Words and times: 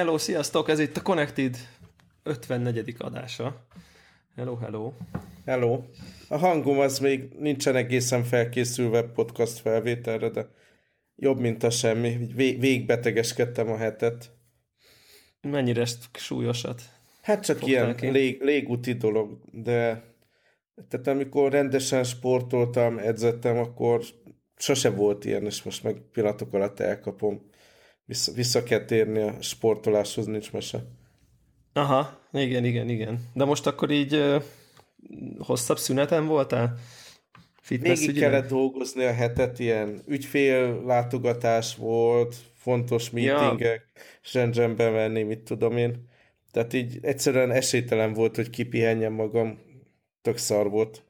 Hello, 0.00 0.18
sziasztok! 0.18 0.68
Ez 0.68 0.78
itt 0.78 0.96
a 0.96 1.02
Connected 1.02 1.56
54. 2.22 2.94
adása. 2.98 3.66
Hello, 4.36 4.56
hello. 4.56 4.92
Hello. 5.46 5.82
A 6.28 6.36
hangom 6.36 6.78
az 6.78 6.98
még 6.98 7.28
nincsen 7.38 7.76
egészen 7.76 8.24
felkészülve 8.24 9.02
podcast 9.02 9.58
felvételre, 9.58 10.28
de 10.28 10.48
jobb, 11.16 11.40
mint 11.40 11.62
a 11.62 11.70
semmi. 11.70 12.28
Vég, 12.34 12.60
végbetegeskedtem 12.60 13.70
a 13.70 13.76
hetet. 13.76 14.30
Mennyire 15.40 15.86
súlyosat? 16.12 16.82
Hát 17.22 17.44
csak 17.44 17.66
ilyen 17.66 17.96
lég, 18.00 18.42
légúti 18.42 18.92
dolog, 18.92 19.38
de 19.52 20.04
tehát 20.88 21.06
amikor 21.06 21.52
rendesen 21.52 22.04
sportoltam, 22.04 22.98
edzettem, 22.98 23.58
akkor 23.58 24.02
sose 24.56 24.90
volt 24.90 25.24
ilyen, 25.24 25.44
és 25.44 25.62
most 25.62 25.82
meg 25.82 25.96
pillanatok 26.12 26.52
alatt 26.52 26.80
elkapom. 26.80 27.49
Vissza, 28.10 28.32
vissza 28.32 28.62
kell 28.62 28.84
térni 28.84 29.20
a 29.20 29.34
sportoláshoz, 29.40 30.26
nincs 30.26 30.52
mese. 30.52 30.84
Aha, 31.72 32.18
igen, 32.32 32.64
igen, 32.64 32.88
igen. 32.88 33.30
De 33.32 33.44
most 33.44 33.66
akkor 33.66 33.90
így 33.90 34.14
uh, 34.14 34.42
hosszabb 35.38 35.78
szüneten 35.78 36.26
voltál? 36.26 36.78
Fitness 37.60 37.98
Végig 37.98 38.20
kellett 38.20 38.48
dolgozni 38.48 39.04
a 39.04 39.12
hetet, 39.12 39.58
ilyen 39.58 40.02
ügyfél 40.06 40.84
látogatás 40.84 41.76
volt, 41.76 42.36
fontos 42.54 43.10
meetingek, 43.10 43.86
ja. 44.32 44.74
venni, 44.74 45.22
mit 45.22 45.40
tudom 45.40 45.76
én. 45.76 46.08
Tehát 46.50 46.72
így 46.72 46.98
egyszerűen 47.02 47.50
esélytelen 47.50 48.12
volt, 48.12 48.36
hogy 48.36 48.50
kipihenjem 48.50 49.12
magam. 49.12 49.58
Tök 50.22 50.36
szar 50.36 50.70
volt. 50.70 51.02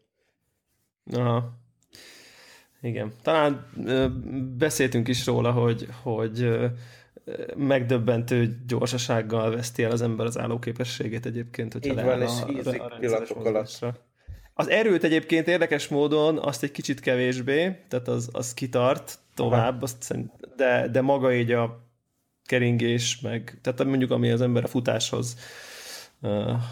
Aha. 1.13 1.60
Igen. 2.83 3.13
Talán 3.23 3.67
ö, 3.85 4.07
beszéltünk 4.59 5.09
is 5.09 5.27
róla, 5.27 5.53
hogy, 5.53 5.89
hogy 6.03 6.43
ö, 6.43 6.67
megdöbbentő 7.57 8.61
gyorsasággal 8.67 9.51
veszti 9.51 9.83
el 9.83 9.91
az 9.91 10.03
ember 10.03 10.27
az 10.27 10.39
állóképességét 10.39 11.27
egyébként, 11.27 11.73
hogyha 11.73 11.93
Így 11.93 12.05
van, 12.05 12.23
és 12.23 12.31
hízik 12.47 12.83
pillanatok 12.99 13.45
alatt. 13.45 13.85
Az 14.55 14.69
erőt 14.69 15.05
egyébként 15.05 15.49
érdekes 15.49 15.89
módon 15.89 16.39
azt 16.39 16.63
egy 16.63 16.71
kicsit 16.71 17.01
kevésbé, 17.01 17.77
tehát 17.89 18.09
az, 18.09 18.29
az 18.33 18.55
kitart 18.55 19.19
tovább, 19.35 19.83
azt 19.83 20.03
szerint, 20.03 20.31
de, 20.57 20.89
de 20.89 21.01
maga 21.01 21.35
így 21.35 21.53
a 21.53 21.89
keringés, 22.45 23.21
meg, 23.21 23.59
tehát 23.63 23.85
mondjuk 23.85 24.11
ami 24.11 24.31
az 24.31 24.41
ember 24.41 24.65
a 24.65 24.69
futáshoz 24.69 25.37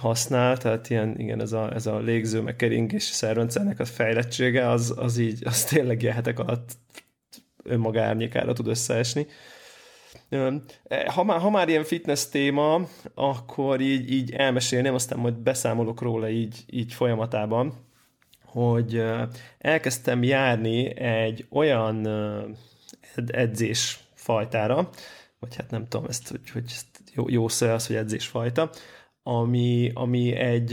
használ, 0.01 0.57
tehát 0.57 0.91
ilyen, 0.91 1.19
igen, 1.19 1.41
ez 1.41 1.53
a, 1.53 1.75
ez 1.75 1.87
a 1.87 1.99
légző, 1.99 2.41
meg 2.41 2.57
keringés 2.57 3.03
szervrendszernek 3.03 3.81
a 3.81 3.85
fejlettsége, 3.85 4.69
az, 4.69 4.95
az 4.97 5.19
így, 5.19 5.43
az 5.45 5.65
tényleg 5.65 6.03
ilyen 6.03 6.15
hetek 6.15 6.39
alatt 6.39 6.77
önmaga 7.63 8.03
árnyékára 8.03 8.53
tud 8.53 8.67
összeesni. 8.67 9.27
Ha 11.07 11.25
már, 11.25 11.41
ha 11.41 11.51
már 11.51 11.69
ilyen 11.69 11.85
fitness 11.85 12.29
téma, 12.29 12.81
akkor 13.15 13.81
így, 13.81 14.13
így 14.13 14.33
elmesélném, 14.33 14.95
aztán 14.95 15.19
majd 15.19 15.35
beszámolok 15.35 16.01
róla 16.01 16.29
így, 16.29 16.65
így 16.67 16.93
folyamatában, 16.93 17.73
hogy 18.45 19.03
elkezdtem 19.59 20.23
járni 20.23 20.97
egy 21.01 21.47
olyan 21.51 22.09
edzés 23.27 23.99
fajtára, 24.15 24.91
vagy 25.39 25.57
hát 25.57 25.71
nem 25.71 25.87
tudom 25.89 26.07
ezt, 26.09 26.29
hogy, 26.29 26.51
hogy 26.51 26.65
jó, 27.15 27.29
jó 27.29 27.49
szó 27.49 27.69
az, 27.69 27.87
hogy 27.87 27.97
edzésfajta, 27.97 28.71
ami, 29.29 29.91
ami 29.95 30.35
egy, 30.35 30.69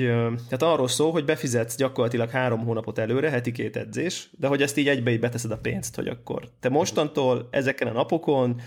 tehát 0.49 0.61
arról 0.61 0.87
szól, 0.87 1.11
hogy 1.11 1.25
befizetsz 1.25 1.75
gyakorlatilag 1.75 2.29
három 2.29 2.59
hónapot 2.59 2.97
előre, 2.97 3.29
heti 3.29 3.51
két 3.51 3.77
edzés, 3.77 4.29
de 4.39 4.47
hogy 4.47 4.61
ezt 4.61 4.77
így 4.77 4.87
egybe 4.87 5.11
így 5.11 5.19
beteszed 5.19 5.51
a 5.51 5.57
pénzt, 5.57 5.95
hogy 5.95 6.07
akkor 6.07 6.49
te 6.59 6.69
mostantól 6.69 7.47
ezeken 7.51 7.87
a 7.87 7.91
napokon, 7.91 8.61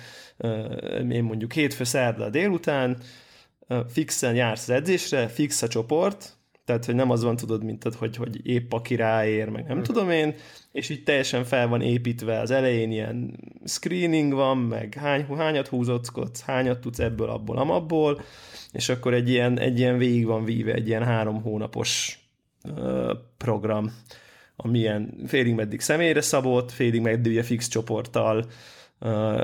én 1.11 1.25
mondjuk 1.25 1.53
hétfő, 1.53 1.85
szerda 1.85 2.31
délután, 2.31 2.99
fixen 3.89 4.35
jársz 4.35 4.63
az 4.63 4.75
edzésre, 4.75 5.29
fix 5.29 5.63
a 5.63 5.69
csoport, 5.69 6.38
tehát 6.69 6.85
hogy 6.85 6.95
nem 6.95 7.11
az 7.11 7.23
van, 7.23 7.37
tudod, 7.37 7.65
mint 7.65 7.83
hogy, 7.95 8.17
hogy 8.17 8.47
épp 8.47 8.73
aki 8.73 8.95
ráér, 8.95 9.49
meg 9.49 9.67
nem 9.67 9.79
mm. 9.79 9.83
tudom 9.83 10.11
én, 10.11 10.35
és 10.73 10.89
így 10.89 11.03
teljesen 11.03 11.45
fel 11.45 11.69
van 11.69 11.81
építve 11.81 12.41
az 12.41 12.51
elején 12.51 12.91
ilyen 12.91 13.39
screening 13.65 14.33
van, 14.33 14.59
meg 14.59 14.95
hány, 14.95 15.27
hányat 15.37 15.69
húzockodsz, 15.69 16.43
hányat 16.43 16.79
tudsz 16.79 16.99
ebből, 16.99 17.29
abból, 17.29 17.59
amabból, 17.59 18.21
és 18.73 18.89
akkor 18.89 19.15
egy 19.15 19.29
ilyen, 19.29 19.59
egy 19.59 19.79
ilyen 19.79 19.99
végig 19.99 20.27
van 20.27 20.45
víve, 20.45 20.73
egy 20.73 20.89
ilyen 20.89 21.05
három 21.05 21.43
hónapos 21.43 22.21
uh, 22.65 23.11
program, 23.37 23.93
ami 24.57 24.79
ilyen 24.79 25.15
félig 25.27 25.55
meddig 25.55 25.81
személyre 25.81 26.21
szabott, 26.21 26.73
félig 26.73 27.01
meddig 27.01 27.33
ugye 27.33 27.43
fix 27.43 27.69
csoporttal, 27.69 28.45
uh, 29.01 29.43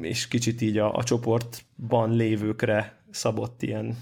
és 0.00 0.28
kicsit 0.28 0.60
így 0.60 0.78
a, 0.78 0.94
a 0.94 1.04
csoportban 1.04 2.16
lévőkre 2.16 3.02
szabott 3.10 3.62
ilyen 3.62 3.96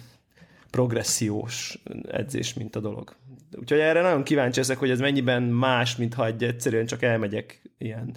progressziós 0.71 1.83
edzés, 2.09 2.55
mint 2.55 2.77
a 2.77 2.81
dolog. 2.81 3.17
Úgyhogy 3.61 3.79
erre 3.79 4.01
nagyon 4.01 4.23
kíváncsi 4.23 4.61
ezek, 4.61 4.79
hogy 4.79 4.91
ez 4.91 5.01
mennyiben 5.01 5.43
más, 5.43 5.97
mint 5.97 6.15
ha 6.15 6.27
egy 6.27 6.45
egyszerűen 6.45 6.87
csak 6.87 7.03
elmegyek 7.03 7.63
ilyen 7.79 8.15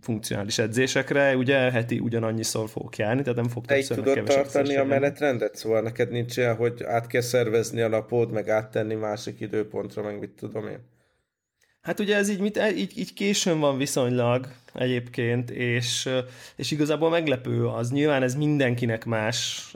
funkcionális 0.00 0.58
edzésekre, 0.58 1.36
ugye 1.36 1.56
heti 1.70 1.98
ugyanannyiszor 1.98 2.68
fogok 2.68 2.96
járni, 2.96 3.22
tehát 3.22 3.36
nem 3.36 3.48
fog 3.48 3.64
többször 3.64 3.96
tudod 3.96 4.24
tartani 4.24 4.76
a 4.76 4.84
menetrendet? 4.84 5.56
Szóval 5.56 5.80
neked 5.80 6.10
nincs 6.10 6.38
olyan, 6.38 6.56
hogy 6.56 6.82
át 6.82 7.06
kell 7.06 7.20
szervezni 7.20 7.80
a 7.80 7.88
napod, 7.88 8.30
meg 8.30 8.48
áttenni 8.48 8.94
másik 8.94 9.40
időpontra, 9.40 10.02
meg 10.02 10.18
mit 10.18 10.30
tudom 10.30 10.66
én? 10.66 10.78
Hát 11.84 12.00
ugye 12.00 12.16
ez 12.16 12.28
így, 12.28 12.40
mit, 12.40 12.60
így, 12.76 12.98
így 12.98 13.12
későn 13.12 13.60
van 13.60 13.78
viszonylag 13.78 14.48
egyébként, 14.74 15.50
és, 15.50 16.08
és 16.56 16.70
igazából 16.70 17.10
meglepő 17.10 17.66
az. 17.66 17.90
Nyilván 17.90 18.22
ez 18.22 18.34
mindenkinek 18.34 19.04
más 19.04 19.68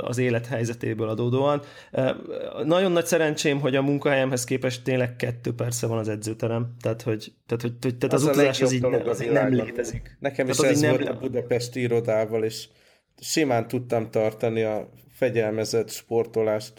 az 0.00 0.18
élethelyzetéből 0.18 1.08
adódóan. 1.08 1.62
Nagyon 2.64 2.92
nagy 2.92 3.06
szerencsém, 3.06 3.60
hogy 3.60 3.76
a 3.76 3.82
munkahelyemhez 3.82 4.44
képest 4.44 4.82
tényleg 4.82 5.16
kettő 5.16 5.54
persze 5.54 5.86
van 5.86 5.98
az 5.98 6.08
edzőterem. 6.08 6.74
Tehát, 6.80 7.02
hogy, 7.02 7.32
tehát, 7.46 7.62
hogy, 7.62 7.96
tehát 7.98 8.14
az, 8.14 8.22
az 8.22 8.28
utazás 8.28 8.60
az 8.60 8.72
így 8.72 8.80
nem, 8.80 9.08
az 9.08 9.24
nem 9.30 9.54
létezik. 9.54 10.16
Nekem 10.20 10.48
is 10.48 10.56
tehát 10.56 10.72
ez 10.72 10.84
volt 10.84 11.04
nem... 11.04 11.16
a 11.16 11.18
Budapesti 11.18 11.80
irodával, 11.80 12.44
és 12.44 12.68
simán 13.20 13.68
tudtam 13.68 14.10
tartani 14.10 14.62
a 14.62 14.90
fegyelmezett 15.12 15.90
sportolást 15.90 16.72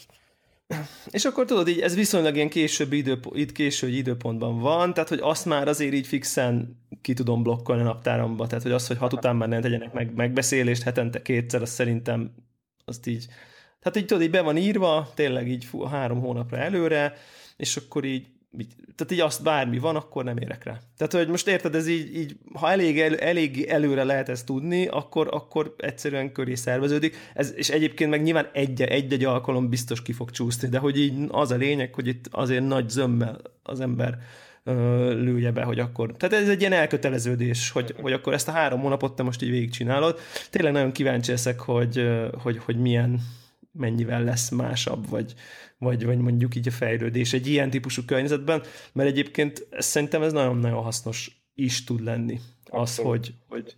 és 1.12 1.26
akkor 1.26 1.46
tudod, 1.46 1.68
így 1.68 1.80
ez 1.80 1.96
viszonylag 1.96 2.36
ilyen 2.36 2.50
később, 2.50 2.94
idő, 2.94 3.20
itt 3.32 3.52
később 3.52 3.90
időpontban 3.90 4.60
van, 4.60 4.94
tehát 4.94 5.10
hogy 5.10 5.20
azt 5.22 5.46
már 5.46 5.68
azért 5.68 5.94
így 5.94 6.08
fixen 6.08 6.84
ki 7.02 7.14
tudom 7.14 7.44
blokkolni 7.44 7.82
a 7.82 7.86
naptáramba, 7.86 8.48
tehát 8.48 8.64
hogy 8.64 8.72
az, 8.72 8.88
hogy 8.88 8.98
hat 8.98 9.14
után 9.14 9.36
már 9.36 9.48
nem 9.48 9.62
tegyenek 9.62 9.94
meg, 9.94 10.14
megbeszélést 10.14 10.84
hetente 10.84 11.22
kétszer, 11.22 11.62
az 11.62 11.70
szerintem 11.70 12.32
azt 12.86 13.08
így, 13.08 13.26
tehát 13.80 13.98
így 13.98 14.06
tudod, 14.06 14.24
így 14.24 14.30
be 14.30 14.42
van 14.42 14.58
írva, 14.58 15.12
tényleg 15.16 15.48
így 15.48 15.68
három 15.90 16.20
hónapra 16.20 16.58
előre, 16.58 17.14
és 17.58 17.78
akkor 17.78 18.04
így 18.04 18.28
tehát 18.96 19.14
így 19.14 19.20
azt 19.20 19.44
bármi 19.44 19.80
van, 19.80 19.96
akkor 19.96 20.24
nem 20.24 20.38
érek 20.38 20.64
rá. 20.64 20.80
Tehát, 20.98 21.14
hogy 21.14 21.28
most 21.28 21.48
érted, 21.48 21.76
ez 21.76 21.88
így, 21.88 22.16
így 22.16 22.38
ha 22.54 22.72
elég, 22.72 23.00
el, 23.00 23.18
elég 23.18 23.62
előre 23.64 24.04
lehet 24.04 24.30
ezt 24.30 24.46
tudni, 24.46 24.88
akkor, 24.88 25.28
akkor 25.32 25.76
egyszerűen 25.78 26.32
köré 26.32 26.56
szerveződik. 26.56 27.16
Ez, 27.34 27.54
és 27.56 27.70
egyébként 27.70 28.10
meg 28.10 28.22
nyilván 28.22 28.50
egy-egy 28.54 29.24
alkalom 29.24 29.70
biztos 29.70 30.02
ki 30.02 30.12
fog 30.12 30.32
csúszni, 30.32 30.70
de 30.70 30.78
hogy 30.78 31.00
így 31.00 31.14
az 31.28 31.52
a 31.52 31.56
lényeg, 31.56 31.94
hogy 31.94 32.08
itt 32.08 32.26
azért 32.32 32.68
nagy 32.68 32.90
zömmel 32.90 33.42
az 33.64 33.80
ember 33.80 34.18
lője 35.14 35.52
be, 35.52 35.64
hogy 35.64 35.80
akkor... 35.80 36.16
Tehát 36.18 36.44
ez 36.44 36.50
egy 36.50 36.60
ilyen 36.60 36.74
elköteleződés, 36.74 37.70
hogy, 37.70 37.96
hogy 38.02 38.14
akkor 38.14 38.34
ezt 38.34 38.48
a 38.48 38.52
három 38.52 38.82
hónapot 38.82 39.16
te 39.16 39.24
most 39.24 39.42
így 39.42 39.50
végigcsinálod. 39.50 40.20
Tényleg 40.50 40.74
nagyon 40.74 40.92
kíváncsi 40.92 41.32
leszek, 41.32 41.60
hogy, 41.60 42.10
hogy, 42.42 42.58
hogy 42.58 42.78
milyen 42.78 43.20
mennyivel 43.72 44.24
lesz 44.24 44.50
másabb, 44.50 45.10
vagy, 45.10 45.34
vagy, 45.80 46.06
vagy 46.06 46.18
mondjuk 46.18 46.56
így 46.56 46.68
a 46.68 46.72
fejlődés 46.72 47.34
egy 47.34 47.48
ilyen 47.48 47.70
típusú 47.70 48.02
környezetben, 48.06 48.64
mert 48.94 49.10
egyébként 49.10 49.68
szerintem 49.72 50.22
ez 50.22 50.34
nagyon-nagyon 50.34 50.84
hasznos 50.84 51.42
is 51.56 51.84
tud 51.84 52.04
lenni. 52.04 52.40
Az, 52.66 52.98
hogy, 52.98 53.34
hogy, 53.48 53.76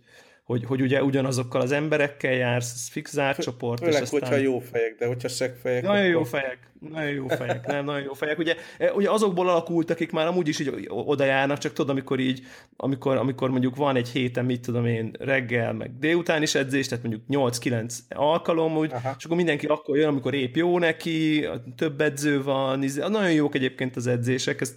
hogy, 0.52 0.64
hogy 0.64 0.80
ugye 0.80 1.02
ugyanazokkal 1.02 1.60
az 1.60 1.72
emberekkel 1.72 2.32
jársz, 2.32 2.88
fix 2.88 3.12
zárt 3.12 3.42
csoport. 3.42 3.78
Főleg, 3.78 3.94
és 3.94 4.00
aztán... 4.00 4.20
hogyha 4.20 4.36
jó 4.36 4.58
fejek, 4.58 4.96
de 4.98 5.06
hogyha 5.06 5.28
fejek. 5.62 5.82
Nagyon 5.82 5.96
akkor... 5.96 6.10
jó 6.10 6.24
fejek, 6.24 6.58
nagyon 6.90 7.10
jó 7.10 7.26
fejek, 7.28 7.66
nem, 7.66 7.84
nagyon 7.84 8.02
jó 8.02 8.12
fejek. 8.12 8.38
Ugye, 8.38 8.56
e, 8.78 8.92
ugye 8.92 9.10
azokból 9.10 9.48
alakult, 9.48 9.90
akik 9.90 10.12
már 10.12 10.26
amúgy 10.26 10.48
is 10.48 10.58
így 10.58 10.86
oda 10.88 11.24
járnak, 11.24 11.58
csak 11.58 11.72
tudod, 11.72 11.90
amikor 11.90 12.20
így, 12.20 12.42
amikor, 12.76 13.16
amikor 13.16 13.50
mondjuk 13.50 13.76
van 13.76 13.96
egy 13.96 14.08
héten, 14.08 14.44
mit 14.44 14.60
tudom 14.60 14.86
én, 14.86 15.10
reggel, 15.18 15.72
meg 15.72 15.98
délután 15.98 16.42
is 16.42 16.54
edzés, 16.54 16.88
tehát 16.88 17.04
mondjuk 17.04 17.24
8-9 17.28 17.98
alkalom, 18.08 18.76
úgy, 18.76 18.92
és 19.18 19.24
akkor 19.24 19.36
mindenki 19.36 19.66
akkor 19.66 19.96
jön, 19.96 20.08
amikor 20.08 20.34
épp 20.34 20.56
jó 20.56 20.78
neki, 20.78 21.48
több 21.76 22.00
edző 22.00 22.42
van, 22.42 22.84
nagyon 22.96 23.32
jók 23.32 23.54
egyébként 23.54 23.96
az 23.96 24.06
edzések, 24.06 24.60
ezt 24.60 24.76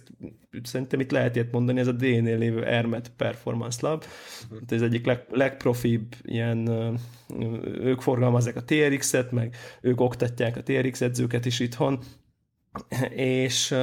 szerintem 0.62 1.00
itt 1.00 1.10
lehet 1.10 1.34
ilyet 1.34 1.52
mondani, 1.52 1.80
ez 1.80 1.86
a 1.86 1.92
D-nél 1.92 2.38
lévő 2.38 2.64
Ermet 2.64 3.12
Performance 3.16 3.78
Lab, 3.80 4.04
uh-huh. 4.44 4.60
ez 4.68 4.82
egyik 4.82 5.06
leg, 5.06 5.24
legprofibb 5.66 6.14
ilyen, 6.22 6.68
ők 7.62 8.00
forgalmazzák 8.00 8.56
a 8.56 8.64
TRX-et, 8.64 9.32
meg 9.32 9.56
ők 9.80 10.00
oktatják 10.00 10.56
a 10.56 10.62
TRX 10.62 11.00
edzőket 11.00 11.46
is 11.46 11.60
itthon, 11.60 11.98
és 13.10 13.74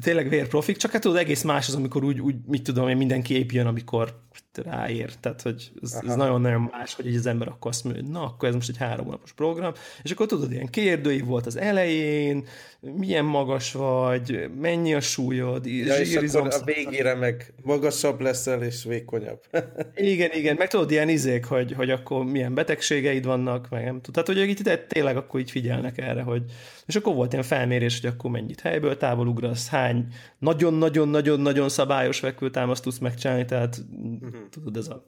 tényleg 0.00 0.28
vérprofik, 0.28 0.76
csak 0.76 0.90
hát 0.90 1.00
tudod, 1.00 1.18
egész 1.18 1.42
más 1.42 1.68
az, 1.68 1.74
amikor 1.74 2.04
úgy, 2.04 2.20
úgy 2.20 2.34
mit 2.46 2.62
tudom 2.62 2.88
én, 2.88 2.96
mindenki 2.96 3.34
épp 3.34 3.50
jön, 3.50 3.66
amikor 3.66 4.20
ráér. 4.62 5.14
Tehát, 5.20 5.42
hogy 5.42 5.70
ez, 5.82 5.98
ez 6.06 6.14
nagyon-nagyon 6.14 6.68
más, 6.72 6.94
hogy 6.94 7.06
így 7.06 7.16
az 7.16 7.26
ember 7.26 7.48
akkor 7.48 7.70
azt 7.70 7.84
mondja, 7.84 8.02
hogy 8.02 8.12
na, 8.12 8.22
akkor 8.22 8.48
ez 8.48 8.54
most 8.54 8.68
egy 8.68 8.76
három 8.76 9.04
hónapos 9.04 9.32
program, 9.32 9.72
és 10.02 10.10
akkor 10.10 10.26
tudod, 10.26 10.52
ilyen 10.52 10.70
kérdői 10.70 11.20
volt 11.20 11.46
az 11.46 11.56
elején, 11.56 12.46
milyen 12.80 13.24
magas 13.24 13.72
vagy, 13.72 14.50
mennyi 14.60 14.94
a 14.94 15.00
súlyod, 15.00 15.66
ja, 15.66 15.98
és 15.98 16.16
akkor 16.16 16.54
a 16.54 16.64
végére 16.64 17.14
meg 17.14 17.52
magasabb 17.62 18.20
leszel, 18.20 18.62
és 18.62 18.84
vékonyabb. 18.84 19.40
igen, 19.94 20.30
igen, 20.32 20.56
meg 20.58 20.68
tudod, 20.68 20.90
ilyen 20.90 21.08
izék, 21.08 21.44
hogy, 21.44 21.72
hogy 21.72 21.90
akkor 21.90 22.24
milyen 22.24 22.54
betegségeid 22.54 23.24
vannak, 23.24 23.68
meg 23.70 23.84
nem 23.84 24.00
tudod. 24.00 24.24
Tehát, 24.24 24.40
hogy 24.40 24.50
így 24.50 24.80
tényleg 24.86 25.16
akkor 25.16 25.40
így 25.40 25.50
figyelnek 25.50 25.98
erre, 25.98 26.22
hogy 26.22 26.42
és 26.88 26.96
akkor 26.96 27.14
volt 27.14 27.32
ilyen 27.32 27.44
felmérés, 27.44 28.00
hogy 28.00 28.10
akkor 28.10 28.30
mennyit 28.30 28.60
helyből 28.60 28.96
távol 28.96 29.26
ugrasz, 29.26 29.68
hány 29.68 30.06
nagyon-nagyon-nagyon-nagyon 30.38 31.68
szabályos 31.68 32.18
fekvőtámaszt 32.18 32.82
tudsz 32.82 32.98
megcsinálni, 32.98 33.44
tehát 33.44 33.80
uh-huh. 34.20 34.40
Tudod, 34.50 34.76
ez 34.76 34.88
a... 34.88 35.04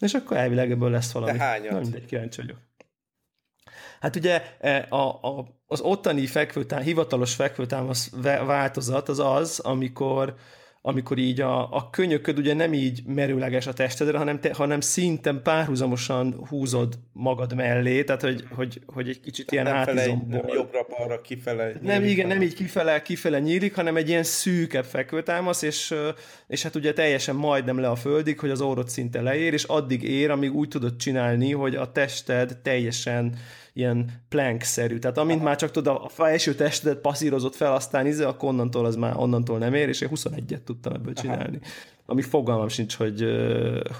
És 0.00 0.14
akkor 0.14 0.36
elvileg 0.36 0.70
ebből 0.70 0.90
lesz 0.90 1.12
valami. 1.12 1.38
De 1.38 1.44
hányat? 1.44 1.72
Na, 1.72 1.80
mindegy, 1.80 2.04
kíváncsi 2.04 2.40
vagyok. 2.40 2.58
Hát 4.00 4.16
ugye 4.16 4.56
e, 4.58 4.86
a, 4.88 5.08
a, 5.08 5.46
az 5.66 5.80
ottani 5.80 6.26
fekvőtám, 6.26 6.82
hivatalos 6.82 7.34
fekvőtámasz 7.34 8.10
változat 8.22 9.08
az 9.08 9.18
az, 9.18 9.58
amikor 9.58 10.34
amikor 10.82 11.18
így 11.18 11.40
a, 11.40 11.74
a 11.74 11.90
könyököd 11.90 12.38
ugye 12.38 12.54
nem 12.54 12.72
így 12.72 13.02
merőleges 13.06 13.66
a 13.66 13.72
testedre, 13.72 14.18
hanem, 14.18 14.40
te, 14.40 14.54
hanem 14.54 14.80
szinten 14.80 15.42
párhuzamosan 15.42 16.46
húzod 16.48 16.98
magad 17.12 17.54
mellé, 17.54 18.04
tehát 18.04 18.22
hogy, 18.22 18.44
hogy, 18.54 18.80
hogy 18.86 19.08
egy 19.08 19.20
kicsit 19.20 19.52
ilyen 19.52 19.66
átizomból. 19.66 20.40
Nem 20.40 20.54
jobbra-balra 20.54 21.20
kifele 21.20 21.66
nyílik, 21.66 21.82
Nem, 21.82 22.04
igen, 22.04 22.26
nem 22.26 22.42
így 22.42 22.54
kifele, 22.54 23.02
kifele 23.02 23.38
nyílik, 23.38 23.74
hanem 23.74 23.96
egy 23.96 24.08
ilyen 24.08 24.22
szűkebb 24.22 24.84
fekvőtámasz, 24.84 25.62
és, 25.62 25.94
és 26.46 26.62
hát 26.62 26.74
ugye 26.74 26.92
teljesen 26.92 27.36
majdnem 27.36 27.78
le 27.78 27.88
a 27.88 27.96
földig, 27.96 28.38
hogy 28.38 28.50
az 28.50 28.60
orrod 28.60 28.88
szinte 28.88 29.20
leér, 29.20 29.52
és 29.52 29.64
addig 29.64 30.02
ér, 30.02 30.30
amíg 30.30 30.54
úgy 30.54 30.68
tudod 30.68 30.96
csinálni, 30.96 31.52
hogy 31.52 31.74
a 31.74 31.92
tested 31.92 32.56
teljesen 32.62 33.36
ilyen 33.72 34.10
plank-szerű. 34.28 34.98
Tehát 34.98 35.18
amint 35.18 35.38
Aha. 35.38 35.48
már 35.48 35.56
csak 35.56 35.70
tudod, 35.70 36.00
a 36.04 36.08
felső 36.08 36.54
testedet 36.54 36.98
passzírozott 36.98 37.54
fel, 37.54 37.72
aztán 37.72 38.06
izé, 38.06 38.24
akkor 38.24 38.48
onnantól 38.48 38.84
az 38.84 38.96
már 38.96 39.16
onnantól 39.16 39.58
nem 39.58 39.74
ér, 39.74 39.88
és 39.88 40.00
én 40.00 40.08
21-et 40.14 40.62
tudtam 40.64 40.92
ebből 40.92 41.12
csinálni. 41.12 41.58
Aha. 41.62 41.70
Ami 42.06 42.22
fogalmam 42.22 42.68
sincs, 42.68 42.94
hogy, 42.94 43.24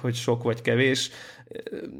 hogy 0.00 0.14
sok 0.14 0.42
vagy 0.42 0.62
kevés. 0.62 1.10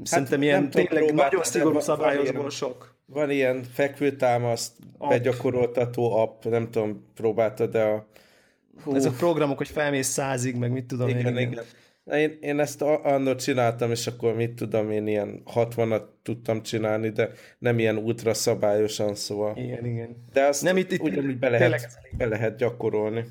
Szerintem 0.03 0.39
hát, 0.39 0.49
ilyen 0.49 0.71
tényleg 0.71 1.05
próbált, 1.05 1.31
nagyon 1.31 1.45
szigorú 1.45 1.81
szabályozból 1.81 2.51
sok. 2.51 2.95
Van 3.07 3.31
ilyen 3.31 3.63
fekvőtámaszt 3.73 4.73
begyakoroltató 5.09 6.17
app, 6.17 6.45
nem 6.45 6.71
tudom, 6.71 7.05
próbáltad, 7.15 7.71
de 7.71 7.83
a 7.83 8.09
Hú. 8.85 8.95
Ez 8.95 9.05
a 9.05 9.11
programok, 9.11 9.57
hogy 9.57 9.69
felmész 9.69 10.09
százig, 10.09 10.57
meg 10.57 10.71
mit 10.73 10.85
tudom 10.85 11.09
igen, 11.09 11.37
én. 11.37 11.51
Igen. 11.51 11.65
Én, 12.13 12.39
én 12.41 12.61
ezt 12.61 12.83
annól 12.83 13.35
csináltam, 13.35 13.91
és 13.91 14.07
akkor 14.07 14.35
mit 14.35 14.55
tudom, 14.55 14.91
én 14.91 15.07
ilyen 15.07 15.43
60-at 15.55 16.03
tudtam 16.23 16.63
csinálni, 16.63 17.09
de 17.09 17.31
nem 17.59 17.79
ilyen 17.79 17.97
ultra 17.97 18.35
szabályosan, 18.35 19.15
szóval. 19.15 19.57
Igen, 19.57 19.85
igen. 19.85 20.25
De 20.33 20.45
azt 20.45 20.63
nem 20.63 20.77
itt, 20.77 20.93
itt 20.93 21.01
ugyanúgy 21.01 21.39
be 21.39 21.49
lehet, 21.49 21.99
be 22.17 22.27
lehet 22.27 22.57
gyakorolni. 22.57 23.25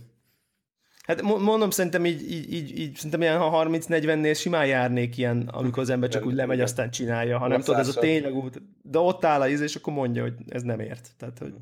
Hát 1.09 1.21
mondom, 1.21 1.69
szerintem 1.69 2.05
így, 2.05 2.31
így, 2.31 2.53
így, 2.53 2.79
így 2.79 2.95
szerintem 2.95 3.21
ilyen 3.21 3.39
30-40-nél 3.41 4.39
simán 4.39 4.65
járnék 4.65 5.17
ilyen, 5.17 5.49
amikor 5.51 5.83
az 5.83 5.89
ember 5.89 6.09
csak 6.09 6.25
úgy 6.25 6.33
lemegy, 6.33 6.61
aztán 6.61 6.91
csinálja, 6.91 7.37
hanem 7.37 7.61
tudod, 7.61 7.79
ez 7.79 7.95
a 7.95 7.99
tényleg 7.99 8.33
út, 8.33 8.61
de 8.81 8.99
ott 8.99 9.25
áll 9.25 9.41
a 9.41 9.49
íz, 9.49 9.61
és 9.61 9.75
akkor 9.75 9.93
mondja, 9.93 10.21
hogy 10.21 10.33
ez 10.47 10.63
nem 10.63 10.79
ért. 10.79 11.09
Tehát, 11.17 11.39
hogy 11.39 11.53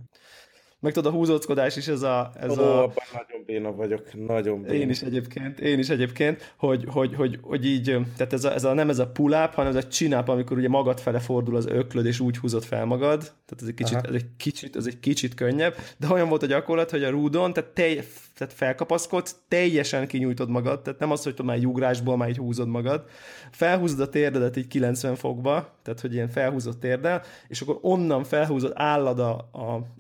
meg 0.80 0.94
tudod, 0.94 1.14
a 1.14 1.16
húzóckodás 1.16 1.76
is 1.76 1.88
ez 1.88 2.02
a... 2.02 2.32
Ez 2.40 2.58
Ó, 2.58 2.62
a... 2.62 2.84
abban 2.84 3.04
nagyon 3.14 3.44
béna 3.46 3.72
vagyok, 3.72 4.26
nagyon 4.28 4.62
béna. 4.62 4.74
Én 4.74 4.90
is 4.90 5.02
egyébként, 5.02 5.60
én 5.60 5.80
is 5.80 5.90
egyébként, 5.90 6.54
hogy, 6.58 6.84
hogy, 6.88 7.16
hogy, 7.16 7.40
hogy 7.42 7.66
így, 7.66 7.98
tehát 8.18 8.34
ez 8.34 8.44
a, 8.44 8.54
ez 8.54 8.64
a, 8.64 8.74
nem 8.74 8.90
ez 8.90 9.00
a 9.00 9.08
pull-up, 9.08 9.54
hanem 9.54 9.76
ez 9.76 9.84
a 9.84 9.88
csináp, 9.88 10.30
amikor 10.30 10.58
ugye 10.58 10.70
magad 10.70 11.00
fele 11.00 11.20
fordul 11.20 11.56
az 11.56 11.66
öklöd, 11.66 12.06
és 12.06 12.20
úgy 12.20 12.38
húzod 12.38 12.64
fel 12.64 12.86
magad, 12.86 13.20
tehát 13.20 13.62
ez 13.62 13.68
egy 13.68 13.74
kicsit, 13.74 13.98
ez 14.06 14.14
egy 14.14 14.26
kicsit, 14.38 14.76
ez 14.76 14.86
egy 14.86 15.00
kicsit 15.00 15.34
könnyebb, 15.34 15.76
de 15.98 16.08
olyan 16.10 16.30
volt 16.30 16.44
a 16.44 16.46
gyakorlat, 16.46 16.90
hogy 16.90 17.04
a 17.04 17.10
rúdon, 17.10 17.54
tehát, 17.54 17.70
tej, 17.70 18.04
tehát 18.36 18.54
felkapaszkodsz, 18.54 19.36
teljesen 19.48 20.08
kinyújtod 20.08 20.50
magad, 20.50 20.82
tehát 20.82 21.00
nem 21.00 21.12
az, 21.12 21.24
hogy 21.24 21.36
már 21.44 21.56
egy 21.56 21.68
ugrásból 21.68 22.18
már 22.18 22.30
így 22.30 22.38
húzod 22.38 22.68
magad, 22.68 23.04
felhúzod 23.52 24.00
a 24.00 24.10
térdedet 24.10 24.58
így 24.58 24.68
90 24.68 25.16
fokba, 25.16 25.76
tehát 25.84 26.00
hogy 26.00 26.14
ilyen 26.14 26.30
felhúzott 26.30 26.80
térdel, 26.80 27.22
és 27.48 27.62
akkor 27.62 27.78
onnan 27.82 28.24
felhúzod, 28.24 28.72
állad 28.76 29.20
a, 29.20 29.32
a 29.38 29.96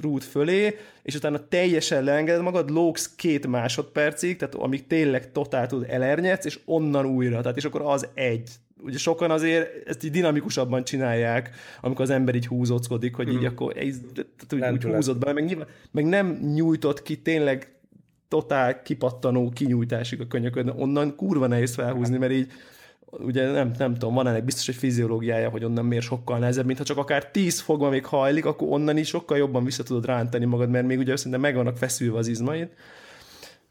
rút 0.00 0.24
fölé, 0.24 0.76
és 1.02 1.14
utána 1.14 1.48
teljesen 1.48 2.04
leengeded 2.04 2.42
magad, 2.42 2.70
lógsz 2.70 3.14
két 3.16 3.46
másodpercig, 3.46 4.36
tehát 4.36 4.54
amíg 4.54 4.86
tényleg 4.86 5.32
totál 5.32 5.66
tud 5.66 5.86
elernyedsz, 5.88 6.44
és 6.44 6.60
onnan 6.64 7.06
újra, 7.06 7.40
tehát 7.40 7.56
és 7.56 7.64
akkor 7.64 7.80
az 7.80 8.08
egy. 8.14 8.50
Ugye 8.82 8.98
sokan 8.98 9.30
azért 9.30 9.88
ezt 9.88 10.04
így 10.04 10.10
dinamikusabban 10.10 10.84
csinálják, 10.84 11.50
amikor 11.80 12.00
az 12.00 12.10
ember 12.10 12.34
így 12.34 12.46
húzóckodik, 12.46 13.14
hogy 13.14 13.28
így 13.28 13.40
mm. 13.40 13.44
akkor 13.44 13.72
tehát 13.72 14.52
úgy, 14.52 14.62
úgy 14.72 14.94
húzod 14.94 15.18
be, 15.18 15.32
meg, 15.32 15.44
nyilván, 15.44 15.66
meg 15.90 16.04
nem 16.04 16.38
nyújtott 16.54 17.02
ki 17.02 17.22
tényleg 17.22 17.76
totál 18.28 18.82
kipattanó 18.82 19.50
kinyújtásig 19.50 20.20
a 20.20 20.26
könyököd, 20.26 20.72
onnan 20.76 21.16
kurva 21.16 21.46
nehéz 21.46 21.74
felhúzni, 21.74 22.18
mert 22.18 22.32
így 22.32 22.52
ugye 23.18 23.50
nem, 23.50 23.72
nem 23.78 23.92
tudom, 23.92 24.14
van 24.14 24.26
ennek 24.26 24.44
biztos 24.44 24.68
egy 24.68 24.74
fiziológiája, 24.74 25.48
hogy 25.48 25.64
onnan 25.64 25.84
miért 25.84 26.04
sokkal 26.04 26.38
nehezebb, 26.38 26.66
mintha 26.66 26.84
csak 26.84 26.96
akár 26.96 27.30
10 27.30 27.60
fogva 27.60 27.88
még 27.88 28.04
hajlik, 28.04 28.44
akkor 28.44 28.68
onnan 28.68 28.96
is 28.96 29.08
sokkal 29.08 29.36
jobban 29.36 29.64
vissza 29.64 29.82
tudod 29.82 30.06
rántani 30.06 30.44
magad, 30.44 30.70
mert 30.70 30.86
még 30.86 30.98
ugye 30.98 31.16
szerintem 31.16 31.40
meg 31.40 31.54
vannak 31.54 31.76
feszülve 31.76 32.18
az 32.18 32.26
izmaid. 32.28 32.68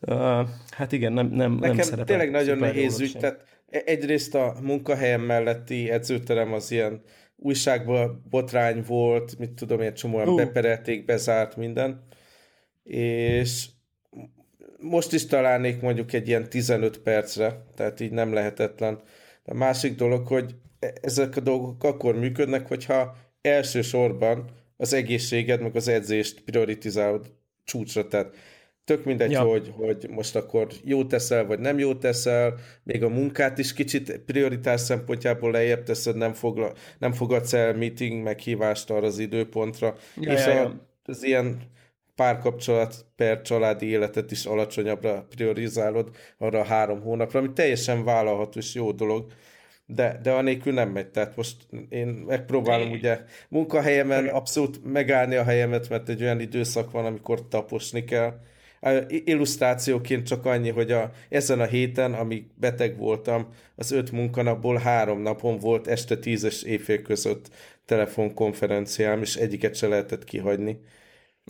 Uh, 0.02 0.48
hát 0.70 0.92
igen, 0.92 1.14
nem, 1.14 1.28
nem, 1.28 1.54
Nekem 1.54 1.76
nem 1.76 1.86
szerepel. 1.86 2.06
tényleg 2.06 2.32
nagyon 2.32 2.58
nehéz 2.58 3.00
ügy, 3.00 3.18
tehát 3.20 3.46
e- 3.70 3.84
egyrészt 3.86 4.36
a 4.36 4.56
munkahelyem 4.62 5.22
melletti 5.22 5.90
edzőterem 5.90 6.54
az 6.54 6.72
ilyen 6.72 7.02
újságban 7.36 8.26
botrány 8.30 8.84
volt, 8.88 9.40
mit 9.40 9.52
tudom, 9.52 9.80
egy 9.80 9.94
csomóan 9.94 10.28
uh. 10.28 10.36
beperelték, 10.36 11.06
bezárt 11.06 11.56
minden, 11.56 12.04
és 12.84 13.66
most 14.80 15.14
is 15.14 15.26
találnék 15.26 15.82
mondjuk 15.82 16.14
egy 16.14 16.28
ilyen 16.28 16.50
15 16.50 16.98
percre, 16.98 17.66
tehát 17.76 18.00
így 18.00 18.12
nem 18.12 18.34
lehetetlen 18.34 19.02
a 19.46 19.54
másik 19.54 19.96
dolog, 19.96 20.28
hogy 20.28 20.56
e- 20.80 20.94
ezek 21.02 21.36
a 21.36 21.40
dolgok 21.40 21.84
akkor 21.84 22.16
működnek, 22.20 22.68
hogyha 22.68 23.16
elsősorban 23.42 24.50
az 24.78 24.94
egészséged, 24.94 25.62
meg 25.62 25.76
az 25.76 25.88
edzést 25.88 26.42
prioritizálod 26.42 27.32
csúcsra, 27.64 28.08
tehát 28.08 28.36
tök 28.84 29.06
mindegy, 29.06 29.32
ja. 29.32 29.42
hogy, 29.42 29.72
hogy 29.76 30.08
most 30.10 30.36
akkor 30.36 30.68
jó 30.84 31.06
teszel, 31.06 31.46
vagy 31.46 31.60
nem 31.60 31.80
jó 31.80 31.96
teszel, 31.96 32.54
még 32.84 33.04
a 33.04 33.10
munkát 33.10 33.58
is 33.58 33.74
kicsit 33.74 34.18
prioritás 34.26 34.82
szempontjából 34.82 35.52
lejjebb 35.52 35.84
teszed, 35.84 36.16
nem, 36.16 36.34
fogla, 36.34 36.74
nem 37.00 37.14
fogadsz 37.14 37.54
el 37.54 37.74
meeting 37.74 38.24
meghívást 38.24 38.90
arra 38.90 39.06
az 39.06 39.20
időpontra, 39.20 39.96
ja, 40.20 40.32
és 40.32 40.46
ja, 40.46 40.54
ja. 40.54 40.64
A, 40.64 40.76
az 41.06 41.24
ilyen 41.24 41.62
párkapcsolat 42.16 43.06
per 43.16 43.42
családi 43.42 43.86
életet 43.86 44.32
is 44.32 44.46
alacsonyabbra 44.46 45.26
priorizálod 45.30 46.10
arra 46.38 46.60
a 46.60 46.64
három 46.64 47.02
hónapra, 47.02 47.40
ami 47.40 47.54
teljesen 47.54 48.04
vállalható 48.04 48.60
és 48.60 48.74
jó 48.74 48.92
dolog, 48.92 49.26
de, 49.86 50.20
de 50.24 50.32
anélkül 50.32 50.74
nem 50.74 50.90
megy. 50.90 51.08
Tehát 51.08 51.36
most 51.36 51.56
én 51.90 52.08
megpróbálom 52.08 52.92
ugye 52.92 53.20
munkahelyemen 53.50 54.28
abszolút 54.28 54.84
megállni 54.84 55.36
a 55.36 55.44
helyemet, 55.44 55.90
mert 55.90 56.10
egy 56.10 56.22
olyan 56.22 56.40
időszak 56.40 56.92
van, 56.92 57.06
amikor 57.06 57.48
taposni 57.48 58.04
kell. 58.04 58.40
Illusztrációként 59.08 60.28
csak 60.28 60.46
annyi, 60.46 60.70
hogy 60.70 60.92
a, 60.92 61.12
ezen 61.30 61.60
a 61.60 61.66
héten, 61.66 62.14
amíg 62.14 62.46
beteg 62.56 62.98
voltam, 62.98 63.48
az 63.76 63.92
öt 63.92 64.12
munkanapból 64.12 64.78
három 64.78 65.22
napon 65.22 65.58
volt 65.58 65.88
este 65.88 66.18
tízes 66.18 66.64
éjfél 66.64 67.02
között 67.02 67.50
telefonkonferenciám, 67.86 69.22
és 69.22 69.36
egyiket 69.36 69.76
se 69.76 69.88
lehetett 69.88 70.24
kihagyni. 70.24 70.80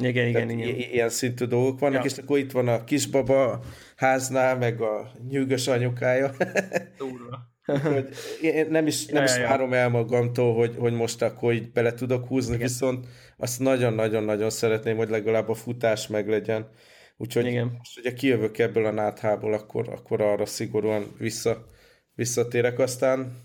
Igen, 0.02 0.28
igen, 0.28 0.50
igen. 0.50 0.76
Ilyen 0.76 1.10
szintű 1.10 1.46
dolgok 1.46 1.80
vannak, 1.80 2.04
ja. 2.04 2.10
és 2.10 2.18
akkor 2.18 2.38
itt 2.38 2.52
van 2.52 2.68
a 2.68 2.84
kisbaba 2.84 3.64
háznál, 3.96 4.58
meg 4.58 4.82
a 4.82 5.12
nyűgös 5.30 5.68
anyukája. 5.68 6.32
hogy 7.66 8.10
én 8.42 8.68
nem 8.70 8.88
is, 8.88 9.06
nem 9.06 9.24
ja, 9.24 9.30
is 9.30 9.38
ja. 9.38 9.48
várom 9.48 9.74
el 9.74 9.90
magamtól, 9.90 10.54
hogy, 10.56 10.76
hogy 10.78 10.94
most 10.94 11.22
akkor 11.22 11.54
így 11.54 11.72
bele 11.72 11.94
tudok 11.94 12.28
húzni, 12.28 12.56
igen. 12.56 12.68
viszont 12.68 13.08
azt 13.38 13.60
nagyon-nagyon-nagyon 13.60 14.50
szeretném, 14.50 14.98
hogy 14.98 15.10
legalább 15.10 15.50
a 15.50 15.54
futás 15.54 16.08
meg 16.08 16.30
legyen. 16.30 16.70
Úgyhogy 17.18 17.46
Igen. 17.46 17.76
most 17.78 18.00
ugye 18.00 18.14
kijövök 18.14 18.58
ebből 18.58 18.86
a 18.86 18.92
náthából, 18.92 19.54
akkor, 19.54 19.90
akkor 19.90 20.22
arra 20.22 20.46
szigorúan 20.46 21.16
vissza, 21.18 21.68
visszatérek. 22.16 22.80
Aztán 22.80 23.38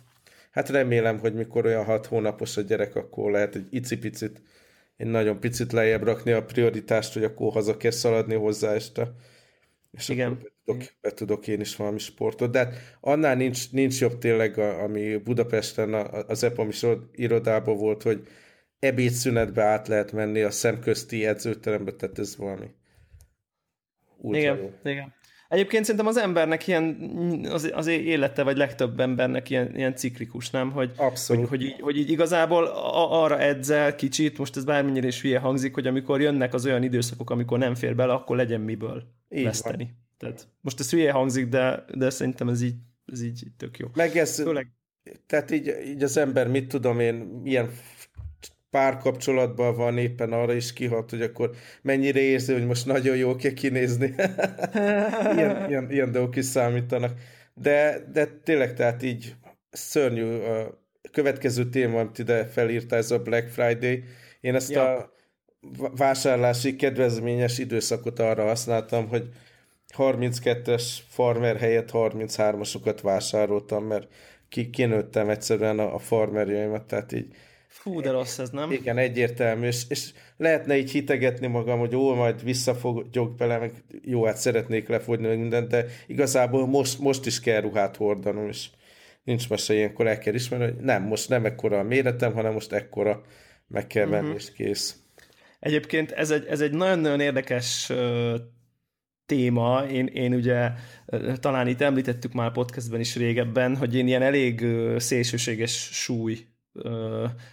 hát 0.51 0.69
remélem, 0.69 1.19
hogy 1.19 1.35
mikor 1.35 1.67
olyan 1.67 1.85
hat 1.85 2.07
hónapos 2.07 2.57
a 2.57 2.61
gyerek, 2.61 2.97
akkor 2.97 3.31
lehet 3.31 3.55
egy 3.55 3.67
icipicit 3.71 4.43
én 5.01 5.07
nagyon 5.07 5.41
picit 5.41 5.73
lejjebb 5.73 6.03
rakni 6.03 6.33
a 6.33 6.45
prioritást, 6.45 7.13
hogy 7.13 7.25
akkor 7.25 7.53
haza 7.53 7.77
kell 7.77 7.91
szaladni 7.91 8.35
hozzá 8.35 8.73
este. 8.73 9.13
És 9.91 10.09
Igen. 10.09 10.33
Akkor 10.33 10.43
be 10.43 10.51
tudok, 10.65 10.83
be 11.01 11.11
tudok 11.11 11.47
én 11.47 11.61
is 11.61 11.77
valami 11.77 11.99
sportot. 11.99 12.51
De 12.51 12.59
hát 12.59 12.75
annál 13.01 13.37
nincs, 13.37 13.73
nincs 13.73 14.01
jobb 14.01 14.19
tényleg, 14.19 14.59
ami 14.59 15.17
Budapesten 15.17 15.95
az 16.27 16.45
EPAM 16.45 16.69
irodában 17.13 17.77
volt, 17.77 18.03
hogy 18.03 18.27
ebédszünetbe 18.79 19.63
át 19.63 19.89
lehet 19.89 20.13
menni 20.13 20.41
a 20.43 20.51
szemközti 20.51 21.27
edzőterembe, 21.27 21.93
tehát 21.93 22.19
ez 22.19 22.37
valami 22.37 22.71
igen, 24.23 24.57
jó. 24.57 24.73
igen. 24.85 25.15
Egyébként 25.51 25.85
szerintem 25.85 26.09
az 26.09 26.17
embernek 26.17 26.67
ilyen, 26.67 27.11
az, 27.51 27.71
az 27.75 27.87
élete, 27.87 28.43
vagy 28.43 28.57
legtöbb 28.57 29.01
embernek 29.01 29.51
ilyen, 29.51 29.77
ilyen 29.77 29.95
ciklikus, 29.95 30.51
nem? 30.51 30.71
Hogy, 30.71 30.93
Abszolút. 30.97 31.49
Hogy, 31.49 31.59
hogy, 31.59 31.69
így, 31.69 31.81
hogy 31.81 31.99
így 31.99 32.11
igazából 32.11 32.65
a, 32.65 33.23
arra 33.23 33.39
edzel 33.39 33.95
kicsit, 33.95 34.39
most 34.39 34.57
ez 34.57 34.65
bármennyire 34.65 35.07
is 35.07 35.21
hülye 35.21 35.39
hangzik, 35.39 35.75
hogy 35.75 35.87
amikor 35.87 36.21
jönnek 36.21 36.55
az 36.55 36.67
olyan 36.67 36.83
időszakok, 36.83 37.31
amikor 37.31 37.59
nem 37.59 37.75
fér 37.75 37.95
bele, 37.95 38.13
akkor 38.13 38.37
legyen 38.37 38.61
miből 38.61 39.03
így 39.29 39.45
veszteni. 39.45 39.85
Van. 39.85 39.95
Tehát 40.19 40.49
most 40.61 40.81
ez 40.81 40.91
hülye 40.91 41.13
hangzik, 41.13 41.49
de, 41.49 41.85
de 41.95 42.11
szerintem 42.11 42.49
ez 42.49 42.63
így, 42.63 42.77
ez 43.13 43.23
így 43.23 43.43
tök 43.57 43.79
jó. 43.79 43.87
Meg 43.95 44.17
ez, 44.17 44.35
Főleg... 44.43 44.71
tehát 45.27 45.51
így, 45.51 45.75
így 45.87 46.03
az 46.03 46.17
ember, 46.17 46.49
mit 46.49 46.69
tudom 46.69 47.01
én, 47.01 47.15
milyen 47.15 47.71
párkapcsolatban 48.71 49.77
van 49.77 49.99
éppen 49.99 50.33
arra 50.33 50.53
is 50.53 50.73
kihat, 50.73 51.11
hogy 51.11 51.23
akkor 51.23 51.51
mennyire 51.83 52.21
érzi, 52.21 52.53
hogy 52.53 52.67
most 52.67 52.87
nagyon 52.87 53.17
jó 53.17 53.37
kell 53.37 53.53
kinézni. 53.53 54.15
ilyen, 55.37 55.69
ilyen, 55.69 55.91
ilyen 55.91 56.13
dolgok 56.13 56.37
is 56.37 56.45
számítanak. 56.45 57.19
De, 57.55 57.99
de 58.13 58.27
tényleg, 58.45 58.75
tehát 58.75 59.03
így 59.03 59.35
szörnyű. 59.71 60.25
A 60.25 60.79
következő 61.13 61.69
téma, 61.69 62.01
amit 62.01 62.19
ide 62.19 62.47
felírta, 62.47 62.97
ez 62.97 63.11
a 63.11 63.19
Black 63.19 63.49
Friday. 63.49 64.05
Én 64.41 64.55
ezt 64.55 64.71
ja. 64.71 64.97
a 64.97 65.13
vásárlási 65.97 66.77
kedvezményes 66.77 67.59
időszakot 67.59 68.19
arra 68.19 68.45
használtam, 68.45 69.09
hogy 69.09 69.29
32-es 69.97 70.83
farmer 71.09 71.57
helyett 71.57 71.91
33-asokat 71.93 72.99
vásároltam, 73.03 73.85
mert 73.85 74.09
ki, 74.49 74.71
kinőttem 74.71 75.29
egyszerűen 75.29 75.79
a, 75.79 75.95
a 75.95 75.99
farmerjaimat, 75.99 76.87
tehát 76.87 77.13
így 77.13 77.35
Fú, 77.71 78.01
de 78.01 78.11
rossz 78.11 78.39
ez, 78.39 78.51
nem? 78.51 78.71
Igen, 78.73 78.99
egyértelmű, 78.99 79.67
és, 79.67 79.83
és 79.89 80.11
lehetne 80.37 80.77
így 80.77 80.91
hitegetni 80.91 81.47
magam, 81.47 81.79
hogy 81.79 81.95
ó, 81.95 82.15
majd 82.15 82.45
visszafogyok 82.45 83.35
bele, 83.35 83.59
meg 83.59 83.73
jó, 84.03 84.25
hát 84.25 84.37
szeretnék 84.37 84.89
lefogyni 84.89 85.27
meg 85.27 85.39
mindent, 85.39 85.69
de 85.69 85.87
igazából 86.07 86.67
most, 86.67 86.99
most 86.99 87.27
is 87.27 87.41
kell 87.41 87.61
ruhát 87.61 87.97
hordanom, 87.97 88.49
és 88.49 88.69
nincs 89.25 89.49
mese 89.49 89.75
ilyenkor 89.75 90.07
el 90.07 90.19
kell 90.19 90.35
ismerni, 90.35 90.65
hogy 90.65 90.77
nem, 90.77 91.03
most 91.03 91.29
nem 91.29 91.45
ekkora 91.45 91.79
a 91.79 91.83
méretem, 91.83 92.33
hanem 92.33 92.53
most 92.53 92.73
ekkora 92.73 93.23
meg 93.67 93.87
kell 93.87 94.07
menni, 94.07 94.23
uh-huh. 94.23 94.41
és 94.41 94.53
kész. 94.53 94.97
Egyébként 95.61 96.11
ez 96.11 96.31
egy, 96.31 96.47
ez 96.47 96.61
egy 96.61 96.73
nagyon-nagyon 96.73 97.21
érdekes 97.21 97.93
téma. 99.27 99.85
Én, 99.91 100.07
én 100.07 100.35
ugye 100.35 100.71
talán 101.41 101.67
itt 101.67 101.81
említettük 101.81 102.33
már 102.33 102.53
podcastben 102.53 103.01
is 103.01 103.17
régebben, 103.17 103.77
hogy 103.77 103.95
én 103.95 104.07
ilyen 104.07 104.23
elég 104.23 104.67
szélsőséges 104.97 105.89
súly 105.93 106.39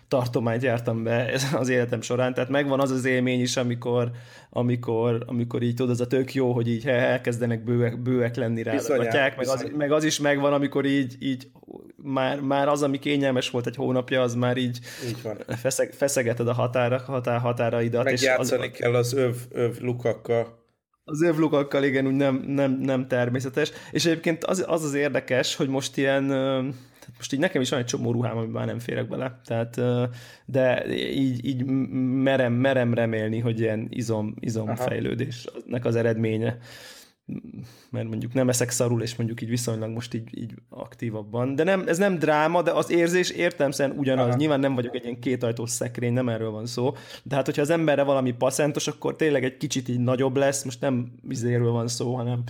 tartományt 0.08 0.64
jártam 0.64 1.04
be 1.04 1.40
az 1.54 1.70
életem 1.70 2.02
során, 2.02 2.34
tehát 2.34 2.50
megvan 2.50 2.80
az 2.80 2.92
az 2.92 3.06
élmény 3.06 3.42
is, 3.42 3.58
amikor, 3.58 4.12
amikor, 4.50 5.24
amikor 5.26 5.62
így 5.62 5.76
tudod, 5.76 5.92
az 5.92 6.02
a 6.02 6.08
tök 6.08 6.34
jó, 6.34 6.52
hogy 6.52 6.68
így 6.68 6.88
elkezdenek 6.88 7.64
bőek, 7.64 8.02
bőek 8.02 8.36
lenni 8.36 8.64
rá 8.64 8.76
gatyák, 8.88 9.38
meg 9.38 9.48
az, 9.48 9.72
meg 9.78 9.92
az 9.92 10.04
is 10.04 10.20
megvan, 10.20 10.54
amikor 10.54 10.86
így, 10.86 11.16
így 11.20 11.48
már, 11.96 12.40
már 12.40 12.68
az, 12.68 12.84
ami 12.84 13.00
kényelmes 13.00 13.50
volt 13.50 13.68
egy 13.68 13.76
hónapja, 13.76 14.22
az 14.22 14.36
már 14.36 14.58
így, 14.58 14.80
így 15.08 15.22
van. 15.22 15.38
Feszeg, 15.48 15.94
feszegeted 15.94 16.48
a 16.48 16.54
határa, 16.54 17.02
határ, 17.06 17.40
határaidat. 17.40 18.04
Megjátszani 18.04 18.64
és 18.64 18.72
az, 18.72 18.78
kell 18.78 18.96
az 18.96 19.14
öv, 19.14 19.36
öv 19.50 19.80
lukakkal. 19.80 20.66
Az 21.04 21.22
övlukakkal 21.22 21.84
igen, 21.84 22.08
úgy 22.08 22.16
nem, 22.16 22.44
nem, 22.48 22.72
nem 22.72 23.08
természetes. 23.08 23.72
És 23.92 24.06
egyébként 24.06 24.44
az, 24.44 24.66
az 24.68 24.84
az 24.84 24.94
érdekes, 24.94 25.56
hogy 25.56 25.68
most 25.68 25.98
ilyen 25.98 26.32
most 27.18 27.34
így 27.34 27.40
nekem 27.40 27.62
is 27.62 27.70
van 27.70 27.80
egy 27.80 27.86
csomó 27.86 28.12
ruhám, 28.12 28.38
amiben 28.38 28.54
már 28.54 28.66
nem 28.66 28.80
férek 28.80 29.08
bele, 29.08 29.40
tehát, 29.46 29.82
de 30.46 30.96
így, 30.96 31.46
így 31.46 31.66
merem, 32.22 32.54
merem 32.54 32.94
remélni, 32.94 33.40
hogy 33.40 33.60
ilyen 33.60 33.88
izom, 33.90 34.36
izomfejlődésnek 34.40 35.86
az 35.86 35.96
eredménye 35.96 36.58
mert 37.90 38.08
mondjuk 38.08 38.34
nem 38.34 38.50
eszek 38.50 38.70
szarul, 38.70 39.02
és 39.02 39.16
mondjuk 39.16 39.42
így 39.42 39.50
viszonylag 39.50 39.90
most 39.90 40.14
így, 40.14 40.40
így 40.40 40.54
aktívabban. 40.70 41.56
De 41.56 41.64
nem, 41.64 41.84
ez 41.88 41.98
nem 41.98 42.20
dráma, 42.20 42.62
de 42.62 42.72
az 42.72 42.92
érzés 42.92 43.30
értelmszerűen 43.30 43.98
ugyanaz. 43.98 44.28
Aha. 44.28 44.36
Nyilván 44.36 44.60
nem 44.60 44.76
vagyok 44.76 44.96
egy 44.96 45.04
ilyen 45.04 45.20
kétajtós 45.20 45.70
szekrény, 45.70 46.14
nem 46.14 46.30
erről 46.30 46.52
van 46.52 46.66
szó. 46.66 46.94
De 47.24 47.36
hát, 47.36 47.46
hogyha 47.46 47.62
az 47.62 47.70
emberre 47.70 48.04
valami 48.04 48.32
passzentos, 48.32 48.88
akkor 48.88 49.16
tényleg 49.16 49.44
egy 49.44 49.58
kicsit 49.58 49.90
így 49.90 50.00
nagyobb 50.00 50.36
lesz, 50.36 50.64
most 50.64 50.82
nem 50.82 51.12
izéről 51.30 51.72
van 51.72 51.88
szó, 51.88 52.16
hanem 52.16 52.44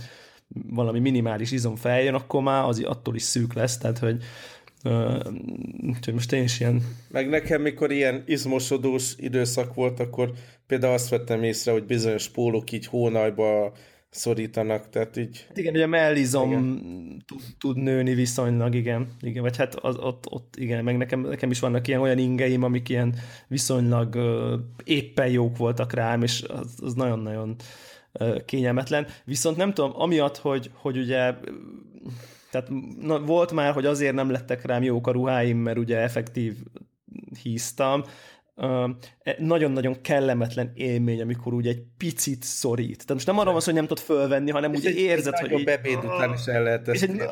valami 0.68 0.98
minimális 0.98 1.50
izom 1.50 1.76
feljön, 1.76 2.14
akkor 2.14 2.42
már 2.42 2.64
az 2.64 2.82
attól 2.84 3.14
is 3.14 3.22
szűk 3.22 3.52
lesz, 3.52 3.78
tehát 3.78 3.98
hogy 3.98 4.22
úgyhogy 5.86 6.14
most 6.14 6.32
én 6.32 6.42
is 6.42 6.60
ilyen... 6.60 6.82
Meg 7.10 7.28
nekem, 7.28 7.62
mikor 7.62 7.92
ilyen 7.92 8.22
izmosodós 8.26 9.14
időszak 9.16 9.74
volt, 9.74 10.00
akkor 10.00 10.32
például 10.66 10.92
azt 10.92 11.08
vettem 11.08 11.42
észre, 11.42 11.72
hogy 11.72 11.84
bizonyos 11.84 12.28
pólók 12.28 12.72
így 12.72 12.86
hónajba 12.86 13.72
szorítanak, 14.10 14.88
tehát 14.88 15.16
így... 15.16 15.46
Igen, 15.54 15.74
ugye 15.74 15.84
a 15.84 15.86
mellizom 15.86 16.78
tud, 17.26 17.40
tud 17.58 17.76
nőni 17.76 18.14
viszonylag, 18.14 18.74
igen. 18.74 19.08
igen 19.20 19.42
vagy 19.42 19.56
hát 19.56 19.74
az, 19.74 19.96
ott, 19.96 20.30
ott, 20.30 20.54
igen, 20.56 20.84
meg 20.84 20.96
nekem, 20.96 21.20
nekem 21.20 21.50
is 21.50 21.60
vannak 21.60 21.88
ilyen 21.88 22.00
olyan 22.00 22.18
ingeim, 22.18 22.62
amik 22.62 22.88
ilyen 22.88 23.14
viszonylag 23.48 24.14
uh, 24.14 24.52
éppen 24.84 25.28
jók 25.28 25.56
voltak 25.56 25.92
rám, 25.92 26.22
és 26.22 26.42
az, 26.42 26.74
az 26.80 26.94
nagyon-nagyon 26.94 27.56
uh, 28.12 28.44
kényelmetlen. 28.44 29.06
Viszont 29.24 29.56
nem 29.56 29.74
tudom, 29.74 30.00
amiatt, 30.00 30.36
hogy, 30.36 30.70
hogy 30.74 30.98
ugye 30.98 31.34
tehát 32.50 32.68
na, 33.00 33.20
volt 33.20 33.52
már, 33.52 33.72
hogy 33.72 33.86
azért 33.86 34.14
nem 34.14 34.30
lettek 34.30 34.64
rám 34.64 34.82
jók 34.82 35.06
a 35.06 35.10
ruháim, 35.10 35.58
mert 35.58 35.78
ugye 35.78 35.96
effektív 35.96 36.54
híztam, 37.42 38.02
E, 38.58 39.36
nagyon-nagyon 39.38 40.00
kellemetlen 40.00 40.72
élmény, 40.74 41.20
amikor 41.20 41.54
úgy 41.54 41.66
egy 41.66 41.82
picit 41.96 42.42
szorít. 42.42 42.96
Tehát 42.96 43.12
most 43.12 43.26
nem 43.26 43.38
arról 43.38 43.52
van 43.52 43.60
szó, 43.60 43.66
hogy 43.66 43.80
nem 43.80 43.86
tudod 43.86 44.04
fölvenni, 44.04 44.50
hanem 44.50 44.70
úgy 44.74 44.84
érzed, 44.84 45.38
hogy... 45.38 45.52
Egy 45.52 45.64
bebéd 45.64 45.96
után 45.96 46.32
is 46.32 46.46
el 46.46 46.62
lehet 46.62 46.88
ezt 46.88 47.02
egy, 47.02 47.22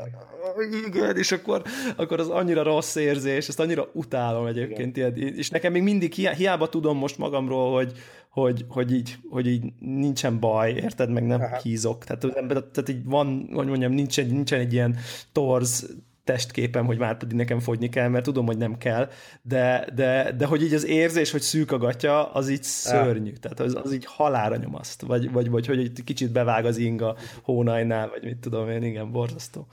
igen, 0.86 1.16
és 1.16 1.32
akkor, 1.32 1.62
akkor 1.96 2.20
az 2.20 2.28
annyira 2.28 2.62
rossz 2.62 2.94
érzés, 2.94 3.48
ezt 3.48 3.60
annyira 3.60 3.88
utálom 3.92 4.46
egyébként. 4.46 4.96
Igen. 4.96 5.16
és 5.16 5.50
nekem 5.50 5.72
még 5.72 5.82
mindig 5.82 6.12
hiába 6.12 6.68
tudom 6.68 6.98
most 6.98 7.18
magamról, 7.18 7.74
hogy, 7.74 7.92
hogy, 8.40 8.64
hogy, 8.68 8.92
így, 8.92 9.18
hogy 9.30 9.46
így 9.46 9.72
nincsen 9.78 10.40
baj, 10.40 10.72
érted, 10.72 11.10
meg 11.10 11.26
nem 11.26 11.40
Aha. 11.40 11.56
hízok. 11.56 12.04
Tehát, 12.04 12.20
tehát 12.48 12.88
így 12.88 13.04
van, 13.04 13.48
hogy 13.52 13.66
mondjam, 13.66 13.92
nincsen, 13.92 14.26
nincsen 14.26 14.60
egy 14.60 14.72
ilyen 14.72 14.96
torz 15.32 15.96
testképem, 16.24 16.86
hogy 16.86 16.98
már 16.98 17.16
pedig 17.16 17.36
nekem 17.36 17.60
fogyni 17.60 17.88
kell, 17.88 18.08
mert 18.08 18.24
tudom, 18.24 18.46
hogy 18.46 18.56
nem 18.56 18.78
kell, 18.78 19.10
de, 19.42 19.86
de, 19.94 20.32
de 20.32 20.46
hogy 20.46 20.62
így 20.62 20.74
az 20.74 20.86
érzés, 20.86 21.30
hogy 21.30 21.40
szűk 21.40 21.72
a 21.72 21.78
gatya, 21.78 22.32
az 22.32 22.48
így 22.48 22.62
szörnyű, 22.62 23.32
tehát 23.32 23.60
az, 23.60 23.78
az 23.82 23.92
így 23.92 24.04
halára 24.04 24.56
nyomaszt, 24.56 25.02
vagy, 25.02 25.32
vagy, 25.32 25.50
vagy 25.50 25.66
hogy 25.66 25.78
egy 25.78 26.00
kicsit 26.04 26.32
bevág 26.32 26.64
az 26.64 26.76
inga 26.76 27.16
hónajnál, 27.42 28.08
vagy 28.08 28.24
mit 28.24 28.38
tudom 28.38 28.70
én, 28.70 28.82
igen, 28.82 29.12
borzasztó. 29.12 29.66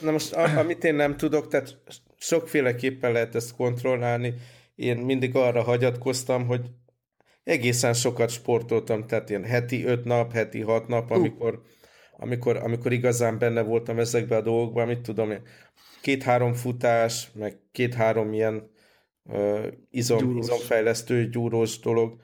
Na 0.00 0.10
most, 0.10 0.32
amit 0.32 0.84
én 0.84 0.94
nem 0.94 1.16
tudok, 1.16 1.48
tehát 1.48 1.76
sokféleképpen 2.18 3.12
lehet 3.12 3.34
ezt 3.34 3.56
kontrollálni, 3.56 4.34
én 4.74 4.96
mindig 4.96 5.34
arra 5.34 5.62
hagyatkoztam, 5.62 6.46
hogy 6.46 6.70
egészen 7.46 7.92
sokat 7.94 8.30
sportoltam, 8.30 9.06
tehát 9.06 9.30
ilyen 9.30 9.44
heti 9.44 9.84
öt 9.84 10.04
nap, 10.04 10.32
heti 10.32 10.60
hat 10.60 10.88
nap, 10.88 11.10
amikor, 11.10 11.62
amikor, 12.16 12.56
amikor 12.56 12.92
igazán 12.92 13.38
benne 13.38 13.62
voltam 13.62 13.98
ezekben 13.98 14.38
a 14.38 14.42
dolgokban, 14.42 14.86
mit 14.86 15.00
tudom 15.00 15.30
én, 15.30 15.42
két-három 16.00 16.54
futás, 16.54 17.30
meg 17.34 17.58
két-három 17.72 18.32
ilyen 18.32 18.70
uh, 19.24 19.66
izom, 19.90 20.18
gyúrós. 20.18 20.44
izomfejlesztő, 20.44 21.28
gyúrós 21.28 21.80
dolog, 21.80 22.20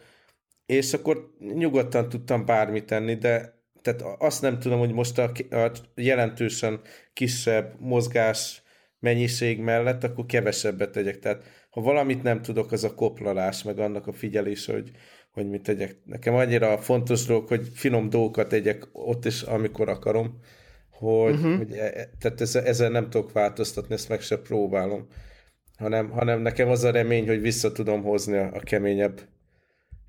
és 0.66 0.92
akkor 0.92 1.34
nyugodtan 1.38 2.08
tudtam 2.08 2.44
bármit 2.44 2.86
tenni, 2.86 3.14
de 3.14 3.60
tehát 3.82 4.02
azt 4.18 4.42
nem 4.42 4.58
tudom, 4.58 4.78
hogy 4.78 4.92
most 4.92 5.18
a, 5.18 5.32
a 5.50 5.70
jelentősen 5.94 6.80
kisebb 7.12 7.74
mozgás 7.78 8.62
mennyiség 8.98 9.60
mellett, 9.60 10.04
akkor 10.04 10.26
kevesebbet 10.26 10.90
tegyek. 10.90 11.18
Tehát 11.18 11.44
ha 11.72 11.80
valamit 11.80 12.22
nem 12.22 12.42
tudok, 12.42 12.72
az 12.72 12.84
a 12.84 12.94
koplalás, 12.94 13.62
meg 13.62 13.78
annak 13.78 14.06
a 14.06 14.12
figyelés, 14.12 14.66
hogy, 14.66 14.90
hogy 15.30 15.48
mit 15.48 15.62
tegyek. 15.62 15.96
Nekem 16.04 16.34
annyira 16.34 16.78
fontos 16.78 17.24
dolog, 17.24 17.48
hogy 17.48 17.68
finom 17.74 18.08
dolgokat 18.08 18.48
tegyek 18.48 18.88
ott 18.92 19.24
is, 19.24 19.42
amikor 19.42 19.88
akarom, 19.88 20.38
hogy, 20.90 21.34
uh-huh. 21.34 21.56
hogy 21.56 21.72
e, 21.72 21.84
e, 21.84 22.10
tehát 22.18 22.40
ezzel, 22.40 22.64
ezzel 22.64 22.90
nem 22.90 23.10
tudok 23.10 23.32
változtatni, 23.32 23.94
ezt 23.94 24.08
meg 24.08 24.20
se 24.20 24.38
próbálom, 24.38 25.06
hanem, 25.78 26.10
hanem 26.10 26.40
nekem 26.40 26.68
az 26.68 26.84
a 26.84 26.90
remény, 26.90 27.26
hogy 27.26 27.40
vissza 27.40 27.72
tudom 27.72 28.02
hozni 28.02 28.36
a, 28.36 28.50
a 28.52 28.60
keményebb 28.60 29.20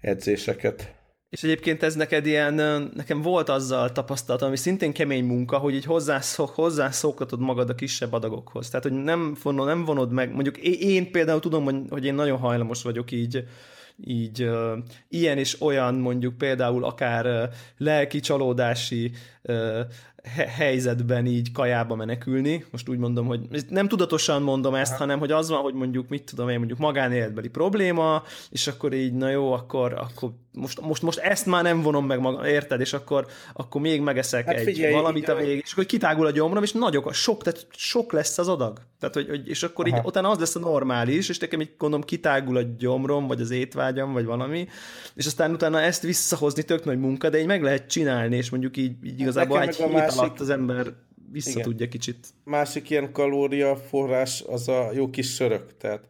edzéseket. 0.01 0.95
És 1.33 1.43
egyébként 1.43 1.83
ez 1.83 1.95
neked 1.95 2.25
ilyen, 2.25 2.53
nekem 2.95 3.21
volt 3.21 3.49
azzal 3.49 3.91
tapasztalatom, 3.91 4.47
ami 4.47 4.57
szintén 4.57 4.93
kemény 4.93 5.23
munka, 5.23 5.57
hogy 5.57 5.73
így 5.73 5.85
hozzászok, 5.85 6.49
hozzászokatod 6.49 7.39
magad 7.39 7.69
a 7.69 7.75
kisebb 7.75 8.13
adagokhoz. 8.13 8.69
Tehát, 8.69 8.85
hogy 8.85 9.03
nem 9.03 9.35
vonod, 9.43 9.67
nem 9.67 9.85
vonod 9.85 10.11
meg, 10.11 10.33
mondjuk 10.33 10.57
én 10.57 11.11
például 11.11 11.39
tudom, 11.39 11.87
hogy, 11.89 12.05
én 12.05 12.13
nagyon 12.13 12.37
hajlamos 12.37 12.83
vagyok 12.83 13.11
így 13.11 13.43
így 14.05 14.43
uh, 14.43 14.77
ilyen 15.09 15.37
és 15.37 15.61
olyan 15.61 15.95
mondjuk 15.95 16.37
például 16.37 16.83
akár 16.83 17.25
uh, 17.25 17.53
lelki 17.77 18.19
csalódási 18.19 19.11
uh, 19.41 19.79
helyzetben 20.47 21.25
így 21.25 21.51
kajába 21.51 21.95
menekülni. 21.95 22.65
Most 22.71 22.89
úgy 22.89 22.97
mondom, 22.97 23.25
hogy 23.25 23.39
nem 23.69 23.87
tudatosan 23.87 24.41
mondom 24.41 24.75
ezt, 24.75 24.91
Aha. 24.91 24.99
hanem 24.99 25.19
hogy 25.19 25.31
az 25.31 25.49
van, 25.49 25.61
hogy 25.61 25.73
mondjuk, 25.73 26.09
mit 26.09 26.23
tudom 26.23 26.49
én, 26.49 26.57
mondjuk 26.57 26.79
magánéletbeli 26.79 27.49
probléma, 27.49 28.23
és 28.49 28.67
akkor 28.67 28.93
így, 28.93 29.13
na 29.13 29.29
jó, 29.29 29.51
akkor, 29.51 29.93
akkor 29.93 30.31
most, 30.53 30.81
most, 30.81 31.01
most 31.01 31.17
ezt 31.17 31.45
már 31.45 31.63
nem 31.63 31.81
vonom 31.81 32.05
meg 32.05 32.19
maga, 32.19 32.47
érted, 32.47 32.79
és 32.79 32.93
akkor, 32.93 33.27
akkor 33.53 33.81
még 33.81 34.01
megeszek 34.01 34.45
hát 34.45 34.61
figyelj, 34.61 34.87
egy 34.87 34.93
valamit 34.93 35.29
a 35.29 35.35
végig, 35.35 35.61
és 35.65 35.71
akkor 35.71 35.85
kitágul 35.85 36.25
a 36.25 36.31
gyomrom, 36.31 36.63
és 36.63 36.71
nagyok, 36.71 37.13
sok, 37.13 37.43
tehát 37.43 37.67
sok 37.75 38.11
lesz 38.11 38.37
az 38.37 38.47
adag. 38.47 38.79
Tehát, 38.99 39.15
hogy, 39.15 39.29
hogy 39.29 39.47
és 39.47 39.63
akkor 39.63 39.87
Aha. 39.87 39.97
így 39.97 40.03
utána 40.05 40.29
az 40.29 40.39
lesz 40.39 40.55
a 40.55 40.59
normális, 40.59 41.29
és 41.29 41.37
nekem 41.37 41.61
így 41.61 41.71
gondolom 41.77 42.05
kitágul 42.05 42.57
a 42.57 42.61
gyomrom, 42.77 43.27
vagy 43.27 43.41
az 43.41 43.51
étvágyam, 43.51 44.13
vagy 44.13 44.25
valami, 44.25 44.67
és 45.15 45.25
aztán 45.25 45.51
utána 45.51 45.81
ezt 45.81 46.01
visszahozni 46.01 46.63
tök 46.63 46.85
nagy 46.85 46.99
munka, 46.99 47.29
de 47.29 47.39
így 47.39 47.45
meg 47.45 47.63
lehet 47.63 47.89
csinálni, 47.89 48.35
és 48.35 48.49
mondjuk 48.49 48.77
így, 48.77 48.95
így 49.03 49.19
igazából 49.19 49.61
egy 49.61 49.75
hét 49.75 49.91
másik... 49.91 50.19
alatt 50.19 50.39
az 50.39 50.49
ember 50.49 50.93
vissza 51.31 51.49
Igen. 51.49 51.61
tudja 51.61 51.87
kicsit. 51.87 52.27
Másik 52.43 52.89
ilyen 52.89 53.11
kalóriaforrás 53.11 54.43
az 54.47 54.67
a 54.67 54.89
jó 54.93 55.09
kis 55.09 55.33
sörök, 55.33 55.77
tehát 55.77 56.03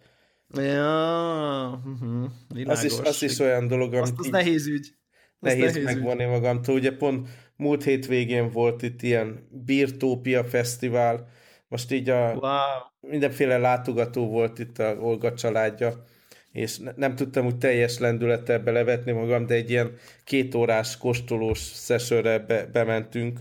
Ja, 0.54 1.82
uh-huh, 1.86 2.30
az, 2.66 2.84
is, 2.84 2.94
az 3.04 3.24
is 3.24 3.40
olyan 3.40 3.68
dolog, 3.68 3.94
amit 3.94 4.14
az 4.18 4.28
nehéz 4.28 4.68
ügy. 4.68 4.96
Az 5.40 5.54
nehéz, 5.54 5.74
nehéz 5.74 5.84
megvonni 5.84 6.24
ügy. 6.24 6.30
magamtól. 6.30 6.76
Ugye 6.76 6.96
pont 6.96 7.30
múlt 7.56 7.84
hétvégén 7.84 8.50
volt 8.50 8.82
itt 8.82 9.02
ilyen 9.02 9.48
Birtópia 9.66 10.44
Fesztivál, 10.44 11.28
most 11.68 11.92
így 11.92 12.10
a 12.10 12.34
wow. 12.34 13.12
mindenféle 13.12 13.58
látogató 13.58 14.30
volt 14.30 14.60
itt 14.60 14.80
a 14.80 14.98
Olga 15.00 15.34
családja, 15.34 16.06
és 16.52 16.78
ne, 16.78 16.92
nem 16.96 17.16
tudtam 17.16 17.46
úgy 17.46 17.58
teljes 17.58 17.98
lendülettel 17.98 18.60
belevetni 18.60 19.12
magam, 19.12 19.46
de 19.46 19.54
egy 19.54 19.70
ilyen 19.70 19.96
kétórás 20.24 20.98
kóstolós 20.98 21.60
szesőre 21.60 22.40
be, 22.40 22.66
bementünk, 22.66 23.40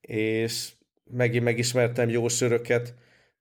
és 0.00 0.72
megint 1.04 1.44
megismertem 1.44 2.08
jó 2.08 2.28
söröket, 2.28 2.94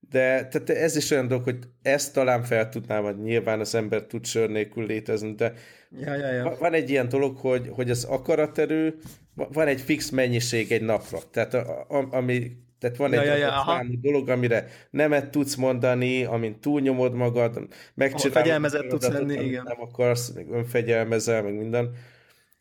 de 0.09 0.47
tehát 0.47 0.69
ez 0.69 0.95
is 0.95 1.11
olyan 1.11 1.27
dolog, 1.27 1.43
hogy 1.43 1.59
ezt 1.81 2.13
talán 2.13 2.43
fel 2.43 2.69
tudnám, 2.69 3.03
hogy 3.03 3.21
nyilván 3.21 3.59
az 3.59 3.75
ember 3.75 4.01
tud 4.01 4.25
sör 4.25 4.49
nélkül 4.49 4.85
létezni, 4.85 5.33
de 5.33 5.53
ja, 5.99 6.15
ja, 6.15 6.31
ja. 6.31 6.55
van 6.59 6.73
egy 6.73 6.89
ilyen 6.89 7.09
dolog, 7.09 7.37
hogy, 7.37 7.69
hogy 7.71 7.89
az 7.89 8.03
akaraterő, 8.03 8.95
van 9.35 9.67
egy 9.67 9.81
fix 9.81 10.09
mennyiség 10.09 10.71
egy 10.71 10.81
napra, 10.81 11.19
tehát 11.31 11.53
a, 11.53 11.85
a, 11.89 12.07
ami 12.11 12.51
tehát 12.79 12.97
van 12.97 13.13
ja, 13.13 13.21
egy 13.21 13.27
ja, 13.27 13.35
ja, 13.37 13.85
dolog, 14.01 14.29
amire 14.29 14.67
nemet 14.89 15.29
tudsz 15.29 15.55
mondani, 15.55 16.23
amint 16.23 16.59
túlnyomod 16.59 17.13
magad, 17.13 17.67
megcsinálod. 17.93 18.43
Fegyelmezett 18.43 18.87
tudsz 18.87 19.07
lenni, 19.07 19.43
igen. 19.43 19.63
Nem 19.63 19.81
akarsz, 19.81 20.29
még 20.29 20.49
önfegyelmezel, 20.51 21.43
meg 21.43 21.53
minden. 21.53 21.91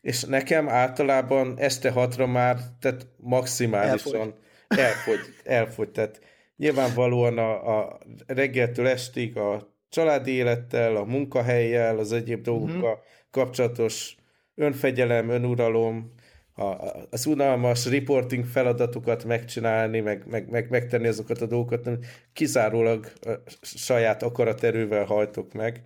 És 0.01 0.23
nekem 0.23 0.69
általában 0.69 1.53
este 1.57 1.89
hatra 1.89 2.27
már, 2.27 2.57
tehát 2.79 3.07
maximálisan 3.17 4.15
elfogy, 4.15 4.77
elfogy, 4.77 5.19
elfogy 5.43 5.89
tehát 5.89 6.19
Nyilvánvalóan 6.57 7.37
a, 7.37 7.79
a 7.79 7.99
reggeltől 8.27 8.87
estig 8.87 9.37
a 9.37 9.73
családi 9.89 10.31
élettel, 10.31 10.95
a 10.95 11.03
munkahelyjel, 11.03 11.97
az 11.97 12.11
egyéb 12.11 12.41
dolgokkal 12.41 12.75
uh-huh. 12.75 13.03
kapcsolatos 13.31 14.15
önfegyelem, 14.55 15.29
önuralom, 15.29 16.13
a, 16.55 16.75
az 17.09 17.25
unalmas 17.25 17.85
reporting 17.85 18.45
feladatokat 18.45 19.23
megcsinálni, 19.23 19.99
meg, 19.99 20.23
meg, 20.27 20.49
meg 20.49 20.69
megtenni 20.69 21.07
azokat 21.07 21.41
a 21.41 21.45
dolgokat, 21.45 21.89
kizárólag 22.33 23.11
a 23.21 23.31
saját 23.61 24.23
akaraterővel 24.23 25.05
hajtok 25.05 25.53
meg. 25.53 25.83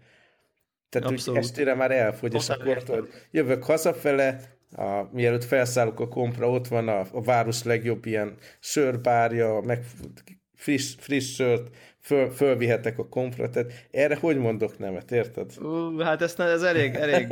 Tehát 0.90 1.12
úgy 1.12 1.38
estére 1.38 1.76
már 1.76 1.92
elfogy, 1.92 2.34
és 2.34 2.50
akkor 2.50 2.84
tudod, 2.84 3.10
jövök 3.32 3.64
hazafele, 3.64 4.40
a, 4.76 5.04
mielőtt 5.12 5.44
felszállok 5.44 6.00
a 6.00 6.08
kompra, 6.08 6.50
ott 6.50 6.68
van 6.68 6.88
a, 6.88 7.00
a 7.12 7.22
város 7.22 7.64
legjobb 7.64 8.06
ilyen 8.06 8.36
sörbárja, 8.60 9.62
meg 9.62 9.86
friss, 10.60 10.96
friss 11.00 11.36
sört 11.36 11.70
föl, 12.00 12.30
fölvihetek 12.30 13.00
a 13.00 13.08
kompra, 13.08 13.50
tehát 13.50 13.88
erre 13.92 14.16
hogy 14.16 14.38
mondok 14.38 14.80
nemet, 14.80 15.12
érted? 15.12 15.52
Uh, 15.62 16.02
hát 16.02 16.22
ez, 16.22 16.40
ez 16.40 16.62
elég, 16.62 16.94
elég 16.96 17.28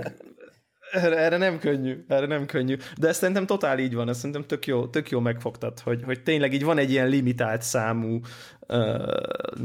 erre, 0.91 1.17
erre 1.17 1.37
nem 1.37 1.59
könnyű, 1.59 2.05
erre 2.07 2.25
nem 2.25 2.45
könnyű. 2.45 2.75
De 2.97 3.07
ez 3.07 3.17
szerintem 3.17 3.45
totál 3.45 3.79
így 3.79 3.93
van, 3.93 4.09
ez 4.09 4.17
szerintem 4.17 4.45
tök 4.45 4.67
jó, 4.67 4.87
tök 4.87 5.09
jó 5.09 5.19
megfogtad, 5.19 5.79
hogy, 5.79 6.03
hogy 6.03 6.23
tényleg 6.23 6.53
így 6.53 6.63
van 6.63 6.77
egy 6.77 6.91
ilyen 6.91 7.07
limitált 7.07 7.61
számú 7.61 8.19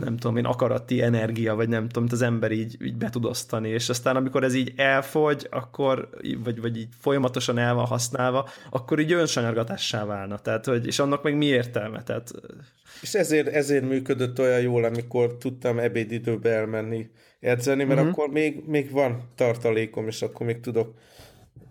nem 0.00 0.16
tudom 0.18 0.36
én, 0.36 0.44
akarati 0.44 1.02
energia, 1.02 1.54
vagy 1.54 1.68
nem 1.68 1.88
tudom, 1.88 2.08
az 2.12 2.22
ember 2.22 2.50
így, 2.50 2.76
így 2.84 2.96
be 2.96 3.10
tud 3.10 3.24
osztani, 3.24 3.68
és 3.68 3.88
aztán 3.88 4.16
amikor 4.16 4.44
ez 4.44 4.54
így 4.54 4.72
elfogy, 4.76 5.46
akkor, 5.50 6.08
vagy, 6.44 6.60
vagy 6.60 6.76
így 6.76 6.88
folyamatosan 6.98 7.58
el 7.58 7.74
van 7.74 7.86
használva, 7.86 8.48
akkor 8.70 9.00
így 9.00 9.12
önsanyargatássá 9.12 10.04
válna, 10.04 10.38
tehát, 10.38 10.64
hogy, 10.64 10.86
és 10.86 10.98
annak 10.98 11.22
meg 11.22 11.36
mi 11.36 11.46
értelme, 11.46 12.02
tehát... 12.02 12.30
És 13.00 13.14
ezért, 13.14 13.48
ezért 13.48 13.88
működött 13.88 14.38
olyan 14.38 14.60
jól, 14.60 14.84
amikor 14.84 15.36
tudtam 15.36 15.78
ebédidőbe 15.78 16.50
elmenni 16.50 17.10
edzeni, 17.42 17.84
mert 17.84 18.00
uh-huh. 18.00 18.12
akkor 18.14 18.28
még, 18.30 18.62
még 18.66 18.90
van 18.90 19.30
tartalékom, 19.34 20.06
és 20.06 20.22
akkor 20.22 20.46
még 20.46 20.60
tudok 20.60 20.94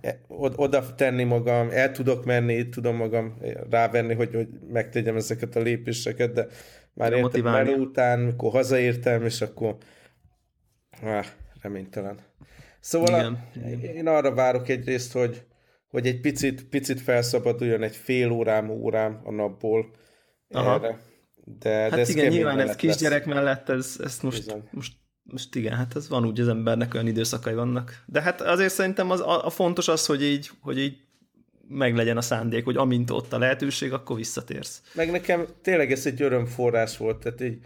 e, 0.02 0.20
oda 0.56 0.96
tenni 0.96 1.24
magam, 1.24 1.70
el 1.70 1.92
tudok 1.92 2.26
menni, 2.26 2.70
tudom 2.70 2.96
magam 2.96 3.38
rávenni, 3.70 4.14
hogy, 4.14 4.34
hogy 4.34 4.48
megtegyem 4.72 5.16
ezeket 5.16 5.56
a 5.56 5.60
lépéseket, 5.60 6.34
de 6.34 6.48
már 6.94 7.14
értem, 7.14 7.42
már 7.42 7.70
után, 7.70 8.20
mikor 8.20 8.52
hazaértem, 8.52 9.26
és 9.26 9.42
akkor 9.42 9.78
ah, 11.02 11.26
reménytelen. 11.62 12.20
Szóval 12.80 13.40
Igen. 13.54 13.82
A, 13.82 13.86
én 13.86 14.08
arra 14.08 14.34
várok 14.34 14.70
egyrészt, 14.70 15.12
hogy, 15.14 15.44
hogy 15.88 16.08
egy 16.08 16.22
picit, 16.22 16.68
picit 16.70 17.02
felszabaduljon 17.02 17.84
egy 17.84 17.96
fél 17.96 18.32
órám, 18.32 18.70
órám 18.70 19.22
a 19.24 19.32
napból 19.32 19.92
Aha. 20.50 20.74
erre. 20.74 21.00
De, 21.60 21.70
hát 21.70 21.92
de 21.92 21.98
ez 21.98 22.10
igen, 22.10 22.28
nyilván 22.28 22.60
ez 22.60 22.76
kisgyerek 22.76 23.26
lesz. 23.26 23.36
mellett, 23.36 23.70
ez, 23.70 24.00
ez 24.04 24.20
most, 24.22 24.56
most, 24.72 24.94
most 25.32 25.56
igen, 25.56 25.76
hát 25.76 25.96
ez 25.96 26.10
van 26.10 26.26
úgy 26.26 26.40
az 26.40 26.48
embernek 26.48 26.94
olyan 26.94 27.08
időszakai 27.08 27.54
vannak. 27.54 28.04
De 28.06 28.22
hát 28.22 28.42
azért 28.42 28.74
szerintem 28.74 29.12
az, 29.12 29.20
a, 29.20 29.46
a 29.46 29.50
fontos 29.50 29.88
az, 29.88 30.06
hogy 30.06 30.24
így, 30.24 30.50
hogy 30.62 30.80
így 30.80 30.98
meg 31.68 31.96
legyen 31.96 32.18
a 32.18 32.22
szándék, 32.22 32.64
hogy 32.64 32.78
amint 32.78 33.10
ott 33.10 33.34
a 33.34 33.38
lehetőség, 33.38 33.94
akkor 33.94 34.16
visszatérsz. 34.16 34.82
Meg 34.94 35.12
nekem 35.12 35.46
tényleg 35.62 35.92
ez 35.92 36.06
egy 36.06 36.22
örömforrás 36.22 36.98
volt, 36.98 37.20
tehát 37.20 37.42
így 37.42 37.58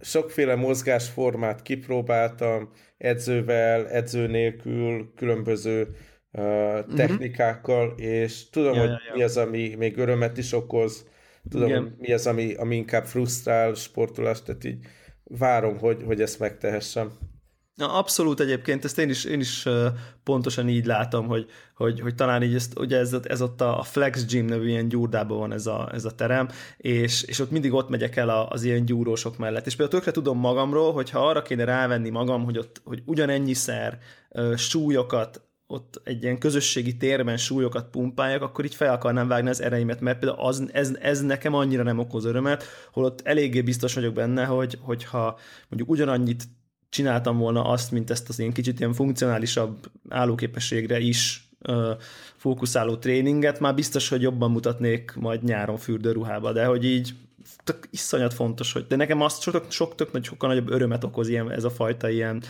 sokféle 0.00 0.54
mozgásformát 0.54 1.62
kipróbáltam, 1.62 2.70
edzővel, 2.98 3.88
edző 3.88 4.26
nélkül, 4.26 5.12
különböző 5.16 5.88
uh, 6.32 6.94
technikákkal, 6.96 7.88
uh-huh. 7.88 8.04
és 8.04 8.50
tudom, 8.50 8.74
ja, 8.74 8.80
hogy 8.80 8.88
ja, 8.88 9.00
ja. 9.08 9.14
mi 9.14 9.22
az, 9.22 9.36
ami 9.36 9.74
még 9.74 9.98
örömet 9.98 10.38
is 10.38 10.52
okoz, 10.52 11.06
tudom, 11.48 11.68
Igen. 11.68 11.96
mi 11.98 12.12
az, 12.12 12.26
ami, 12.26 12.54
ami 12.54 12.76
inkább 12.76 13.04
frusztrál 13.04 13.74
sportolást, 13.74 14.44
tehát 14.44 14.64
így 14.64 14.86
várom, 15.28 15.78
hogy, 15.78 16.02
hogy 16.06 16.20
ezt 16.20 16.38
megtehessem. 16.38 17.12
Na, 17.78 17.92
abszolút 17.92 18.40
egyébként, 18.40 18.84
ezt 18.84 18.98
én 18.98 19.08
is, 19.08 19.24
én 19.24 19.40
is 19.40 19.66
pontosan 20.24 20.68
így 20.68 20.86
látom, 20.86 21.26
hogy, 21.26 21.46
hogy, 21.76 22.00
hogy 22.00 22.14
talán 22.14 22.42
így 22.42 22.54
ezt, 22.54 22.78
ugye 22.78 22.98
ez, 22.98 23.16
ez 23.22 23.42
ott 23.42 23.60
a 23.60 23.82
Flex 23.82 24.26
Gym 24.26 24.44
nevű 24.44 24.68
ilyen 24.68 24.88
gyúrdában 24.88 25.38
van 25.38 25.52
ez 25.52 25.66
a, 25.66 25.88
ez 25.92 26.04
a 26.04 26.14
terem, 26.14 26.48
és, 26.76 27.22
és 27.22 27.38
ott 27.38 27.50
mindig 27.50 27.72
ott 27.72 27.88
megyek 27.88 28.16
el 28.16 28.28
az 28.28 28.62
ilyen 28.62 28.84
gyúrósok 28.84 29.38
mellett. 29.38 29.66
És 29.66 29.76
például 29.76 29.98
tökre 29.98 30.12
tudom 30.12 30.38
magamról, 30.38 30.92
hogy 30.92 31.10
ha 31.10 31.28
arra 31.28 31.42
kéne 31.42 31.64
rávenni 31.64 32.10
magam, 32.10 32.44
hogy 32.44 32.58
ott 32.58 32.80
hogy 32.84 33.02
ugyanennyiszer 33.04 33.98
súlyokat 34.56 35.47
ott 35.70 36.00
egy 36.04 36.22
ilyen 36.22 36.38
közösségi 36.38 36.96
térben 36.96 37.36
súlyokat 37.36 37.90
pumpáljak, 37.90 38.42
akkor 38.42 38.64
így 38.64 38.74
fel 38.74 38.92
akarnám 38.92 39.28
vágni 39.28 39.48
az 39.48 39.62
ereimet, 39.62 40.00
mert 40.00 40.18
például 40.18 40.40
az, 40.40 40.68
ez, 40.72 40.96
ez 41.00 41.22
nekem 41.22 41.54
annyira 41.54 41.82
nem 41.82 41.98
okoz 41.98 42.24
örömet, 42.24 42.64
holott 42.92 43.20
eléggé 43.24 43.60
biztos 43.60 43.94
vagyok 43.94 44.14
benne, 44.14 44.44
hogy, 44.44 44.78
hogyha 44.80 45.38
mondjuk 45.68 45.90
ugyanannyit 45.90 46.44
csináltam 46.88 47.38
volna 47.38 47.64
azt, 47.64 47.90
mint 47.90 48.10
ezt 48.10 48.28
az 48.28 48.38
én 48.38 48.52
kicsit 48.52 48.78
ilyen 48.78 48.92
funkcionálisabb 48.92 49.90
állóképességre 50.08 50.98
is 50.98 51.47
fókuszáló 52.36 52.96
tréninget, 52.96 53.60
már 53.60 53.74
biztos, 53.74 54.08
hogy 54.08 54.22
jobban 54.22 54.50
mutatnék 54.50 55.14
majd 55.14 55.42
nyáron 55.42 55.76
fürdőruhába, 55.76 56.52
de 56.52 56.64
hogy 56.64 56.84
így 56.84 57.14
tök 57.64 57.88
iszonyat 57.90 58.34
fontos, 58.34 58.72
hogy 58.72 58.86
de 58.86 58.96
nekem 58.96 59.20
azt 59.20 59.42
sok, 59.42 59.64
sok 59.68 59.94
tök 59.94 60.12
nagy, 60.12 60.24
sokkal 60.24 60.48
nagyobb 60.48 60.70
örömet 60.70 61.04
okoz 61.04 61.28
ilyen, 61.28 61.50
ez 61.50 61.64
a 61.64 61.70
fajta 61.70 62.08
ilyen, 62.08 62.42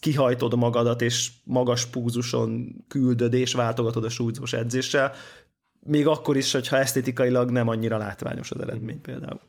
kihajtod 0.00 0.54
magadat, 0.54 1.02
és 1.02 1.30
magas 1.44 1.86
púzuson 1.86 2.74
küldöd, 2.88 3.32
és 3.32 3.52
váltogatod 3.52 4.04
a 4.04 4.08
súlyzós 4.08 4.52
edzéssel, 4.52 5.12
még 5.86 6.06
akkor 6.06 6.36
is, 6.36 6.52
hogyha 6.52 6.78
esztétikailag 6.78 7.50
nem 7.50 7.68
annyira 7.68 7.96
látványos 7.96 8.50
az 8.50 8.60
eredmény 8.60 9.00
például. 9.00 9.40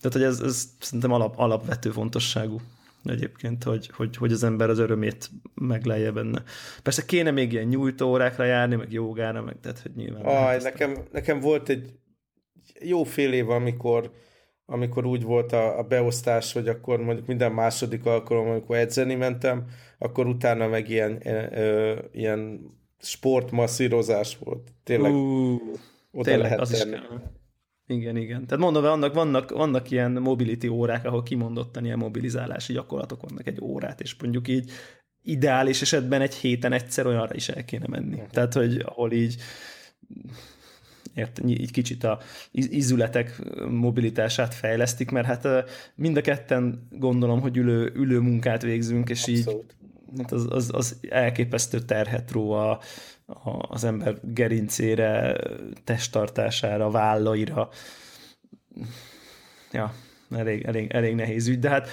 Tehát, 0.00 0.12
hogy 0.12 0.22
ez, 0.22 0.40
ez 0.40 0.68
szerintem 0.80 1.12
alap, 1.12 1.38
alapvető 1.38 1.90
fontosságú 1.90 2.60
egyébként, 3.10 3.64
hogy, 3.64 3.90
hogy, 3.92 4.16
hogy 4.16 4.32
az 4.32 4.42
ember 4.42 4.70
az 4.70 4.78
örömét 4.78 5.30
meglelje 5.54 6.10
benne. 6.10 6.42
Persze 6.82 7.04
kéne 7.04 7.30
még 7.30 7.52
ilyen 7.52 7.66
nyújtó 7.66 8.08
órákra 8.08 8.44
járni, 8.44 8.74
meg 8.74 8.92
jogára, 8.92 9.42
meg 9.42 9.56
tehát, 9.60 9.80
hogy 9.80 9.92
nyilván... 9.94 10.24
Aj, 10.24 10.58
nekem, 10.62 10.96
nekem 11.12 11.40
volt 11.40 11.68
egy 11.68 11.92
jó 12.80 13.02
fél 13.02 13.32
év, 13.32 13.50
amikor 13.50 14.10
amikor 14.68 15.04
úgy 15.04 15.22
volt 15.22 15.52
a, 15.52 15.78
a 15.78 15.82
beosztás, 15.82 16.52
hogy 16.52 16.68
akkor 16.68 17.00
mondjuk 17.00 17.26
minden 17.26 17.52
második 17.52 18.04
alkalom, 18.04 18.48
amikor 18.48 18.76
edzeni 18.76 19.14
mentem, 19.14 19.64
akkor 19.98 20.26
utána 20.26 20.68
meg 20.68 20.88
ilyen, 20.88 21.22
ilyen 22.12 22.60
sportmasszírozás 22.98 24.38
volt. 24.44 24.72
Tényleg 24.84 25.12
uh, 25.12 25.52
oda 26.12 26.22
tényleg, 26.22 26.42
lehet 26.42 26.60
az 26.60 26.68
tenni. 26.68 26.94
Is 26.94 27.00
kell. 27.00 27.20
Igen, 27.86 28.16
igen. 28.16 28.46
Tehát 28.46 28.64
mondom, 28.64 28.82
vannak, 28.82 29.14
vannak, 29.14 29.50
vannak 29.50 29.90
ilyen 29.90 30.12
mobility 30.12 30.66
órák, 30.66 31.04
ahol 31.04 31.22
kimondottan 31.22 31.84
ilyen 31.84 31.98
mobilizálási 31.98 32.72
gyakorlatok 32.72 33.22
vannak 33.22 33.46
egy 33.46 33.60
órát, 33.60 34.00
és 34.00 34.16
mondjuk 34.20 34.48
így 34.48 34.70
ideális 35.22 35.82
esetben 35.82 36.20
egy 36.20 36.34
héten 36.34 36.72
egyszer 36.72 37.06
olyanra 37.06 37.34
is 37.34 37.48
el 37.48 37.64
kéne 37.64 37.86
menni. 37.88 38.14
Uh-huh. 38.14 38.30
Tehát, 38.30 38.52
hogy 38.52 38.82
ahol 38.84 39.12
így 39.12 39.36
ért, 41.14 41.40
így 41.46 41.70
kicsit 41.70 42.04
a 42.04 42.18
izületek 42.50 43.42
mobilitását 43.68 44.54
fejlesztik, 44.54 45.10
mert 45.10 45.26
hát 45.26 45.70
mind 45.94 46.16
a 46.16 46.20
ketten 46.20 46.86
gondolom, 46.90 47.40
hogy 47.40 47.56
ülő, 47.56 47.92
ülő 47.94 48.18
munkát 48.18 48.62
végzünk, 48.62 49.08
és 49.08 49.26
Abszolút. 49.26 49.76
így 50.12 50.20
hát 50.20 50.32
az, 50.32 50.46
az, 50.48 50.70
az 50.72 50.98
elképesztő 51.08 51.80
terhet 51.80 52.30
ró 52.30 52.50
a, 52.50 52.80
az 53.68 53.84
ember 53.84 54.18
gerincére, 54.22 55.36
testtartására, 55.84 56.90
vállaira. 56.90 57.68
Ja, 59.72 59.94
elég, 60.30 60.62
elég, 60.64 60.90
elég 60.90 61.14
nehéz 61.14 61.48
ügy, 61.48 61.58
de 61.58 61.68
hát 61.68 61.88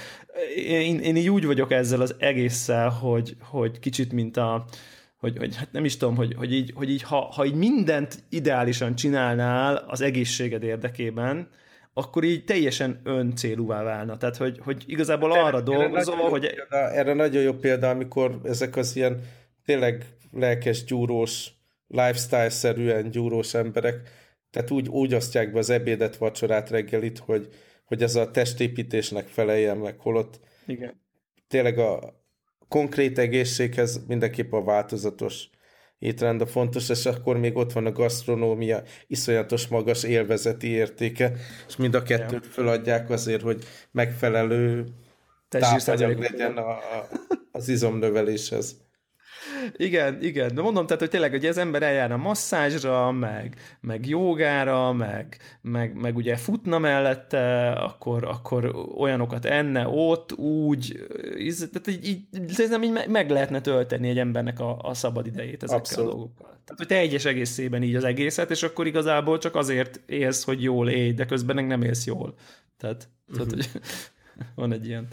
én, 0.56 0.98
én 1.00 1.16
így 1.16 1.30
úgy 1.30 1.46
vagyok 1.46 1.72
ezzel 1.72 2.00
az 2.00 2.14
egésszel, 2.18 2.88
hogy, 2.88 3.36
hogy 3.40 3.78
kicsit 3.78 4.12
mint 4.12 4.36
a, 4.36 4.64
hogy, 5.16 5.38
hogy 5.38 5.56
hát 5.56 5.72
nem 5.72 5.84
is 5.84 5.96
tudom, 5.96 6.16
hogy, 6.16 6.34
hogy 6.34 6.52
így, 6.52 6.72
hogy 6.74 6.90
így 6.90 7.02
ha, 7.02 7.20
ha 7.20 7.44
így 7.44 7.54
mindent 7.54 8.24
ideálisan 8.28 8.94
csinálnál 8.94 9.76
az 9.76 10.00
egészséged 10.00 10.62
érdekében, 10.62 11.48
akkor 11.92 12.24
így 12.24 12.44
teljesen 12.44 13.00
öncélúvá 13.04 13.82
válna. 13.82 14.16
Tehát, 14.16 14.36
hogy, 14.36 14.58
hogy 14.62 14.84
igazából 14.86 15.32
arra 15.32 15.46
erre, 15.46 15.60
dolgozol, 15.60 16.14
erre 16.14 16.28
hogy... 16.28 16.40
Példa, 16.40 16.90
erre 16.90 17.14
nagyon 17.14 17.42
jó 17.42 17.52
példa, 17.52 17.90
amikor 17.90 18.40
ezek 18.44 18.76
az 18.76 18.96
ilyen 18.96 19.20
tényleg 19.64 20.06
lelkes, 20.34 20.84
gyúrós, 20.84 21.50
lifestyle-szerűen 21.88 23.10
gyúrós 23.10 23.54
emberek, 23.54 24.10
tehát 24.50 24.70
úgy, 24.70 24.88
úgy 24.88 25.14
osztják 25.14 25.52
be 25.52 25.58
az 25.58 25.70
ebédet, 25.70 26.16
vacsorát, 26.16 26.70
reggelit, 26.70 27.18
hogy, 27.18 27.48
hogy 27.84 28.02
ez 28.02 28.14
a 28.16 28.30
testépítésnek 28.30 29.26
feleljen 29.26 29.76
meg, 29.76 29.98
holott 29.98 30.40
Igen. 30.66 31.00
tényleg 31.48 31.78
a, 31.78 32.22
konkrét 32.68 33.18
egészséghez 33.18 34.06
mindenképp 34.06 34.52
a 34.52 34.62
változatos 34.62 35.48
étrend 35.98 36.40
a 36.40 36.46
fontos, 36.46 36.88
és 36.88 37.06
akkor 37.06 37.38
még 37.38 37.56
ott 37.56 37.72
van 37.72 37.86
a 37.86 37.92
gasztronómia 37.92 38.82
iszonyatos 39.06 39.66
magas 39.66 40.02
élvezeti 40.02 40.68
értéke, 40.68 41.32
és 41.68 41.76
mind 41.76 41.94
a 41.94 42.02
kettőt 42.02 42.46
feladják 42.46 43.10
azért, 43.10 43.42
hogy 43.42 43.64
megfelelő 43.90 44.86
tápanyag 45.48 46.18
legyen 46.18 46.56
a, 46.56 46.70
a, 46.70 47.08
az 47.52 47.68
izomnöveléshez. 47.68 48.83
Igen, 49.76 50.22
igen, 50.22 50.54
de 50.54 50.62
mondom, 50.62 50.86
tehát, 50.86 51.00
hogy 51.00 51.10
tényleg, 51.10 51.30
hogy 51.30 51.46
az 51.46 51.58
ember 51.58 51.82
eljár 51.82 52.12
a 52.12 52.16
masszázsra, 52.16 53.12
meg, 53.12 53.56
meg 53.80 54.06
jogára, 54.08 54.92
meg, 54.92 55.36
meg, 55.60 55.94
meg 55.94 56.16
ugye 56.16 56.36
futna 56.36 56.78
mellette, 56.78 57.70
akkor, 57.70 58.24
akkor 58.24 58.74
olyanokat 58.96 59.44
enne 59.44 59.88
ott, 59.88 60.32
úgy, 60.32 61.06
tehát 61.72 61.86
így, 61.86 62.06
így, 62.06 62.48
szerintem 62.48 62.82
így 62.82 63.08
meg 63.08 63.30
lehetne 63.30 63.60
tölteni 63.60 64.08
egy 64.08 64.18
embernek 64.18 64.60
a, 64.60 64.78
a 64.78 64.94
szabad 64.94 65.26
idejét 65.26 65.62
ezekkel 65.62 65.78
Abszolút. 65.78 66.10
a 66.10 66.14
dolgokkal. 66.14 66.46
Tehát, 66.46 66.78
hogy 66.78 66.86
te 66.86 66.96
egyes 66.96 67.24
egészében 67.24 67.82
így 67.82 67.94
az 67.94 68.04
egészet, 68.04 68.50
és 68.50 68.62
akkor 68.62 68.86
igazából 68.86 69.38
csak 69.38 69.54
azért 69.54 70.00
élsz, 70.06 70.44
hogy 70.44 70.62
jól 70.62 70.88
élj, 70.88 71.12
de 71.12 71.24
közben 71.24 71.64
nem 71.64 71.82
élsz 71.82 72.06
jól. 72.06 72.34
Tehát, 72.76 73.08
uh-huh. 73.28 73.46
tehát 73.46 73.52
hogy 73.52 73.80
van 74.64 74.72
egy 74.72 74.86
ilyen 74.86 75.08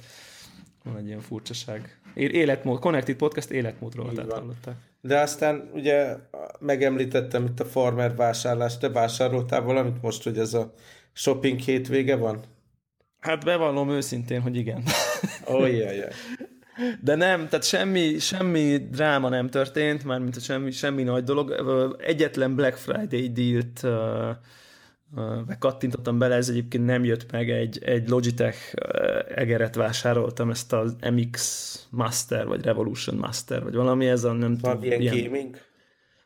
van 0.83 0.97
egy 0.97 1.05
ilyen 1.07 1.19
furcsaság. 1.19 1.99
Életmód, 2.13 2.79
Connected 2.79 3.15
Podcast 3.15 3.49
életmódról 3.49 4.13
tehát 4.13 4.31
hallották. 4.31 4.75
De 5.01 5.19
aztán 5.19 5.69
ugye 5.73 6.15
megemlítettem 6.59 7.45
itt 7.45 7.59
a 7.59 7.65
farmer 7.65 8.15
vásárlást, 8.15 8.79
te 8.79 8.89
vásároltál 8.89 9.61
valamit 9.61 10.01
most, 10.01 10.23
hogy 10.23 10.37
ez 10.37 10.53
a 10.53 10.73
shopping 11.13 11.59
hétvége 11.59 12.15
van? 12.15 12.39
Hát 13.19 13.43
bevallom 13.43 13.89
őszintén, 13.89 14.41
hogy 14.41 14.55
igen. 14.55 14.83
Oh, 15.45 15.71
yeah, 15.71 15.95
yeah. 15.95 16.11
De 17.01 17.15
nem, 17.15 17.47
tehát 17.47 17.65
semmi, 17.65 18.19
semmi 18.19 18.77
dráma 18.77 19.29
nem 19.29 19.49
történt, 19.49 20.03
mármint 20.03 20.41
semmi, 20.41 20.71
semmi 20.71 21.03
nagy 21.03 21.23
dolog. 21.23 21.55
Egyetlen 21.99 22.55
Black 22.55 22.77
Friday 22.77 23.31
dealt 23.31 23.83
uh, 23.83 24.35
meg 25.47 25.57
kattintottam 25.57 26.17
bele, 26.17 26.35
ez 26.35 26.49
egyébként 26.49 26.85
nem 26.85 27.03
jött 27.03 27.31
meg, 27.31 27.49
egy, 27.49 27.83
egy 27.83 28.09
Logitech 28.09 28.73
egeret 29.35 29.75
vásároltam, 29.75 30.49
ezt 30.49 30.73
az 30.73 30.95
MX 31.11 31.87
Master, 31.89 32.47
vagy 32.47 32.63
Revolution 32.63 33.15
Master, 33.15 33.63
vagy 33.63 33.75
valami, 33.75 34.07
ez 34.07 34.23
a 34.23 34.31
nem 34.31 34.57
tudom. 34.57 34.83
Ilyen, 34.83 35.23
gaming? 35.23 35.57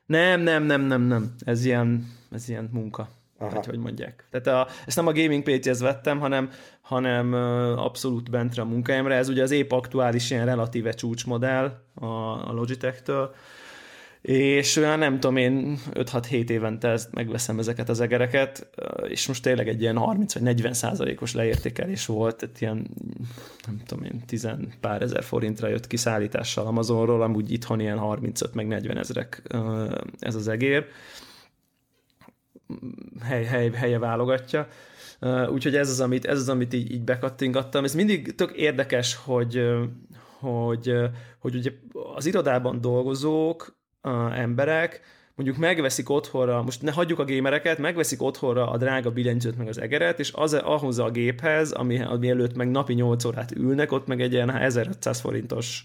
Nem, 0.06 0.42
nem, 0.42 0.64
nem, 0.64 0.82
nem, 0.82 1.02
nem. 1.02 1.36
Ez 1.46 1.66
ilyen, 1.66 2.08
ez 2.32 2.50
ilyen 2.50 2.70
munka. 2.72 3.10
Aha. 3.38 3.56
Vagy 3.56 3.66
hogy 3.66 3.80
mondják. 3.80 4.28
Tehát 4.32 4.48
a, 4.48 4.72
ezt 4.86 4.96
nem 4.96 5.08
a 5.08 5.14
gaming 5.14 5.44
pc 5.44 5.80
vettem, 5.80 6.20
hanem, 6.20 6.50
hanem 6.82 7.34
abszolút 7.78 8.30
bentre 8.30 8.62
a 8.62 8.66
munkájámra. 8.66 9.14
Ez 9.14 9.30
ugye 9.30 9.44
az 9.44 9.52
épp 9.52 9.72
aktuális 9.72 10.32
ilyen 10.32 10.46
relatíve 10.46 10.92
csúcsmodell 10.92 11.82
a, 11.94 12.06
a 12.50 12.52
Logitech-től 12.52 13.36
és 14.26 14.76
olyan 14.76 15.00
nem 15.00 15.20
tudom 15.20 15.38
én 15.38 15.80
5-6-7 15.94 16.50
évente 16.50 16.88
ezt 16.88 17.12
megveszem 17.12 17.60
ezeket 17.60 17.90
az 17.90 18.00
egereket, 18.00 18.68
és 19.08 19.28
most 19.28 19.44
tényleg 19.44 19.68
egy 19.68 19.82
ilyen 19.82 19.98
30 19.98 20.34
vagy 20.34 20.44
40 20.44 20.74
százalékos 20.74 21.34
leértékelés 21.34 22.06
volt, 22.06 22.36
tehát 22.36 22.62
ilyen 22.62 22.88
nem 23.66 23.82
tudom 23.86 24.04
én 24.04 24.22
10 24.26 24.48
pár 24.80 25.02
ezer 25.02 25.24
forintra 25.24 25.68
jött 25.68 25.88
kiszállítással 25.88 26.68
Amazonról, 26.68 27.22
amúgy 27.22 27.52
itthon 27.52 27.80
ilyen 27.80 27.98
35 27.98 28.54
meg 28.54 28.68
40 28.68 28.98
ezerek 28.98 29.42
ez 30.20 30.36
az 30.36 30.48
egér. 30.48 30.86
Hely, 33.24 33.44
hely, 33.44 33.72
helye 33.72 34.00
válogatja. 34.00 34.68
Úgyhogy 35.50 35.76
ez 35.76 35.90
az, 35.90 36.00
amit, 36.00 36.26
ez 36.26 36.40
az, 36.40 36.50
amit 36.50 36.74
így, 36.74 36.92
így 36.92 37.04
bekattingattam. 37.04 37.84
Ez 37.84 37.96
mindig 37.96 38.36
tök 38.36 38.52
érdekes, 38.52 39.16
hogy, 39.16 39.62
hogy, 40.40 40.94
hogy 41.40 41.56
ugye 41.56 41.72
az 42.16 42.26
irodában 42.26 42.82
dolgozók 42.82 43.84
emberek 44.34 45.02
mondjuk 45.36 45.58
megveszik 45.58 46.10
otthonra, 46.10 46.62
most 46.64 46.82
ne 46.82 46.92
hagyjuk 46.92 47.20
a 47.20 47.24
gémereket, 47.24 47.78
megveszik 47.78 48.22
otthonra 48.22 48.70
a 48.70 48.78
drága 48.78 49.12
billentyűt 49.12 49.58
meg 49.58 49.68
az 49.68 49.82
egeret, 49.82 50.20
és 50.20 50.32
az 50.34 50.54
ahhoz 50.54 51.00
a 51.00 51.10
géphez, 51.10 51.72
ami, 51.72 52.02
ami 52.02 52.30
előtt 52.30 52.56
meg 52.56 52.72
napi 52.72 52.94
8 52.94 53.26
órát 53.26 53.52
ülnek, 53.52 53.92
ott 53.92 54.08
meg 54.08 54.22
egy 54.22 54.34
ilyen 54.34 54.56
1500 54.56 55.20
forintos 55.20 55.84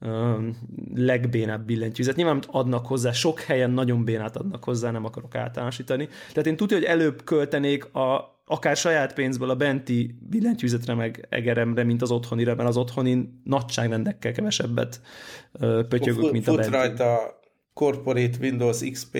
um, 0.00 0.56
legbénább 0.94 1.64
billentyűzet. 1.64 2.16
Nyilván 2.16 2.42
adnak 2.46 2.86
hozzá, 2.86 3.12
sok 3.12 3.40
helyen 3.40 3.70
nagyon 3.70 4.04
bénát 4.04 4.36
adnak 4.36 4.64
hozzá, 4.64 4.90
nem 4.90 5.04
akarok 5.04 5.34
általánosítani. 5.34 6.08
Tehát 6.28 6.46
én 6.46 6.56
tudja, 6.56 6.76
hogy 6.76 6.86
előbb 6.86 7.24
költenék 7.24 7.94
a, 7.94 8.36
akár 8.46 8.76
saját 8.76 9.14
pénzből 9.14 9.50
a 9.50 9.56
benti 9.56 10.18
billentyűzetre 10.28 10.94
meg 10.94 11.26
egeremre, 11.28 11.84
mint 11.84 12.02
az 12.02 12.10
otthonira, 12.10 12.54
mert 12.54 12.68
az 12.68 12.76
otthoni 12.76 13.40
nagyságrendekkel 13.44 14.32
kevesebbet 14.32 15.00
uh, 15.52 15.82
pötyögök, 15.82 16.32
mint 16.32 16.48
a 16.48 16.54
benti. 16.54 16.70
rajta 16.70 17.40
Corporate 17.74 18.36
Windows 18.40 18.80
XP. 18.90 19.18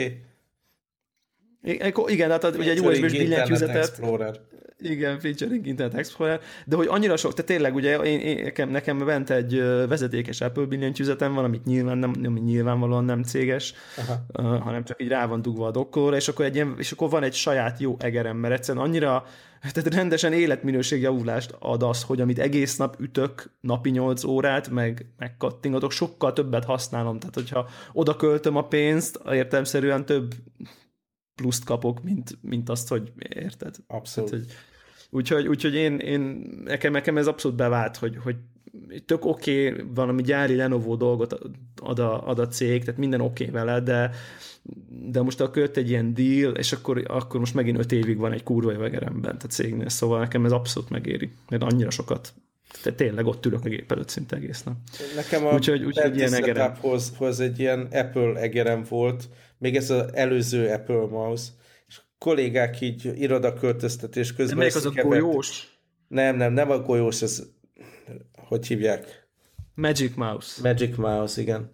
Igen, 2.07 2.31
hát 2.31 2.45
ugye 2.45 2.71
egy 2.71 2.81
USB-s 2.81 3.13
billentyűzetet. 3.13 4.01
Igen, 4.83 5.19
featuring 5.19 5.67
Internet 5.67 5.99
Explorer, 5.99 6.41
de 6.67 6.77
hogy 6.77 6.87
annyira 6.91 7.17
sok, 7.17 7.35
tehát 7.35 7.51
tényleg 7.51 7.75
ugye 7.75 7.97
én, 7.97 8.21
én, 8.21 8.43
nekem, 8.43 8.69
nekem 8.69 8.99
bent 8.99 9.31
egy 9.31 9.59
vezetékes 9.89 10.41
Apple 10.41 10.65
billentyűzetem 10.65 11.35
van, 11.35 11.45
amit 11.45 11.65
nyilván 11.65 11.99
nem, 11.99 12.13
nem 12.21 12.33
nyilvánvalóan 12.33 13.05
nem 13.05 13.23
céges, 13.23 13.75
uh, 13.97 14.59
hanem 14.59 14.85
csak 14.85 15.03
így 15.03 15.09
rá 15.09 15.27
van 15.27 15.43
dugva 15.43 15.67
a 15.67 15.71
dokkolóra, 15.71 16.17
és 16.17 16.29
akkor, 16.29 16.45
egy 16.45 16.55
ilyen, 16.55 16.75
és 16.79 16.93
akkor 16.93 17.11
van 17.11 17.23
egy 17.23 17.35
saját 17.35 17.81
jó 17.81 17.97
egerem, 17.99 18.37
mert 18.37 18.55
egyszerűen 18.55 18.85
annyira, 18.85 19.25
tehát 19.71 19.95
rendesen 19.95 20.33
életminőségjavulást 20.33 21.57
ad 21.59 21.83
az, 21.83 22.03
hogy 22.03 22.21
amit 22.21 22.39
egész 22.39 22.77
nap 22.77 22.97
ütök, 23.01 23.51
napi 23.61 23.91
8 23.91 24.25
órát, 24.25 24.69
meg, 24.69 25.07
meg 25.19 25.37
kattingatok, 25.37 25.93
sokkal 25.93 26.33
többet 26.33 26.65
használom, 26.65 27.19
tehát 27.19 27.35
hogyha 27.35 27.69
oda 27.93 28.17
költöm 28.17 28.57
a 28.57 28.67
pénzt, 28.67 29.21
értelmszerűen 29.31 30.05
több 30.05 30.35
pluszt 31.35 31.65
kapok, 31.65 32.03
mint, 32.03 32.39
mint 32.41 32.69
azt, 32.69 32.89
hogy 32.89 33.13
érted? 33.29 33.77
Abszolút. 33.87 34.31
Tehát, 34.31 34.45
hogy, 34.45 34.55
úgyhogy, 35.11 35.47
úgyhogy 35.47 35.75
én, 35.75 35.99
én 35.99 36.21
nekem, 36.65 36.93
nekem 36.93 37.17
ez 37.17 37.27
abszolút 37.27 37.57
bevált, 37.57 37.97
hogy, 37.97 38.17
hogy 38.17 38.37
tök 39.07 39.25
oké, 39.25 39.71
okay, 39.71 39.85
valami 39.95 40.23
gyári 40.23 40.57
Lenovo 40.57 40.97
dolgot 40.97 41.39
ad 41.83 41.99
a, 41.99 42.29
ad 42.29 42.39
a 42.39 42.49
cég, 42.49 42.85
tehát 42.85 43.01
minden 43.01 43.21
oké 43.21 43.49
okay 43.49 43.55
vele, 43.55 43.81
de, 43.81 44.11
de 45.11 45.23
most 45.23 45.41
akkor 45.41 45.63
jött 45.63 45.77
egy 45.77 45.89
ilyen 45.89 46.15
deal, 46.15 46.55
és 46.55 46.73
akkor, 46.73 47.05
akkor 47.07 47.41
most 47.41 47.55
megint 47.55 47.79
öt 47.79 47.93
évig 47.93 48.19
van 48.19 48.33
egy 48.33 48.43
kurva 48.43 48.73
jövegeremben, 48.73 49.23
tehát 49.23 49.51
cégnél, 49.51 49.89
szóval 49.89 50.19
nekem 50.19 50.45
ez 50.45 50.53
abszolút 50.53 50.91
megéri, 50.91 51.31
mert 51.49 51.63
annyira 51.63 51.91
sokat 51.91 52.35
tehát 52.83 52.99
tényleg 52.99 53.27
ott 53.27 53.47
ülök 53.47 53.65
a 53.65 53.69
gép 53.69 53.93
előtt 53.93 54.09
szinte 54.09 54.37
egész 54.37 54.63
nap. 54.63 54.75
Nekem 55.17 55.47
a 55.47 55.53
úgyhogy, 55.53 55.85
úgyhogy 55.85 56.17
ilyen 56.17 56.35
egerem. 56.35 56.75
Hoz, 57.17 57.41
egy 57.41 57.59
ilyen 57.59 57.89
Apple 57.93 58.35
egerem 58.35 58.85
volt, 58.89 59.29
még 59.59 59.77
ez 59.77 59.91
az 59.91 60.15
előző 60.15 60.69
Apple 60.69 61.07
mouse, 61.07 61.51
és 61.87 62.01
kollégák 62.19 62.81
így 62.81 63.13
irodaköltöztetés 63.15 64.35
közben... 64.35 64.59
De 64.59 64.65
az 64.65 64.87
a 64.87 65.03
golyós? 65.03 65.79
Nem, 66.09 66.37
nem, 66.37 66.53
nem 66.53 66.71
a 66.71 66.79
golyós, 66.79 67.23
ez 67.23 67.43
hogy 68.35 68.67
hívják? 68.67 69.27
Magic 69.75 70.15
Mouse. 70.15 70.61
Magic 70.63 70.97
Mouse, 70.97 71.41
igen. 71.41 71.71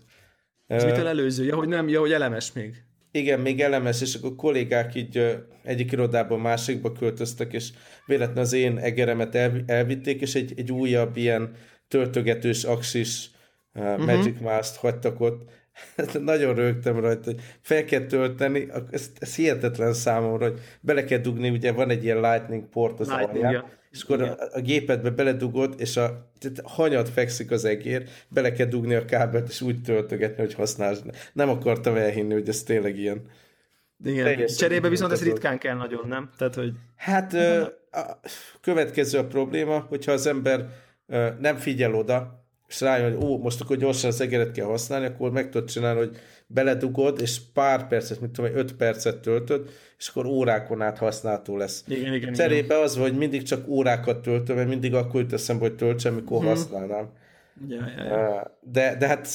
Ez 0.67 0.83
uh, 0.83 0.91
mitől 0.91 1.07
előző? 1.07 1.45
Ja, 1.45 1.57
hogy 1.57 1.69
nem, 1.69 1.89
ja, 1.89 2.01
hogy 2.01 2.13
elemes 2.13 2.53
még. 2.53 2.85
Igen, 3.19 3.41
még 3.41 3.61
elemes, 3.61 4.01
és 4.01 4.15
akkor 4.15 4.35
kollégák 4.37 4.95
így 4.95 5.39
egyik 5.63 5.93
irodában 5.93 6.41
másikba 6.41 6.93
költöztek, 6.93 7.53
és 7.53 7.71
véletlenül 8.07 8.43
az 8.43 8.53
én 8.53 8.79
egeremet 8.79 9.35
el, 9.35 9.63
elvitték, 9.67 10.21
és 10.21 10.35
egy, 10.35 10.53
egy 10.57 10.73
újabb 10.73 11.17
ilyen 11.17 11.51
töltögetős 11.89 12.65
aksis 12.65 13.31
uh, 13.75 13.99
Magic 13.99 14.41
Mouse-t 14.41 14.77
hagytak 14.77 15.21
ott. 15.21 15.51
Nagyon 16.21 16.55
rögtem 16.55 17.01
rajta, 17.01 17.31
hogy 17.31 17.41
fel 17.61 17.85
kell 17.85 18.07
tölteni, 18.07 18.67
ez, 18.91 19.11
ez 19.19 19.35
hihetetlen 19.35 19.93
számomra, 19.93 20.49
hogy 20.49 20.61
bele 20.81 21.05
kell 21.05 21.19
dugni, 21.19 21.51
ugye 21.51 21.73
van 21.73 21.91
egy 21.91 22.05
ilyen 22.05 22.21
lightning 22.21 22.69
port 22.69 23.01
az 23.01 23.09
lightning, 23.09 23.45
alján, 23.45 23.53
ja. 23.53 23.71
És 23.91 24.03
akkor 24.03 24.23
a, 24.23 24.37
a 24.53 24.61
gépedbe 24.61 25.11
beledugod, 25.11 25.75
és 25.79 25.97
a 25.97 26.31
tehát 26.39 26.61
hanyat 26.65 27.09
fekszik 27.09 27.51
az 27.51 27.65
egér, 27.65 28.09
bele 28.29 28.53
kell 28.53 28.67
dugni 28.67 28.95
a 28.95 29.05
kábelt, 29.05 29.49
és 29.49 29.61
úgy 29.61 29.83
töltögetni, 29.83 30.43
hogy 30.43 30.55
használsz. 30.55 31.03
Nem 31.33 31.49
akartam 31.49 31.97
elhinni, 31.97 32.33
hogy 32.33 32.49
ez 32.49 32.63
tényleg 32.63 32.99
ilyen. 32.99 33.23
Igen, 34.05 34.47
cserébe 34.47 34.89
viszont 34.89 35.13
ez 35.13 35.23
ritkán 35.23 35.59
kell 35.59 35.77
nagyon, 35.77 36.09
nem? 36.09 36.31
Tehát, 36.39 36.55
hogy... 36.55 36.73
Hát 36.97 37.33
a 37.91 38.21
következő 38.61 39.19
a 39.19 39.27
probléma, 39.27 39.79
hogyha 39.89 40.13
az 40.13 40.27
ember 40.27 40.67
nem 41.41 41.57
figyel 41.57 41.95
oda, 41.95 42.47
és 42.69 42.81
rájön, 42.81 43.15
hogy 43.15 43.25
ó, 43.25 43.39
most 43.39 43.61
akkor 43.61 43.77
gyorsan 43.77 44.11
az 44.11 44.21
egeret 44.21 44.53
kell 44.53 44.67
használni, 44.67 45.07
akkor 45.07 45.31
meg 45.31 45.51
tudod 45.51 45.71
csinálni, 45.71 45.99
hogy 45.99 46.17
beledugod, 46.51 47.21
és 47.21 47.41
pár 47.55 47.89
percet, 47.89 48.21
mit 48.21 48.31
tudom, 48.31 48.57
öt 48.57 48.73
percet 48.73 49.19
töltöd, 49.19 49.71
és 49.99 50.09
akkor 50.09 50.27
órákon 50.27 50.83
át 50.83 50.99
használható 50.99 51.57
lesz. 51.57 51.85
Igen, 51.87 52.15
igen, 52.15 52.33
Cserébe 52.33 52.75
igen. 52.75 52.83
az, 52.83 52.97
hogy 52.97 53.17
mindig 53.17 53.43
csak 53.43 53.69
órákat 53.69 54.23
töltöm, 54.23 54.57
mert 54.57 54.69
mindig 54.69 54.95
akkor 54.95 55.21
jut 55.21 55.33
eszembe, 55.33 55.63
hogy 55.63 55.77
töltsem, 55.77 56.15
mikor 56.15 56.39
hmm. 56.39 56.49
használnám. 56.49 57.09
Ja, 57.69 57.85
ja, 57.97 58.05
ja. 58.05 58.59
De, 58.61 58.97
de 58.97 59.07
hát 59.07 59.29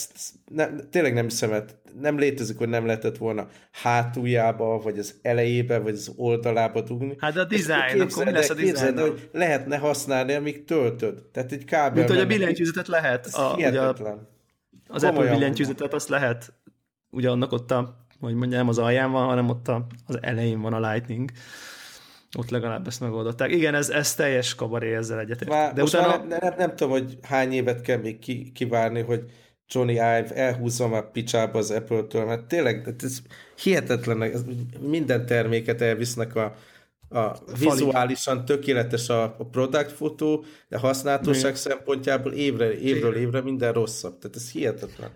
ne, 0.51 0.67
tényleg 0.89 1.13
nem 1.13 1.23
hiszem, 1.23 1.49
hát 1.49 1.75
nem 2.01 2.17
létezik, 2.17 2.57
hogy 2.57 2.69
nem 2.69 2.85
lehetett 2.85 3.17
volna 3.17 3.47
hátuljába, 3.71 4.77
vagy 4.77 4.99
az 4.99 5.15
elejébe, 5.21 5.77
vagy 5.77 5.93
az 5.93 6.13
oldalába 6.15 6.81
dugni. 6.81 7.15
Hát 7.17 7.37
a 7.37 7.45
design, 7.45 8.01
akkor 8.01 8.25
mi 8.25 8.31
lesz 8.31 8.49
a 8.49 8.53
design? 8.53 8.97
hogy 8.99 9.29
lehetne 9.31 9.77
használni, 9.77 10.33
amíg 10.33 10.65
töltöd. 10.65 11.23
Tehát 11.31 11.51
egy 11.51 11.65
kábel... 11.65 11.93
Mint 11.93 12.09
hogy 12.09 12.19
a 12.19 12.25
billentyűzetet 12.25 12.87
lehet. 12.87 13.25
A, 13.25 13.53
ugye 13.55 13.81
a, 13.81 13.89
az 13.89 15.01
Komolyan 15.01 15.15
Apple 15.15 15.31
billentyűzetet 15.31 15.93
azt 15.93 16.09
lehet. 16.09 16.53
Ugye 17.13 17.29
annak 17.29 17.51
ott 17.51 17.71
a, 17.71 18.05
hogy 18.19 18.33
mondjam, 18.33 18.59
nem 18.59 18.69
az 18.69 18.77
alján 18.77 19.11
van, 19.11 19.25
hanem 19.25 19.49
ott 19.49 19.67
a, 19.67 19.85
az 20.07 20.17
elején 20.21 20.61
van 20.61 20.73
a 20.73 20.91
Lightning 20.91 21.31
ott 22.37 22.49
legalább 22.49 22.87
ezt 22.87 22.99
megoldották. 22.99 23.51
Igen, 23.51 23.75
ez, 23.75 23.89
ez 23.89 24.15
teljes 24.15 24.55
kabaré 24.55 24.95
ezzel 24.95 25.19
egyetért. 25.19 25.73
De 25.73 25.83
utána... 25.83 26.17
nem, 26.17 26.27
nem, 26.27 26.53
nem, 26.57 26.75
tudom, 26.75 26.91
hogy 26.91 27.17
hány 27.21 27.51
évet 27.51 27.81
kell 27.81 27.97
még 27.97 28.19
ki, 28.19 28.51
kivárni, 28.51 29.01
hogy 29.01 29.23
Johnny 29.67 29.91
Ive 29.91 30.33
elhúzza 30.33 30.87
már 30.87 31.11
picsába 31.11 31.57
az 31.57 31.71
Apple-től, 31.71 32.25
mert 32.25 32.45
tényleg 32.45 32.95
ez 33.03 33.21
hihetetlen, 33.63 34.21
ez 34.21 34.43
minden 34.79 35.25
terméket 35.25 35.81
elvisznek 35.81 36.35
a, 36.35 36.55
a 37.09 37.37
vizuálisan 37.59 38.45
tökéletes 38.45 39.09
a, 39.09 39.23
a 39.23 39.45
product 39.51 39.91
fotó, 39.91 40.45
de 40.69 40.77
használhatóság 40.77 41.55
szempontjából 41.55 42.31
évre, 42.31 42.79
évről 42.79 43.15
évre 43.15 43.41
minden 43.41 43.73
rosszabb. 43.73 44.17
Tehát 44.19 44.35
ez 44.35 44.51
hihetetlen. 44.51 45.09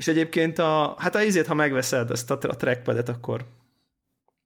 És 0.00 0.08
egyébként 0.08 0.58
a, 0.58 0.94
hát 0.98 1.14
a 1.14 1.22
izét, 1.22 1.46
ha 1.46 1.54
megveszed 1.54 2.10
ezt 2.10 2.30
a, 2.30 2.38
a 2.42 2.56
trackpadet, 2.56 3.08
akkor 3.08 3.44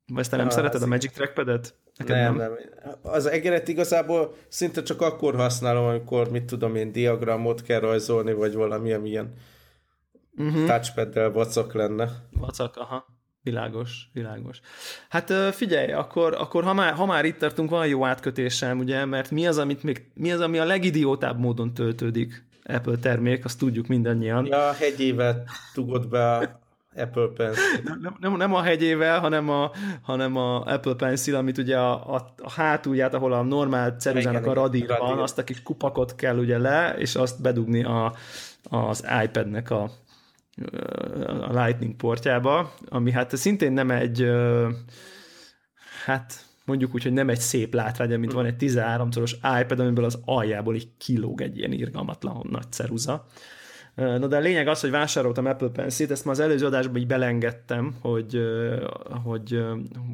vagy 0.06 0.20
ezt 0.20 0.30
te 0.30 0.36
nem 0.36 0.46
ah, 0.46 0.52
szereted 0.52 0.82
a 0.82 0.86
Magic 0.86 1.12
Trackpadet? 1.12 1.74
Neked 1.96 2.16
nem, 2.16 2.36
nem, 2.36 2.52
nem. 2.84 2.94
Az 3.02 3.26
egeret 3.26 3.68
igazából 3.68 4.34
szinte 4.48 4.82
csak 4.82 5.00
akkor 5.00 5.34
használom, 5.34 5.84
amikor, 5.84 6.30
mit 6.30 6.44
tudom 6.44 6.74
én, 6.74 6.92
diagramot 6.92 7.62
kell 7.62 7.80
rajzolni, 7.80 8.32
vagy 8.32 8.54
valami, 8.54 8.88
ilyen 9.04 9.32
uh-huh. 10.36 10.66
touchpaddel 10.66 11.30
vacak 11.30 11.74
lenne. 11.74 12.08
Vacak, 12.30 12.76
aha. 12.76 13.06
Világos, 13.42 14.08
világos. 14.12 14.60
Hát 15.08 15.32
figyelj, 15.54 15.92
akkor, 15.92 16.34
akkor 16.34 16.64
ha, 16.64 16.72
már, 16.72 16.92
ha 16.92 17.06
már 17.06 17.24
itt 17.24 17.38
tartunk, 17.38 17.70
van 17.70 17.86
jó 17.86 18.04
átkötésem, 18.04 18.78
ugye, 18.78 19.04
mert 19.04 19.30
mi 19.30 19.46
az, 19.46 19.58
amit 19.58 19.82
még, 19.82 20.10
mi 20.14 20.32
az, 20.32 20.40
ami 20.40 20.58
a 20.58 20.64
legidiótább 20.64 21.38
módon 21.38 21.74
töltődik 21.74 22.52
Apple 22.64 22.96
termék, 22.96 23.44
azt 23.44 23.58
tudjuk 23.58 23.86
mindannyian. 23.86 24.46
Ja, 24.46 24.72
hegyévet 24.72 25.48
tugod 25.74 26.08
be 26.08 26.34
a 26.34 26.62
Apple 26.96 27.28
Pencil. 27.36 27.80
Nem, 28.00 28.16
nem, 28.20 28.36
nem 28.36 28.54
a 28.54 28.62
hegyével, 28.62 29.20
hanem 29.20 29.50
a, 29.50 29.70
hanem 30.02 30.36
a 30.36 30.62
Apple 30.62 30.94
Pencil, 30.94 31.34
amit 31.34 31.58
ugye 31.58 31.78
a, 31.78 32.14
a, 32.14 32.34
a 32.36 32.50
hátulját, 32.50 33.14
ahol 33.14 33.32
a 33.32 33.42
normál 33.42 33.96
ceruzának 33.96 34.46
a 34.46 34.52
radír 34.52 34.86
van, 34.98 35.18
azt 35.18 35.38
a 35.38 35.44
kis 35.44 35.62
kupakot 35.62 36.14
kell 36.14 36.38
ugye 36.38 36.58
le, 36.58 36.94
és 36.98 37.14
azt 37.14 37.42
bedugni 37.42 37.84
a, 37.84 38.14
az 38.62 39.06
iPad-nek 39.24 39.70
a, 39.70 39.90
a 41.40 41.62
Lightning 41.62 41.96
portjába, 41.96 42.72
ami 42.88 43.10
hát 43.10 43.36
szintén 43.36 43.72
nem 43.72 43.90
egy 43.90 44.30
hát 46.04 46.34
mondjuk 46.64 46.94
úgy, 46.94 47.02
hogy 47.02 47.12
nem 47.12 47.28
egy 47.28 47.40
szép 47.40 47.74
látvány, 47.74 48.18
mint 48.18 48.32
van 48.32 48.44
egy 48.44 48.56
13-szoros 48.58 49.32
iPad, 49.60 49.80
amiből 49.80 50.04
az 50.04 50.18
aljából 50.24 50.74
így 50.74 50.88
kilóg 50.98 51.40
egy 51.40 51.58
ilyen 51.58 51.72
irgalmatlan 51.72 52.46
nagy 52.50 52.72
ceruza. 52.72 53.26
Na 53.94 54.26
de 54.26 54.36
a 54.36 54.40
lényeg 54.40 54.68
az, 54.68 54.80
hogy 54.80 54.90
vásároltam 54.90 55.46
Apple 55.46 55.68
Pencil-t, 55.68 56.10
ezt 56.10 56.24
már 56.24 56.34
az 56.34 56.40
előző 56.40 56.66
adásban 56.66 56.96
így 56.96 57.06
belengedtem, 57.06 57.94
hogy, 58.00 58.40
hogy 59.24 59.64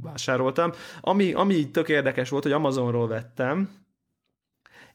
vásároltam. 0.03 0.73
Ami, 1.01 1.33
ami 1.33 1.71
tök 1.71 1.89
érdekes 1.89 2.29
volt, 2.29 2.43
hogy 2.43 2.53
Amazonról 2.53 3.09
vettem, 3.09 3.71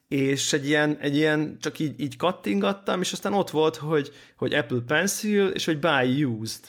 és 0.07 0.53
egy 0.53 0.67
ilyen, 0.67 0.97
egy 0.97 1.15
ilyen 1.15 1.57
csak 1.59 1.79
így, 1.79 1.99
így 1.99 2.17
kattingattam, 2.17 3.01
és 3.01 3.11
aztán 3.11 3.33
ott 3.33 3.49
volt, 3.49 3.75
hogy, 3.75 4.11
hogy 4.37 4.53
Apple 4.53 4.81
Pencil, 4.87 5.47
és 5.47 5.65
hogy 5.65 5.79
buy 5.79 6.23
used. 6.23 6.63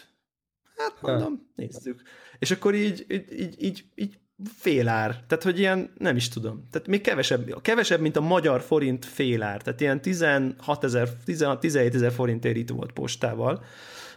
Hát 0.76 1.00
mondom, 1.00 1.50
nézzük. 1.54 2.02
És 2.38 2.50
akkor 2.50 2.74
így, 2.74 3.06
így, 3.08 3.32
így, 3.32 3.62
így, 3.62 3.84
így 3.94 4.18
félár. 4.44 5.20
Tehát, 5.26 5.44
hogy 5.44 5.58
ilyen, 5.58 5.90
nem 5.98 6.16
is 6.16 6.28
tudom. 6.28 6.66
Tehát 6.70 6.88
még 6.88 7.00
kevesebb, 7.00 7.62
kevesebb, 7.62 8.00
mint 8.00 8.16
a 8.16 8.20
magyar 8.20 8.60
forint 8.60 9.04
félár. 9.04 9.62
Tehát 9.62 9.80
ilyen 9.80 10.00
16 10.00 10.84
ezer, 10.84 11.08
17 11.24 11.94
ezer 11.94 12.12
forintért 12.12 12.56
itt 12.56 12.70
volt 12.70 12.92
postával. 12.92 13.64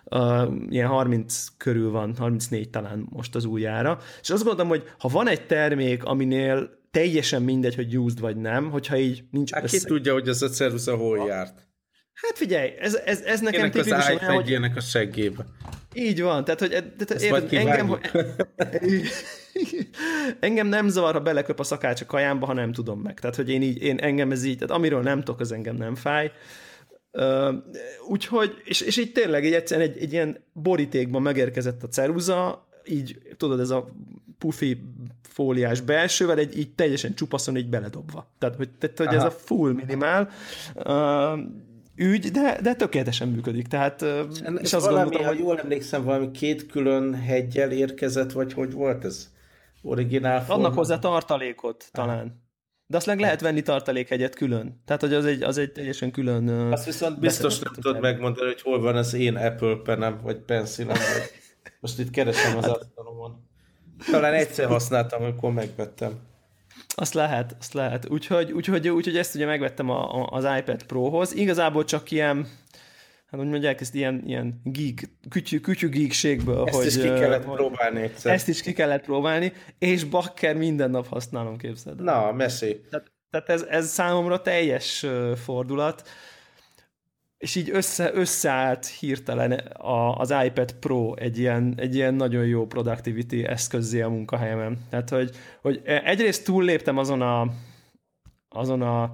Uh, 0.04 0.54
ilyen 0.70 0.88
30 0.88 1.48
körül 1.58 1.92
van, 1.92 2.16
34 2.18 2.70
talán 2.70 3.08
most 3.10 3.36
az 3.36 3.46
újjára. 3.46 4.00
És 4.22 4.30
azt 4.30 4.44
gondolom, 4.44 4.70
hogy 4.70 4.84
ha 5.00 5.08
van 5.08 5.28
egy 5.28 5.46
termék, 5.46 6.04
aminél 6.04 6.78
teljesen 6.92 7.42
mindegy, 7.42 7.76
hogy 7.76 7.98
used 7.98 8.20
vagy 8.20 8.38
nem, 8.38 8.70
hogyha 8.70 8.98
így 8.98 9.24
nincs 9.32 9.52
hát 9.52 9.64
össze... 9.64 9.78
ki 9.78 9.86
tudja, 9.86 10.14
hogy 10.14 10.30
az 10.30 10.42
a 10.42 10.48
ceruza 10.48 10.96
hol 10.96 11.28
járt. 11.28 11.69
Hát 12.22 12.38
figyelj, 12.38 12.72
ez, 12.80 12.96
ez, 13.06 13.22
ez 13.22 13.40
nekem 13.40 13.60
Ének 13.60 13.72
tipikus 13.72 14.08
az 14.08 14.22
olyan, 14.22 14.34
hogy... 14.34 14.72
a 14.76 14.80
seggébe. 14.80 15.46
Így 15.94 16.22
van, 16.22 16.44
tehát 16.44 16.60
hogy 16.60 16.70
tehát, 16.70 17.22
érted, 17.22 17.54
engem, 17.54 18.00
engem 20.40 20.68
nem 20.68 20.88
zavar, 20.88 21.14
ha 21.14 21.20
beleköp 21.20 21.60
a 21.60 21.64
szakács 21.64 22.02
a 22.02 22.06
kajámba, 22.06 22.46
ha 22.46 22.54
nem 22.54 22.72
tudom 22.72 23.00
meg. 23.00 23.20
Tehát, 23.20 23.36
hogy 23.36 23.50
én 23.50 23.62
így, 23.62 23.82
én 23.82 23.98
engem 23.98 24.32
ez 24.32 24.44
így, 24.44 24.58
tehát 24.58 24.76
amiről 24.76 25.02
nem 25.02 25.20
tudok, 25.20 25.40
az 25.40 25.52
engem 25.52 25.76
nem 25.76 25.96
fáj. 25.96 26.32
Uh, 27.12 27.56
úgyhogy, 28.08 28.62
és, 28.64 28.82
és 28.82 28.98
így 28.98 29.12
tényleg 29.12 29.46
egy 29.46 29.54
egyszerűen 29.54 29.90
egy, 29.90 30.02
egy 30.02 30.14
ilyen 30.14 30.44
borítékban 30.54 31.22
megérkezett 31.22 31.84
a 31.84 31.88
ceruza, 31.88 32.68
így 32.86 33.20
tudod, 33.38 33.60
ez 33.60 33.70
a 33.70 33.90
pufi 34.38 34.82
fóliás 35.22 35.82
belsővel, 35.82 36.38
egy 36.38 36.58
így 36.58 36.74
teljesen 36.74 37.14
csupaszon 37.14 37.58
így 37.58 37.70
beledobva. 37.70 38.32
Tehát, 38.40 38.56
hogy, 38.56 38.70
tehát, 38.70 38.98
hogy 38.98 39.16
ez 39.16 39.24
a 39.24 39.32
full 39.32 39.74
minimál. 39.74 40.30
Uh, 40.76 41.40
ügy, 42.00 42.32
de, 42.32 42.60
de 42.62 42.76
tökéletesen 42.76 43.28
működik. 43.28 43.68
Tehát, 43.68 44.02
és, 44.02 44.40
és 44.62 44.74
azt 44.74 44.86
valami, 44.86 45.04
gondolom, 45.04 45.28
hogy 45.28 45.40
jól 45.40 45.60
emlékszem, 45.60 46.04
valami 46.04 46.32
két 46.32 46.66
külön 46.66 47.14
hegyel 47.16 47.72
érkezett, 47.72 48.32
vagy 48.32 48.54
hogy 48.54 48.74
volt 48.74 49.06
ez? 49.06 49.30
Originál 49.82 50.46
forma? 50.46 50.64
Adnak 50.64 50.78
hozzá 50.78 51.00
tartalékot 51.00 51.90
talán. 51.92 52.48
De 52.88 52.98
azt 52.98 53.06
meg 53.06 53.20
lehet 53.20 53.42
venni 53.42 53.62
tartalékhegyet 53.62 54.36
külön. 54.36 54.82
Tehát, 54.86 55.02
hogy 55.02 55.14
az 55.14 55.26
egy, 55.26 55.44
az 55.44 55.58
egy 55.58 55.72
teljesen 55.72 56.12
külön... 56.12 56.48
Azt 56.72 56.86
viszont 56.86 57.20
biztos 57.20 57.60
nem 57.60 57.74
tudod 57.74 58.02
megmondani, 58.02 58.48
hogy 58.48 58.62
hol 58.62 58.82
van 58.82 58.96
az 58.96 59.14
én 59.14 59.36
Apple 59.36 59.76
penem, 59.84 60.20
vagy 60.24 60.38
pencilem, 60.38 60.98
vagy 60.98 61.32
most 61.80 62.00
itt 62.00 62.10
keresem 62.10 62.58
az 62.58 62.66
hát, 62.66 62.76
asztalomon. 62.78 63.48
Talán 64.12 64.34
egyszer 64.34 64.68
használtam, 64.68 65.24
amikor 65.24 65.52
megvettem. 65.52 66.20
Azt 66.96 67.14
lehet, 67.14 67.56
azt 67.60 67.74
lehet. 67.74 68.10
Úgyhogy, 68.10 68.52
úgyhogy, 68.52 68.90
úgyhogy 68.90 69.18
ezt 69.18 69.36
ugye 69.36 69.46
megvettem 69.46 69.90
a, 69.90 70.22
a, 70.22 70.28
az 70.32 70.48
iPad 70.58 70.84
Pro-hoz. 70.84 71.36
Igazából 71.36 71.84
csak 71.84 72.12
ilyen, 72.12 72.48
hát 73.32 73.40
hogy 73.40 73.50
mondják, 73.50 73.82
ezt 73.82 73.96
ilyen, 73.96 74.24
ilyen 74.26 74.62
geek, 74.64 75.10
kütyű, 75.30 75.60
kütyű 75.60 75.90
geekségből. 75.90 76.64
Ezt 76.68 76.76
hogy, 76.76 76.86
is 76.86 76.96
ki 76.96 77.08
kellett 77.08 77.44
hogy, 77.44 77.56
próbálni 77.56 78.02
egyszer. 78.02 78.34
Ezt 78.34 78.48
is 78.48 78.62
ki 78.62 78.74
kellett 78.74 79.04
próbálni, 79.04 79.54
és 79.78 80.04
bakker 80.04 80.56
minden 80.56 80.90
nap 80.90 81.08
használom, 81.08 81.58
képzeld. 81.58 82.02
Na, 82.02 82.32
messi. 82.32 82.82
Tehát, 82.90 83.12
tehát 83.30 83.50
ez, 83.50 83.62
ez 83.62 83.90
számomra 83.90 84.42
teljes 84.42 85.06
fordulat 85.44 86.10
és 87.40 87.56
így 87.56 87.70
össze, 87.70 88.12
összeállt 88.14 88.86
hirtelen 88.86 89.52
a, 89.78 90.16
az 90.16 90.34
iPad 90.46 90.74
Pro 90.74 91.14
egy 91.16 91.40
ilyen, 91.40 91.74
egy 91.78 91.96
ilyen 91.96 92.14
nagyon 92.14 92.46
jó 92.46 92.66
productivity 92.66 93.44
eszközzé 93.44 94.02
a 94.02 94.10
munkahelyemen. 94.10 94.78
Tehát, 94.90 95.10
hogy, 95.10 95.36
hogy 95.62 95.82
egyrészt 95.84 96.46
túlléptem 96.46 96.98
azon 96.98 97.22
a, 97.22 97.52
azon 98.50 98.82
a 98.82 99.12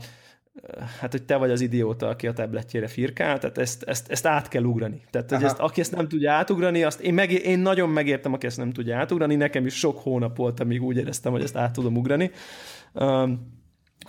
hát 1.00 1.12
hogy 1.12 1.24
te 1.24 1.36
vagy 1.36 1.52
az 1.52 1.62
idióta, 1.62 2.08
aki 2.08 2.28
a 2.28 2.34
tabletjére 2.34 2.88
firkál, 2.88 3.40
tehát 3.40 3.58
ezt, 3.58 3.84
ezt, 3.84 4.12
ezt 4.12 4.26
át 4.26 4.48
kell 4.48 4.64
ugrani. 4.64 5.02
Tehát, 5.10 5.32
hogy 5.32 5.44
ezt, 5.44 5.60
aki 5.60 5.82
ezt 5.82 5.96
nem 5.96 6.08
tudja 6.08 6.32
átugrani, 6.32 6.84
azt 6.84 7.00
én, 7.00 7.14
meg, 7.14 7.32
én 7.32 7.60
nagyon 7.60 7.90
megértem, 7.90 8.34
aki 8.34 8.46
ezt 8.46 8.58
nem 8.58 8.72
tudja 8.72 8.98
átugrani, 8.98 9.36
nekem 9.36 9.66
is 9.66 9.74
sok 9.74 10.00
hónap 10.00 10.38
volt, 10.38 10.60
amíg 10.60 10.84
úgy 10.84 10.98
éreztem, 10.98 11.32
hogy 11.32 11.44
ezt 11.44 11.56
át 11.56 11.74
tudom 11.74 11.98
ugrani. 11.98 12.32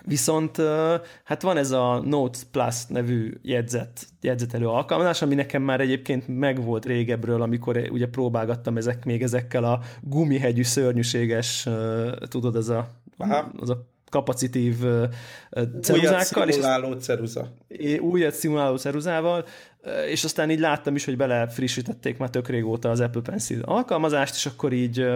Viszont 0.08 0.56
hát 1.24 1.42
van 1.42 1.56
ez 1.56 1.70
a 1.70 2.00
Notes 2.04 2.42
Plus 2.50 2.86
nevű 2.86 3.32
jegyzet, 3.42 4.06
jegyzetelő 4.20 4.68
alkalmazás, 4.68 5.22
ami 5.22 5.34
nekem 5.34 5.62
már 5.62 5.80
egyébként 5.80 6.28
megvolt 6.28 6.84
régebről, 6.84 7.42
amikor 7.42 7.88
ugye 7.90 8.08
próbálgattam 8.08 8.76
ezek 8.76 9.04
még 9.04 9.22
ezekkel 9.22 9.64
a 9.64 9.80
gumihegyű 10.02 10.62
szörnyűséges, 10.62 11.68
tudod, 12.28 12.56
ez 12.56 12.68
a, 12.68 12.88
Aha. 13.16 13.50
az 13.56 13.70
a 13.70 13.86
kapacitív 14.10 14.76
ceruzákkal. 15.82 16.42
Újat 16.42 16.52
szimuláló 16.52 16.92
és 16.92 17.04
ceruza. 17.04 17.52
Újat 18.00 18.34
szimuláló 18.34 18.76
ceruzával, 18.76 19.44
és 20.08 20.24
aztán 20.24 20.50
így 20.50 20.60
láttam 20.60 20.94
is, 20.94 21.04
hogy 21.04 21.16
bele 21.16 21.48
frissítették 21.48 22.18
már 22.18 22.30
tök 22.30 22.48
régóta 22.48 22.90
az 22.90 23.00
Apple 23.00 23.20
Pencil 23.20 23.62
alkalmazást, 23.62 24.34
és 24.34 24.46
akkor 24.46 24.72
így 24.72 25.06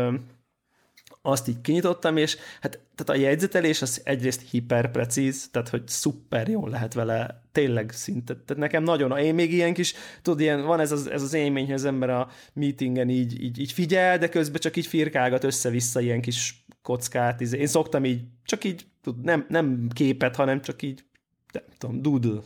azt 1.23 1.49
így 1.49 1.61
kinyitottam, 1.61 2.17
és 2.17 2.37
hát 2.61 2.79
tehát 2.95 3.23
a 3.23 3.25
jegyzetelés 3.25 3.83
az 3.83 4.01
egyrészt 4.05 4.51
hiperprecíz, 4.51 5.49
tehát 5.51 5.69
hogy 5.69 5.89
szuper 5.89 6.49
jól 6.49 6.71
lehet 6.71 6.95
vele, 6.95 7.43
tényleg 7.53 7.91
szinte. 7.93 8.35
Tehát 8.35 8.63
nekem 8.63 8.83
nagyon, 8.83 9.19
én 9.19 9.35
még 9.35 9.53
ilyen 9.53 9.75
kis, 9.75 9.95
tudod, 10.23 10.41
ilyen, 10.41 10.65
van 10.65 10.81
ez 10.81 10.93
az, 10.93 11.11
ez 11.11 11.23
az 11.23 11.35
élmény, 11.35 11.65
hogy 11.65 11.75
az 11.75 11.85
ember 11.85 12.11
a 12.11 12.29
meetingen 12.53 13.09
így, 13.09 13.43
így, 13.43 13.59
így 13.59 13.73
figyel, 13.73 14.19
de 14.19 14.29
közben 14.29 14.61
csak 14.61 14.77
így 14.77 14.87
firkálgat 14.87 15.45
össze-vissza 15.45 16.01
ilyen 16.01 16.21
kis 16.21 16.65
kockát. 16.83 17.41
Én 17.41 17.67
szoktam 17.67 18.05
így, 18.05 18.23
csak 18.45 18.65
így, 18.65 18.87
tud, 19.03 19.21
nem, 19.21 19.47
nem 19.49 19.89
képet, 19.93 20.37
hanem 20.37 20.61
csak 20.61 20.83
így 20.83 21.05
nem 21.53 21.63
tudom, 21.79 22.03
doodle, 22.03 22.41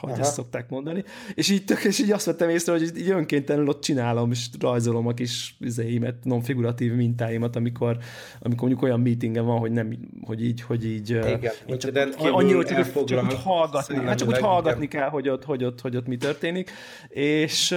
hogy 0.00 0.10
Aha. 0.10 0.20
ezt 0.20 0.32
szokták 0.32 0.68
mondani, 0.68 1.04
és 1.34 1.48
így, 1.48 1.64
tök, 1.64 1.84
és 1.84 1.98
így 1.98 2.10
azt 2.10 2.26
vettem 2.26 2.48
észre, 2.48 2.72
hogy 2.72 2.82
így 2.96 3.10
önkéntelenül 3.10 3.68
ott 3.68 3.82
csinálom, 3.82 4.30
és 4.30 4.48
rajzolom 4.60 5.06
a 5.06 5.12
kis 5.12 5.56
izéimet, 5.60 6.24
non-figuratív 6.24 6.92
mintáimat, 6.92 7.56
amikor, 7.56 7.98
amikor 8.40 8.68
mondjuk 8.68 8.82
olyan 8.82 9.00
meetingen 9.00 9.44
van, 9.44 9.58
hogy 9.58 9.72
nem, 9.72 9.98
hogy 10.22 10.44
így, 10.44 10.60
hogy 10.60 10.86
így, 10.86 11.10
Igen, 11.10 11.52
én 11.66 11.78
csak 11.78 11.96
annyira, 12.18 12.56
hogy 12.56 12.66
csak, 12.66 13.04
csak 13.04 13.24
úgy 13.24 13.34
hallgatni, 13.34 13.96
hát 13.96 14.18
csak 14.18 14.28
úgy 14.28 14.38
hallgatni 14.38 14.88
kell, 14.88 15.08
hogy 15.08 15.28
ott, 15.28 15.44
hogy, 15.44 15.64
ott, 15.64 15.80
hogy 15.80 15.96
ott 15.96 16.06
mi 16.06 16.16
történik, 16.16 16.70
és 17.08 17.76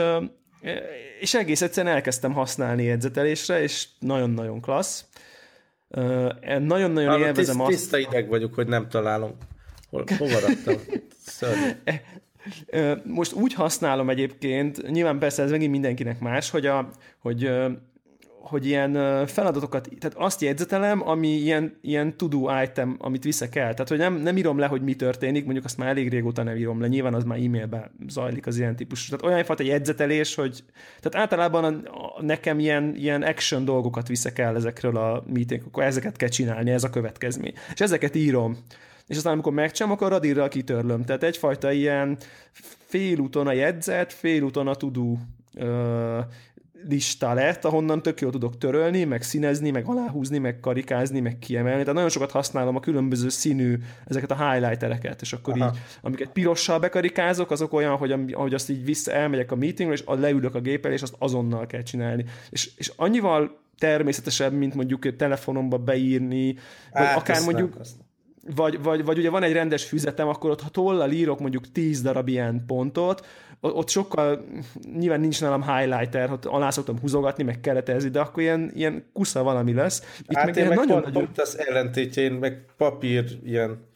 és 1.20 1.34
egész 1.34 1.62
egyszerűen 1.62 1.94
elkezdtem 1.94 2.34
használni 2.34 2.84
jegyzetelésre, 2.84 3.62
és 3.62 3.88
nagyon-nagyon 4.00 4.62
klassz. 4.62 5.06
Nagyon-nagyon 6.60 7.20
élvezem 7.20 7.62
azt... 7.62 7.70
Tiszta 7.70 7.98
ideg 7.98 8.28
vagyok, 8.28 8.54
hogy 8.54 8.68
nem 8.68 8.90
találom. 8.90 9.32
Hol, 9.90 10.04
hova? 10.18 10.38
Most 13.04 13.34
úgy 13.34 13.54
használom 13.54 14.10
egyébként, 14.10 14.90
nyilván 14.92 15.20
persze 15.20 15.44
ez 15.44 15.52
megint 15.52 15.72
mindenkinek 15.72 16.20
más, 16.20 16.50
hogy, 16.50 16.66
a, 16.66 16.90
hogy 17.20 17.50
hogy 18.50 18.66
ilyen 18.66 19.26
feladatokat, 19.28 19.90
tehát 20.00 20.18
azt 20.18 20.42
jegyzetelem, 20.42 21.08
ami 21.08 21.28
ilyen, 21.28 21.78
ilyen 21.82 22.18
to-do 22.18 22.62
item, 22.64 22.96
amit 23.00 23.24
viszek 23.24 23.56
el. 23.56 23.72
Tehát, 23.72 23.90
hogy 23.90 23.98
nem, 23.98 24.14
nem 24.14 24.38
írom 24.38 24.58
le, 24.58 24.66
hogy 24.66 24.82
mi 24.82 24.96
történik, 24.96 25.44
mondjuk 25.44 25.66
azt 25.66 25.78
már 25.78 25.90
elég 25.90 26.10
régóta 26.10 26.44
nem 26.44 26.56
írom 26.56 26.82
le, 26.82 26.88
nyilván 26.88 27.14
az 27.14 27.24
már 27.24 27.38
e-mailben 27.38 27.92
zajlik 28.08 28.48
az 28.48 28.58
ilyen 28.58 28.76
típus. 28.76 29.06
Tehát 29.06 29.26
olyan 29.26 29.44
fajta 29.44 29.64
jegyzetelés, 29.64 30.36
hogy 30.36 30.64
tehát 31.00 31.16
általában 31.28 31.64
a, 31.64 31.90
a, 32.18 32.24
nekem 32.24 32.60
ilyen, 32.60 32.96
ilyen 32.96 33.22
action 33.22 33.66
dolgokat 33.66 34.08
viszek 34.08 34.40
el 34.40 34.56
ezekről 34.56 34.98
a 34.98 35.24
meeting, 35.34 35.64
akkor 35.68 35.84
ezeket 35.84 36.16
kell 36.16 36.30
csinálni, 36.30 36.72
ez 36.72 36.84
a 36.84 36.90
következmény. 36.90 37.54
És 37.74 37.80
ezeket 37.80 38.16
írom 38.16 38.58
és 39.10 39.18
aztán 39.18 39.34
amikor 39.34 39.54
megcsinálom, 39.54 39.98
akkor 39.98 40.12
radírral 40.12 40.48
kitörlöm. 40.48 41.06
Tehát 41.06 41.24
egyfajta 41.24 41.72
ilyen 41.72 42.18
félúton 42.88 43.48
a 43.48 43.52
jegyzet, 43.52 44.14
félúton 44.14 44.68
a 44.68 44.76
tudó 44.76 45.20
lista 46.88 47.34
lett, 47.34 47.66
ahonnan 47.66 48.02
tök 48.02 48.22
jól 48.22 48.32
tudok 48.32 48.58
törölni, 48.58 49.04
meg 49.04 49.22
színezni, 49.22 49.72
meg 49.72 49.86
aláhúzni, 49.86 50.38
meg 50.38 50.60
karikázni, 50.60 51.20
meg 51.20 51.40
kiemelni. 51.40 51.80
Tehát 51.80 51.94
nagyon 51.94 52.10
sokat 52.10 52.32
használom 52.32 52.76
a 52.76 52.80
különböző 52.80 53.30
színű, 53.30 53.78
ezeket 54.08 54.32
a 54.32 54.50
highlightereket, 54.50 55.22
és 55.22 55.34
akkor 55.34 55.62
Aha. 55.62 55.72
így, 55.74 55.80
amiket 56.02 56.30
pirossal 56.30 56.80
bekarikázok, 56.80 57.52
azok 57.52 57.74
olyan, 57.74 57.98
hogy 57.98 58.12
ahogy 58.34 58.54
azt 58.54 58.70
így 58.70 58.86
vissza 58.86 59.12
elmegyek 59.12 59.52
a 59.52 59.56
meetingre, 59.56 59.94
és 59.94 60.04
leülök 60.06 60.56
a 60.56 60.60
géppel, 60.60 60.92
és 60.92 61.02
azt 61.02 61.16
azonnal 61.18 61.66
kell 61.66 61.84
csinálni. 61.84 62.26
És, 62.50 62.72
és 62.76 62.92
annyival 62.96 63.58
természetesebb, 63.78 64.54
mint 64.54 64.74
mondjuk 64.74 65.16
telefonomba 65.16 65.78
beírni, 65.78 66.54
vagy 66.92 67.04
Á, 67.04 67.16
akár 67.16 67.42
mondjuk... 67.42 67.74
Nem, 67.74 67.84
vagy, 68.56 68.84
vagy, 68.84 69.06
vagy 69.06 69.18
ugye 69.18 69.30
van 69.30 69.44
egy 69.44 69.54
rendes 69.54 69.84
füzetem, 69.84 70.28
akkor 70.28 70.50
ott 70.50 70.62
ha 70.62 70.70
tollal 70.70 71.12
írok 71.12 71.40
mondjuk 71.40 71.72
10 71.72 72.02
darab 72.02 72.28
ilyen 72.28 72.64
pontot, 72.68 73.26
ott 73.62 73.90
sokkal, 73.90 74.46
nyilván 74.98 75.20
nincs 75.20 75.42
nálam 75.42 75.64
highlighter, 75.64 76.32
ott 76.32 76.46
alá 76.46 76.70
szoktam 76.70 77.00
húzogatni, 77.00 77.44
meg 77.44 77.60
keretezni, 77.60 78.10
de 78.10 78.20
akkor 78.20 78.44
ilyen, 78.44 78.72
ilyen 78.74 79.10
kusza 79.14 79.44
valami 79.44 79.74
lesz. 79.74 80.04
Itt 80.20 80.36
hát 80.36 80.46
meg 80.46 80.58
én 80.58 80.68
meg 80.68 80.78
nagyon, 80.78 81.02
pont, 81.02 81.06
nagyon... 81.06 81.24
pont 81.24 81.40
az 81.40 81.58
ellentétje, 81.58 82.24
én 82.24 82.32
meg 82.32 82.66
papír, 82.78 83.40
ilyen 83.44 83.88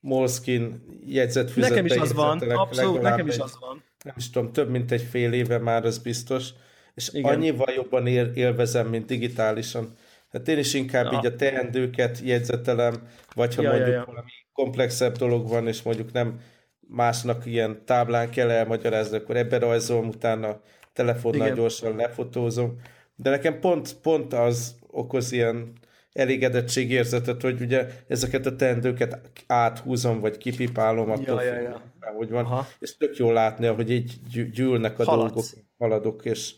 Moleskine 0.00 0.68
jegyzetfüzetbe 1.06 1.68
Nekem 1.68 1.86
is 1.86 2.02
az 2.02 2.12
van, 2.12 2.38
abszolút, 2.38 3.00
nekem 3.00 3.26
is 3.26 3.38
az 3.38 3.56
van. 3.60 3.82
Nem 4.04 4.14
is 4.16 4.30
tudom, 4.30 4.52
több 4.52 4.70
mint 4.70 4.92
egy 4.92 5.02
fél 5.02 5.32
éve 5.32 5.58
már, 5.58 5.84
az 5.84 5.98
biztos. 5.98 6.48
És 6.94 7.08
Igen. 7.12 7.34
annyival 7.34 7.72
jobban 7.74 8.06
él, 8.06 8.30
élvezem, 8.34 8.86
mint 8.86 9.06
digitálisan. 9.06 9.96
Hát 10.36 10.48
én 10.48 10.58
is 10.58 10.74
inkább 10.74 11.12
ja. 11.12 11.18
így 11.18 11.26
a 11.26 11.36
teendőket 11.36 12.20
jegyzetelem, 12.24 12.94
vagy 13.34 13.54
ha 13.54 13.62
ja, 13.62 13.68
mondjuk 13.68 13.88
ja, 13.88 13.94
ja. 13.94 14.04
valami 14.06 14.30
komplexebb 14.52 15.16
dolog 15.16 15.48
van, 15.48 15.66
és 15.66 15.82
mondjuk 15.82 16.12
nem 16.12 16.40
másnak 16.88 17.46
ilyen 17.46 17.84
táblán 17.84 18.30
kell 18.30 18.50
elmagyarázni, 18.50 19.16
akkor 19.16 19.36
ebbe 19.36 19.58
rajzolom, 19.58 20.08
utána 20.08 20.60
telefonnal 20.92 21.46
Igen. 21.46 21.56
gyorsan 21.56 21.96
lefotózom. 21.96 22.80
De 23.14 23.30
nekem 23.30 23.60
pont, 23.60 23.96
pont 24.02 24.32
az 24.32 24.76
okoz 24.90 25.32
ilyen 25.32 25.72
elégedettségérzetet, 26.12 27.42
hogy 27.42 27.60
ugye 27.60 27.86
ezeket 28.08 28.46
a 28.46 28.56
teendőket 28.56 29.20
áthúzom, 29.46 30.20
vagy 30.20 30.36
kipipálom, 30.36 31.10
attól 31.10 31.42
ja, 31.42 31.54
ja, 31.54 31.60
ja. 31.60 31.82
hogy 32.16 32.30
van, 32.30 32.44
Aha. 32.44 32.66
és 32.78 32.96
tök 32.96 33.16
jó 33.16 33.30
látni, 33.30 33.66
hogy 33.66 33.90
így 33.90 34.12
gyűlnek 34.52 34.98
a 34.98 35.04
Haladsz. 35.04 35.32
dolgok, 35.32 35.44
haladok, 35.78 36.24
és 36.24 36.54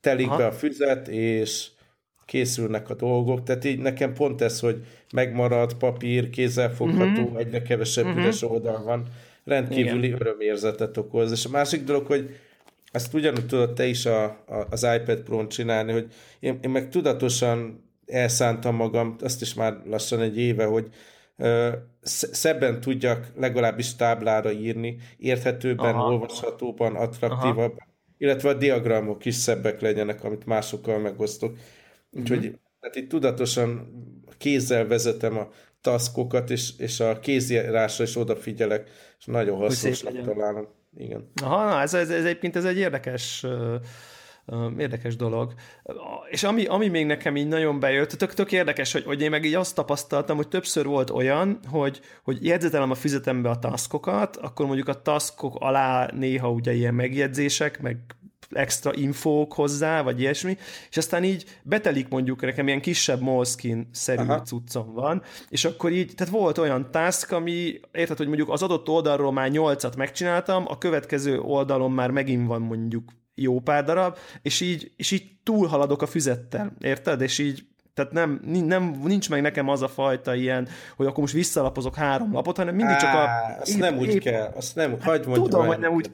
telik 0.00 0.28
Aha. 0.28 0.36
be 0.36 0.46
a 0.46 0.52
füzet, 0.52 1.08
és 1.08 1.72
készülnek 2.26 2.90
a 2.90 2.94
dolgok, 2.94 3.42
tehát 3.42 3.64
így 3.64 3.78
nekem 3.78 4.12
pont 4.12 4.40
ez, 4.40 4.60
hogy 4.60 4.84
megmarad 5.12 5.74
papír, 5.74 6.30
kézzelfogható, 6.30 7.22
uh-huh. 7.22 7.38
egyre 7.38 7.62
kevesebb 7.62 8.04
uh-huh. 8.04 8.22
üres 8.22 8.42
oldal 8.42 8.82
van, 8.82 9.06
rendkívüli 9.44 10.06
Igen. 10.06 10.20
örömérzetet 10.20 10.96
okoz. 10.96 11.32
És 11.32 11.44
a 11.44 11.50
másik 11.50 11.84
dolog, 11.84 12.06
hogy 12.06 12.36
ezt 12.92 13.14
ugyanúgy 13.14 13.46
tudod 13.46 13.72
te 13.72 13.86
is 13.86 14.06
a, 14.06 14.24
a, 14.24 14.66
az 14.70 14.86
iPad 14.96 15.20
Pro-n 15.20 15.48
csinálni, 15.48 15.92
hogy 15.92 16.06
én, 16.40 16.58
én 16.62 16.70
meg 16.70 16.88
tudatosan 16.88 17.84
elszántam 18.06 18.76
magam, 18.76 19.16
azt 19.20 19.42
is 19.42 19.54
már 19.54 19.76
lassan 19.86 20.20
egy 20.20 20.38
éve, 20.38 20.64
hogy 20.64 20.88
ö, 21.36 21.68
szebben 22.02 22.80
tudjak 22.80 23.26
legalábbis 23.36 23.96
táblára 23.96 24.52
írni, 24.52 24.96
érthetőbben, 25.18 25.94
Aha. 25.94 26.12
olvashatóban, 26.12 26.94
attraktívabb, 26.94 27.74
Aha. 27.76 27.88
illetve 28.18 28.48
a 28.48 28.54
diagramok 28.54 29.24
is 29.24 29.34
szebbek 29.34 29.80
legyenek, 29.80 30.24
amit 30.24 30.46
másokkal 30.46 30.98
megosztok. 30.98 31.56
Úgyhogy 32.16 32.38
mm-hmm. 32.38 32.54
tehát 32.80 32.96
itt 32.96 33.08
tudatosan 33.08 33.92
kézzel 34.38 34.86
vezetem 34.86 35.38
a 35.38 35.48
taskokat, 35.80 36.50
és, 36.50 36.70
és 36.78 37.00
a 37.00 37.18
kézírásra 37.18 38.04
is 38.04 38.16
odafigyelek, 38.16 38.90
és 39.18 39.24
nagyon 39.24 39.56
hasznosnak 39.56 40.20
találom. 40.24 40.68
Igen. 40.96 41.30
Aha, 41.42 41.64
na, 41.64 41.80
ez, 41.80 41.94
ez, 41.94 42.10
ez 42.10 42.24
egyébként 42.24 42.56
ez 42.56 42.64
egy 42.64 42.78
érdekes 42.78 43.46
érdekes 44.78 45.16
dolog. 45.16 45.54
És 46.30 46.42
ami, 46.42 46.64
ami 46.64 46.88
még 46.88 47.06
nekem 47.06 47.36
így 47.36 47.48
nagyon 47.48 47.80
bejött, 47.80 48.10
tök, 48.10 48.34
tök 48.34 48.52
érdekes, 48.52 48.92
hogy, 48.92 49.04
hogy 49.04 49.20
én 49.20 49.30
meg 49.30 49.44
így 49.44 49.54
azt 49.54 49.74
tapasztaltam, 49.74 50.36
hogy 50.36 50.48
többször 50.48 50.86
volt 50.86 51.10
olyan, 51.10 51.58
hogy, 51.70 52.00
hogy 52.22 52.46
jegyzetelem 52.46 52.90
a 52.90 52.94
füzetembe 52.94 53.48
a 53.48 53.58
taskokat, 53.58 54.36
akkor 54.36 54.66
mondjuk 54.66 54.88
a 54.88 55.02
taskok 55.02 55.56
alá 55.58 56.10
néha 56.14 56.50
ugye 56.50 56.72
ilyen 56.72 56.94
megjegyzések, 56.94 57.80
meg 57.80 57.96
extra 58.50 58.94
infók 58.94 59.52
hozzá, 59.52 60.02
vagy 60.02 60.20
ilyesmi, 60.20 60.56
és 60.90 60.96
aztán 60.96 61.24
így 61.24 61.44
betelik 61.62 62.08
mondjuk, 62.08 62.40
nekem 62.40 62.66
ilyen 62.66 62.80
kisebb 62.80 63.20
Moleskine-szerű 63.20 64.32
cuccom 64.44 64.92
van, 64.92 65.22
és 65.48 65.64
akkor 65.64 65.92
így, 65.92 66.12
tehát 66.14 66.32
volt 66.32 66.58
olyan 66.58 66.90
task, 66.90 67.32
ami, 67.32 67.80
érted, 67.92 68.16
hogy 68.16 68.26
mondjuk 68.26 68.50
az 68.50 68.62
adott 68.62 68.88
oldalról 68.88 69.32
már 69.32 69.50
nyolcat 69.50 69.96
megcsináltam, 69.96 70.64
a 70.68 70.78
következő 70.78 71.40
oldalon 71.40 71.92
már 71.92 72.10
megint 72.10 72.46
van 72.46 72.62
mondjuk 72.62 73.12
jó 73.34 73.60
pár 73.60 73.84
darab, 73.84 74.16
és 74.42 74.60
így, 74.60 74.92
és 74.96 75.10
így 75.10 75.24
túlhaladok 75.42 76.02
a 76.02 76.06
füzettel, 76.06 76.72
érted? 76.80 77.20
És 77.20 77.38
így 77.38 77.66
tehát 77.94 78.12
nem, 78.12 78.40
nem, 78.44 79.00
nincs 79.04 79.30
meg 79.30 79.42
nekem 79.42 79.68
az 79.68 79.82
a 79.82 79.88
fajta 79.88 80.34
ilyen, 80.34 80.68
hogy 80.96 81.06
akkor 81.06 81.18
most 81.18 81.34
visszalapozok 81.34 81.94
három 81.94 82.32
lapot, 82.32 82.56
hanem 82.56 82.74
mindig 82.74 82.96
csak 82.96 83.14
a... 83.14 83.28
Azt 83.60 83.74
épp, 83.74 83.80
nem 83.80 83.98
úgy 83.98 84.08
épp, 84.08 84.20
kell, 84.20 84.52
azt 84.56 84.74
nem, 84.74 84.96
hagyd 85.00 85.26
mondjam 85.26 85.48
Tudom, 85.48 85.66
hogy 85.66 85.78
nem 85.78 85.92
úgy... 85.92 86.10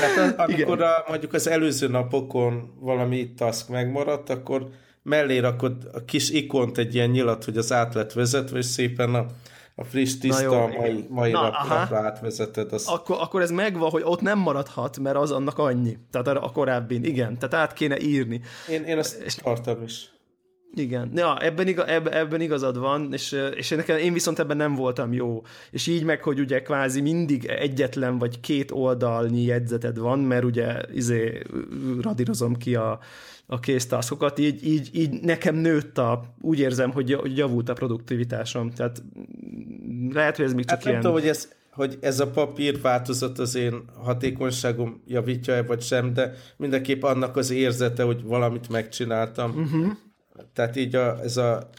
Hát 0.00 0.16
az, 0.16 0.34
amikor 0.36 0.82
a, 0.82 1.04
mondjuk 1.08 1.32
az 1.32 1.48
előző 1.48 1.88
napokon 1.88 2.74
valami 2.80 3.32
task 3.32 3.68
megmaradt, 3.68 4.30
akkor 4.30 4.68
mellé 5.02 5.38
rakod 5.38 5.90
a 5.92 6.04
kis 6.04 6.30
ikont 6.30 6.78
egy 6.78 6.94
ilyen 6.94 7.10
nyilat, 7.10 7.44
hogy 7.44 7.56
az 7.56 7.72
át 7.72 7.94
lett 7.94 8.12
vezetve, 8.12 8.58
és 8.58 8.66
szépen 8.66 9.14
a 9.14 9.26
a 9.76 9.84
friss, 9.84 10.18
tiszta, 10.18 10.42
jó, 10.42 10.66
mai, 10.66 11.06
mai 11.08 11.30
Na, 11.30 11.40
napra 11.68 11.98
átvezeted. 11.98 12.72
Az... 12.72 12.86
Akkor, 12.86 13.16
akkor 13.20 13.42
ez 13.42 13.50
megvan, 13.50 13.90
hogy 13.90 14.02
ott 14.04 14.20
nem 14.20 14.38
maradhat, 14.38 14.98
mert 14.98 15.16
az 15.16 15.30
annak 15.30 15.58
annyi. 15.58 15.98
Tehát 16.10 16.26
a 16.26 16.50
korábbin, 16.52 17.04
igen. 17.04 17.38
Tehát 17.38 17.54
át 17.54 17.72
kéne 17.72 17.98
írni. 18.00 18.40
Én, 18.68 18.82
én 18.82 18.98
ezt 18.98 19.22
és... 19.22 19.34
tartom 19.34 19.82
is. 19.82 20.13
Igen, 20.76 21.10
ja, 21.14 21.38
ebben, 21.38 21.68
igaz, 21.68 21.86
ebben, 21.88 22.12
ebben 22.12 22.40
igazad 22.40 22.78
van, 22.78 23.12
és, 23.12 23.36
és 23.54 23.68
nekem, 23.68 23.98
én 23.98 24.12
viszont 24.12 24.38
ebben 24.38 24.56
nem 24.56 24.74
voltam 24.74 25.12
jó. 25.12 25.42
És 25.70 25.86
így 25.86 26.04
meg, 26.04 26.22
hogy 26.22 26.40
ugye 26.40 26.62
kvázi 26.62 27.00
mindig 27.00 27.44
egyetlen 27.44 28.18
vagy 28.18 28.40
két 28.40 28.70
oldalnyi 28.70 29.42
jegyzeted 29.42 29.98
van, 29.98 30.18
mert 30.18 30.44
ugye 30.44 30.80
izé 30.92 31.42
radírozom 32.00 32.56
ki 32.56 32.74
a, 32.74 32.98
a 33.46 33.60
késztaszokat, 33.60 34.38
így, 34.38 34.66
így, 34.66 34.88
így 34.92 35.20
nekem 35.20 35.54
nőtt 35.54 35.98
a, 35.98 36.34
úgy 36.40 36.58
érzem, 36.58 36.90
hogy 36.90 37.18
javult 37.36 37.68
a 37.68 37.72
produktivitásom. 37.72 38.70
Tehát 38.70 39.02
lehet, 40.10 40.36
hogy 40.36 40.44
ez 40.44 40.54
még 40.54 40.64
csak 40.64 40.76
hát 40.76 40.84
ilyen... 40.84 40.94
Nem 40.94 41.02
tudom, 41.02 41.20
hogy 41.20 41.28
ez, 41.28 41.48
hogy 41.70 41.98
ez 42.00 42.20
a 42.20 42.30
papír 42.30 42.80
változat 42.80 43.38
az 43.38 43.54
én 43.54 43.84
hatékonyságom 44.02 45.02
javítja-e 45.06 45.62
vagy 45.62 45.82
sem, 45.82 46.12
de 46.12 46.34
mindenképp 46.56 47.02
annak 47.02 47.36
az 47.36 47.50
érzete, 47.50 48.02
hogy 48.02 48.22
valamit 48.22 48.68
megcsináltam. 48.68 49.50
Uh-huh 49.50 49.92
tehát 50.52 50.76
így 50.76 50.94
a, 50.94 51.20
ez 51.22 51.36
a 51.36 51.70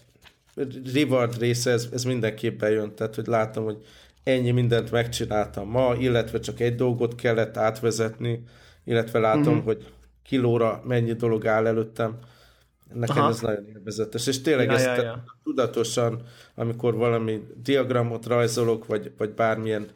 reward 0.93 1.37
része, 1.39 1.71
ez, 1.71 1.87
ez 1.93 2.03
mindenképpen 2.03 2.71
jön, 2.71 2.95
tehát 2.95 3.15
hogy 3.15 3.27
látom, 3.27 3.63
hogy 3.63 3.85
ennyi 4.23 4.51
mindent 4.51 4.91
megcsináltam 4.91 5.69
ma, 5.69 5.95
illetve 5.95 6.39
csak 6.39 6.59
egy 6.59 6.75
dolgot 6.75 7.15
kellett 7.15 7.57
átvezetni, 7.57 8.43
illetve 8.83 9.19
látom, 9.19 9.53
uh-huh. 9.53 9.63
hogy 9.63 9.93
kilóra 10.23 10.81
mennyi 10.85 11.13
dolog 11.13 11.47
áll 11.47 11.67
előttem. 11.67 12.17
Nekem 12.93 13.17
Aha. 13.17 13.29
ez 13.29 13.39
nagyon 13.39 13.67
élvezetes. 13.67 14.27
És 14.27 14.41
tényleg 14.41 14.67
ja, 14.67 14.73
ezt 14.73 14.85
ja, 14.85 15.03
ja. 15.03 15.23
tudatosan, 15.43 16.21
amikor 16.55 16.95
valami 16.95 17.47
diagramot 17.63 18.25
rajzolok, 18.25 18.85
vagy, 18.85 19.11
vagy 19.17 19.29
bármilyen 19.29 19.87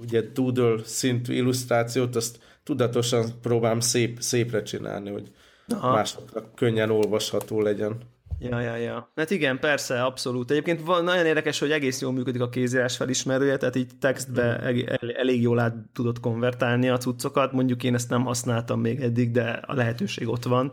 ugye 0.00 0.20
doodle 0.32 0.84
szintű 0.84 1.34
illusztrációt, 1.34 2.16
azt 2.16 2.38
tudatosan 2.62 3.26
próbálom 3.42 3.80
szép, 3.80 4.20
szépre 4.20 4.62
csinálni, 4.62 5.10
hogy 5.10 5.30
Aha. 5.68 5.92
másokra 5.92 6.50
könnyen 6.54 6.90
olvasható 6.90 7.60
legyen. 7.60 7.98
Ja, 8.38 8.60
ja, 8.60 8.76
ja. 8.76 9.10
Hát 9.16 9.30
igen, 9.30 9.58
persze, 9.58 10.02
abszolút. 10.02 10.50
Egyébként 10.50 10.82
van, 10.84 11.04
nagyon 11.04 11.26
érdekes, 11.26 11.58
hogy 11.58 11.70
egész 11.70 12.00
jól 12.00 12.12
működik 12.12 12.40
a 12.40 12.48
kézírás 12.48 12.96
felismerője, 12.96 13.56
tehát 13.56 13.76
így 13.76 13.90
textbe 14.00 14.42
el, 14.42 15.10
elég 15.16 15.42
jól 15.42 15.58
át 15.58 15.74
tudod 15.92 16.20
konvertálni 16.20 16.88
a 16.88 16.98
cuccokat. 16.98 17.52
Mondjuk 17.52 17.82
én 17.82 17.94
ezt 17.94 18.08
nem 18.08 18.24
használtam 18.24 18.80
még 18.80 19.00
eddig, 19.00 19.30
de 19.30 19.60
a 19.66 19.74
lehetőség 19.74 20.28
ott 20.28 20.44
van. 20.44 20.70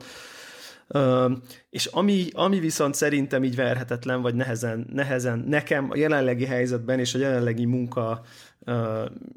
Uh, 0.93 1.31
és 1.69 1.85
ami, 1.85 2.27
ami 2.33 2.59
viszont 2.59 2.95
szerintem 2.95 3.43
így 3.43 3.55
verhetetlen, 3.55 4.21
vagy 4.21 4.35
nehezen, 4.35 4.87
nehezen 4.93 5.45
nekem 5.47 5.87
a 5.91 5.97
jelenlegi 5.97 6.45
helyzetben 6.45 6.99
és 6.99 7.15
a 7.15 7.19
jelenlegi 7.19 7.65
munka 7.65 8.21
uh, 8.59 8.75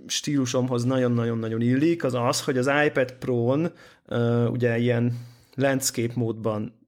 stílusomhoz 0.06 0.84
nagyon-nagyon-nagyon 0.84 1.60
illik, 1.60 2.04
az 2.04 2.14
az, 2.14 2.44
hogy 2.44 2.58
az 2.58 2.70
iPad 2.86 3.12
Pro-n 3.12 3.72
uh, 4.08 4.50
ugye 4.50 4.78
ilyen 4.78 5.12
landscape 5.54 6.12
módban 6.16 6.82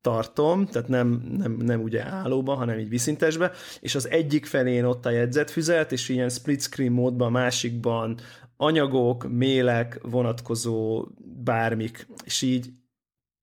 tartom, 0.00 0.66
tehát 0.66 0.88
nem, 0.88 1.08
nem, 1.36 1.52
nem 1.52 1.82
ugye 1.82 2.04
állóban, 2.04 2.56
hanem 2.56 2.78
így 2.78 2.88
viszintesbe, 2.88 3.52
és 3.80 3.94
az 3.94 4.08
egyik 4.08 4.46
felén 4.46 4.84
ott 4.84 5.06
a 5.06 5.10
jegyzetfüzet, 5.10 5.92
és 5.92 6.08
ilyen 6.08 6.28
split 6.28 6.60
screen 6.60 6.92
módban, 6.92 7.32
másikban 7.32 8.18
anyagok, 8.56 9.28
mélek, 9.30 9.98
vonatkozó 10.02 11.06
bármik, 11.44 12.06
és 12.24 12.42
így 12.42 12.72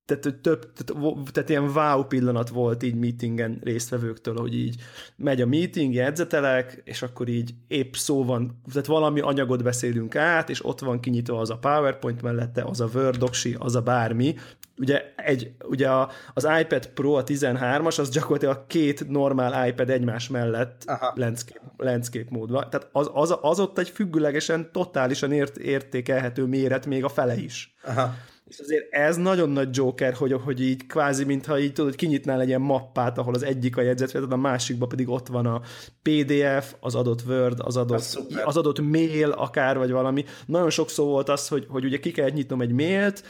tehát, 0.10 0.24
hogy 0.24 0.36
több, 0.36 0.74
tehát, 0.74 1.32
tehát 1.32 1.50
ilyen 1.50 1.64
wow 1.64 2.04
pillanat 2.04 2.50
volt 2.50 2.84
így 2.84 2.96
meetingen 2.96 3.60
résztvevőktől, 3.64 4.36
hogy 4.36 4.56
így 4.56 4.76
megy 5.16 5.42
a 5.42 5.46
meeting, 5.46 5.94
jegyzetelek, 5.94 6.82
és 6.86 7.02
akkor 7.02 7.28
így 7.28 7.54
épp 7.68 7.94
szó 7.94 8.24
van, 8.24 8.62
tehát 8.72 8.88
valami 8.88 9.20
anyagot 9.20 9.64
beszélünk 9.64 10.16
át, 10.16 10.50
és 10.50 10.66
ott 10.66 10.80
van 10.80 11.00
kinyitva 11.00 11.40
az 11.40 11.50
a 11.50 11.58
PowerPoint 11.58 12.22
mellette, 12.22 12.64
az 12.64 12.80
a 12.80 12.90
Word 12.94 13.18
doksi, 13.18 13.56
az 13.60 13.76
a 13.76 13.82
bármi, 13.82 14.36
ugye, 14.80 15.14
egy, 15.16 15.52
ugye 15.64 15.90
a, 15.90 16.10
az 16.34 16.48
iPad 16.60 16.88
Pro, 16.88 17.14
a 17.14 17.24
13-as, 17.24 18.00
az 18.00 18.10
gyakorlatilag 18.10 18.68
két 18.68 19.10
normál 19.10 19.68
iPad 19.68 19.90
egymás 19.90 20.28
mellett 20.28 20.84
landscape, 21.14 21.62
landscape 21.78 22.28
módban. 22.30 22.70
Tehát 22.70 22.90
az, 22.92 23.10
az, 23.14 23.38
az 23.42 23.60
ott 23.60 23.78
egy 23.78 23.90
függőlegesen, 23.90 24.70
totálisan 24.72 25.32
ért, 25.32 25.58
értékelhető 25.58 26.46
méret, 26.46 26.86
még 26.86 27.04
a 27.04 27.10
fele 27.10 27.36
is. 27.36 27.76
Aha. 27.84 28.14
És 28.50 28.60
azért 28.60 28.94
ez 28.94 29.18
nagyon 29.18 29.50
nagy 29.50 29.70
Joker, 29.72 30.14
hogy, 30.14 30.34
hogy 30.44 30.62
így 30.62 30.88
kvázi, 30.88 31.24
mintha 31.24 31.60
így 31.60 31.74
tudod, 31.74 31.96
kinyitnál 31.96 32.42
egy 32.42 32.48
ilyen 32.48 32.62
mappát, 32.62 33.18
ahol 33.18 33.34
az 33.34 33.44
egyik 33.44 33.78
a 33.78 33.82
jegyzetfelet, 33.82 34.32
a 34.32 34.36
másikban 34.36 34.90
pedig 34.90 35.10
ott 35.10 35.28
van 35.28 35.46
a 35.46 35.62
PDF, 36.02 36.74
az 36.80 36.96
adott 36.96 37.24
Word, 37.28 37.60
az 37.60 37.78
adott, 37.78 38.20
az 38.44 38.58
adott 38.58 38.80
mail 38.80 39.32
akár, 39.32 39.78
vagy 39.78 39.92
valami. 39.92 40.26
Nagyon 40.46 40.70
sok 40.70 40.90
szó 40.90 41.06
volt 41.06 41.30
az, 41.30 41.48
hogy, 41.48 41.66
hogy 41.70 41.86
ugye 41.86 42.00
ki 42.00 42.12
kellett 42.12 42.34
nyitnom 42.34 42.62
egy 42.62 42.72
mailt, 42.72 43.24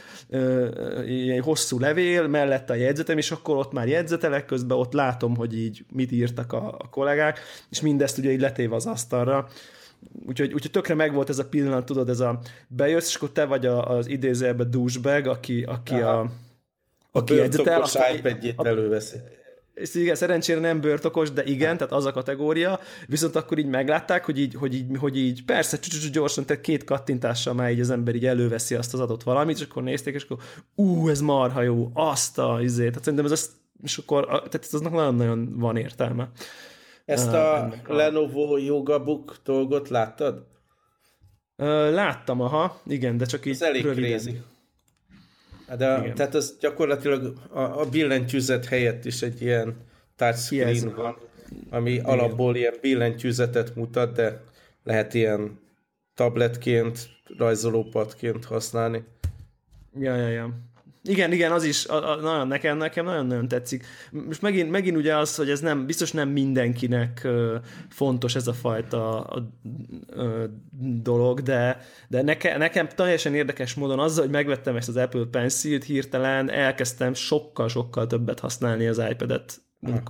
egy 1.28 1.40
hosszú 1.42 1.78
levél, 1.78 2.26
mellette 2.26 2.72
a 2.72 2.76
jegyzetem, 2.76 3.18
és 3.18 3.30
akkor 3.30 3.56
ott 3.56 3.72
már 3.72 3.88
jegyzetelek, 3.88 4.44
közben 4.44 4.78
ott 4.78 4.92
látom, 4.92 5.36
hogy 5.36 5.58
így 5.58 5.84
mit 5.92 6.12
írtak 6.12 6.52
a, 6.52 6.74
a 6.78 6.88
kollégák, 6.88 7.40
és 7.70 7.80
mindezt 7.80 8.18
ugye 8.18 8.30
így 8.30 8.40
letéve 8.40 8.74
az 8.74 8.86
asztalra 8.86 9.48
Úgyhogy, 10.26 10.52
úgyhogy 10.52 10.70
tökre 10.70 10.94
megvolt 10.94 11.28
ez 11.28 11.38
a 11.38 11.48
pillanat, 11.48 11.84
tudod, 11.84 12.08
ez 12.08 12.20
a 12.20 12.40
bejössz, 12.68 13.08
és 13.08 13.14
akkor 13.14 13.30
te 13.30 13.44
vagy 13.44 13.66
a, 13.66 13.90
az 13.90 14.06
idézőjelben 14.06 14.70
douchebag, 14.70 15.26
aki, 15.26 15.62
aki 15.62 15.94
Aha. 15.94 16.18
a, 16.18 16.30
aki. 17.12 17.38
A 17.38 18.14
iPad-jét 18.16 18.60
előveszi. 18.62 19.16
És 19.74 19.94
igen, 19.94 20.14
szerencsére 20.14 20.60
nem 20.60 20.80
bőrtokos, 20.80 21.30
de 21.32 21.44
igen, 21.44 21.76
tehát 21.76 21.92
az 21.92 22.04
a 22.04 22.12
kategória, 22.12 22.80
viszont 23.06 23.36
akkor 23.36 23.58
így 23.58 23.66
meglátták, 23.66 24.24
hogy 24.24 24.38
így, 24.38 24.54
hogy 24.54 24.74
így, 24.74 24.86
hogy 24.98 25.16
így 25.16 25.44
persze, 25.44 25.78
gyorsan, 26.12 26.44
tehát 26.44 26.62
két 26.62 26.84
kattintással 26.84 27.54
már 27.54 27.70
így 27.70 27.80
az 27.80 27.90
ember 27.90 28.14
így 28.14 28.26
előveszi 28.26 28.74
azt 28.74 28.94
az 28.94 29.00
adott 29.00 29.22
valamit, 29.22 29.56
és 29.56 29.62
akkor 29.62 29.82
nézték, 29.82 30.14
és 30.14 30.22
akkor 30.22 30.38
ú, 30.74 31.08
ez 31.08 31.20
marha 31.20 31.62
jó, 31.62 31.90
azt 31.94 32.38
a 32.38 32.58
izét, 32.62 32.88
tehát 32.88 33.04
szerintem 33.04 33.32
ez 33.32 33.50
és 33.82 33.98
akkor, 33.98 34.26
tehát 34.26 34.68
aznak 34.72 34.92
nagyon-nagyon 34.92 35.58
van 35.58 35.76
értelme. 35.76 36.30
Ezt 37.10 37.32
a, 37.32 37.64
a 37.64 37.92
Lenovo 37.94 38.56
Yoga 38.56 39.04
Book 39.04 39.36
dolgot 39.44 39.88
láttad? 39.88 40.46
Láttam, 41.92 42.40
aha, 42.40 42.80
igen, 42.86 43.16
de 43.16 43.24
csak 43.24 43.46
így 43.46 43.52
Ez 43.52 43.62
elég 43.62 43.82
röviden. 43.82 44.10
crazy. 44.10 44.40
Hát 45.66 45.78
de, 45.78 45.98
igen. 46.02 46.14
tehát 46.14 46.34
az 46.34 46.56
gyakorlatilag 46.60 47.32
a, 47.50 47.60
a 47.60 47.88
billentyűzet 47.88 48.66
helyett 48.66 49.04
is 49.04 49.22
egy 49.22 49.42
ilyen 49.42 49.76
touchscreen 50.16 50.74
yes. 50.74 50.82
van, 50.82 51.16
ami 51.70 51.90
igen. 51.90 52.04
alapból 52.04 52.56
ilyen 52.56 52.74
billentyűzetet 52.80 53.74
mutat, 53.74 54.12
de 54.12 54.40
lehet 54.84 55.14
ilyen 55.14 55.58
tabletként, 56.14 57.08
rajzolópadként 57.38 58.44
használni. 58.44 59.04
Ja, 59.98 60.16
ja, 60.16 60.28
ja. 60.28 60.50
Igen, 61.02 61.32
igen, 61.32 61.52
az 61.52 61.64
is 61.64 61.86
a, 61.86 62.10
a, 62.10 62.20
nagyon, 62.20 62.48
nekem, 62.48 62.76
nekem 62.76 63.04
nagyon-nagyon 63.04 63.48
tetszik. 63.48 63.86
Most 64.10 64.42
megint, 64.42 64.70
megint 64.70 64.96
ugye 64.96 65.16
az, 65.16 65.36
hogy 65.36 65.50
ez 65.50 65.60
nem, 65.60 65.86
biztos 65.86 66.12
nem 66.12 66.28
mindenkinek 66.28 67.20
ö, 67.24 67.56
fontos 67.88 68.34
ez 68.34 68.46
a 68.46 68.52
fajta 68.52 69.20
a, 69.20 69.50
ö, 70.08 70.44
dolog, 71.02 71.40
de, 71.40 71.80
de 72.08 72.22
neke, 72.22 72.56
nekem 72.56 72.88
teljesen 72.88 73.34
érdekes 73.34 73.74
módon 73.74 73.98
azzal, 73.98 74.22
hogy 74.24 74.32
megvettem 74.32 74.76
ezt 74.76 74.88
az 74.88 74.96
Apple 74.96 75.24
Pencil-t, 75.30 75.84
hirtelen 75.84 76.50
elkezdtem 76.50 77.14
sokkal-sokkal 77.14 78.06
többet 78.06 78.40
használni 78.40 78.86
az 78.86 79.02
iPad-et 79.10 79.60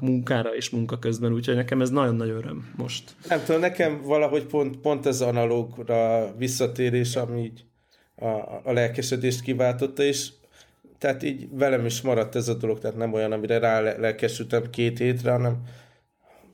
munkára 0.00 0.54
és 0.54 0.70
munka 0.70 0.98
közben, 0.98 1.32
úgyhogy 1.32 1.54
nekem 1.54 1.80
ez 1.80 1.90
nagyon-nagyon 1.90 2.36
öröm 2.36 2.72
most. 2.76 3.16
Nem 3.28 3.44
tudom, 3.44 3.60
nekem 3.60 4.02
valahogy 4.02 4.46
pont, 4.46 4.76
pont 4.76 5.06
ez 5.06 5.20
analógra 5.20 6.32
visszatérés, 6.36 7.16
ami 7.16 7.42
így 7.42 7.64
a, 8.14 8.26
a 8.64 8.72
lelkesedést 8.72 9.40
kiváltotta, 9.40 10.02
és 10.02 10.30
tehát 11.00 11.22
így 11.22 11.48
velem 11.50 11.86
is 11.86 12.00
maradt 12.00 12.36
ez 12.36 12.48
a 12.48 12.54
dolog, 12.54 12.78
tehát 12.78 12.96
nem 12.96 13.12
olyan, 13.12 13.32
amire 13.32 13.58
rá 13.58 13.80
lelkesültem 13.80 14.70
két 14.70 14.98
hétre, 14.98 15.30
hanem 15.30 15.56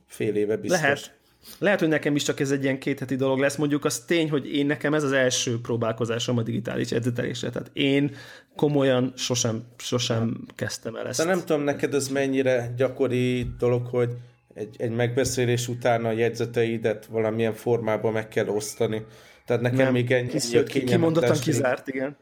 fél 0.05 0.35
éve 0.35 0.57
biztos. 0.57 0.81
Lehet. 0.81 1.15
Lehet, 1.59 1.79
hogy 1.79 1.87
nekem 1.87 2.15
is 2.15 2.23
csak 2.23 2.39
ez 2.39 2.51
egy 2.51 2.63
ilyen 2.63 2.79
két 2.79 2.99
heti 2.99 3.15
dolog 3.15 3.39
lesz. 3.39 3.55
Mondjuk 3.55 3.85
az 3.85 3.99
tény, 3.99 4.29
hogy 4.29 4.55
én 4.55 4.65
nekem 4.65 4.93
ez 4.93 5.03
az 5.03 5.11
első 5.11 5.61
próbálkozásom 5.61 6.37
a 6.37 6.41
digitális 6.41 6.91
edzetelésre. 6.91 7.49
Tehát 7.49 7.69
én 7.73 8.15
komolyan 8.55 9.13
sosem, 9.15 9.63
sosem 9.77 10.45
kezdtem 10.55 10.95
el 10.95 11.07
ezt. 11.07 11.19
De 11.19 11.25
nem 11.25 11.39
tudom, 11.39 11.61
neked 11.61 11.93
ez 11.93 12.07
mennyire 12.07 12.73
gyakori 12.77 13.47
dolog, 13.57 13.85
hogy 13.85 14.09
egy, 14.53 14.75
egy 14.77 14.91
megbeszélés 14.91 15.67
után 15.67 16.05
a 16.05 16.11
jegyzeteidet 16.11 17.05
valamilyen 17.05 17.53
formában 17.53 18.13
meg 18.13 18.27
kell 18.27 18.47
osztani. 18.47 19.05
Tehát 19.45 19.61
nekem 19.61 19.77
nem, 19.77 19.93
még 19.93 20.11
ennyi, 20.11 20.31
ennyi 20.51 20.83
kimondottan 20.83 21.39
kizárt, 21.39 21.87
igen. 21.87 22.17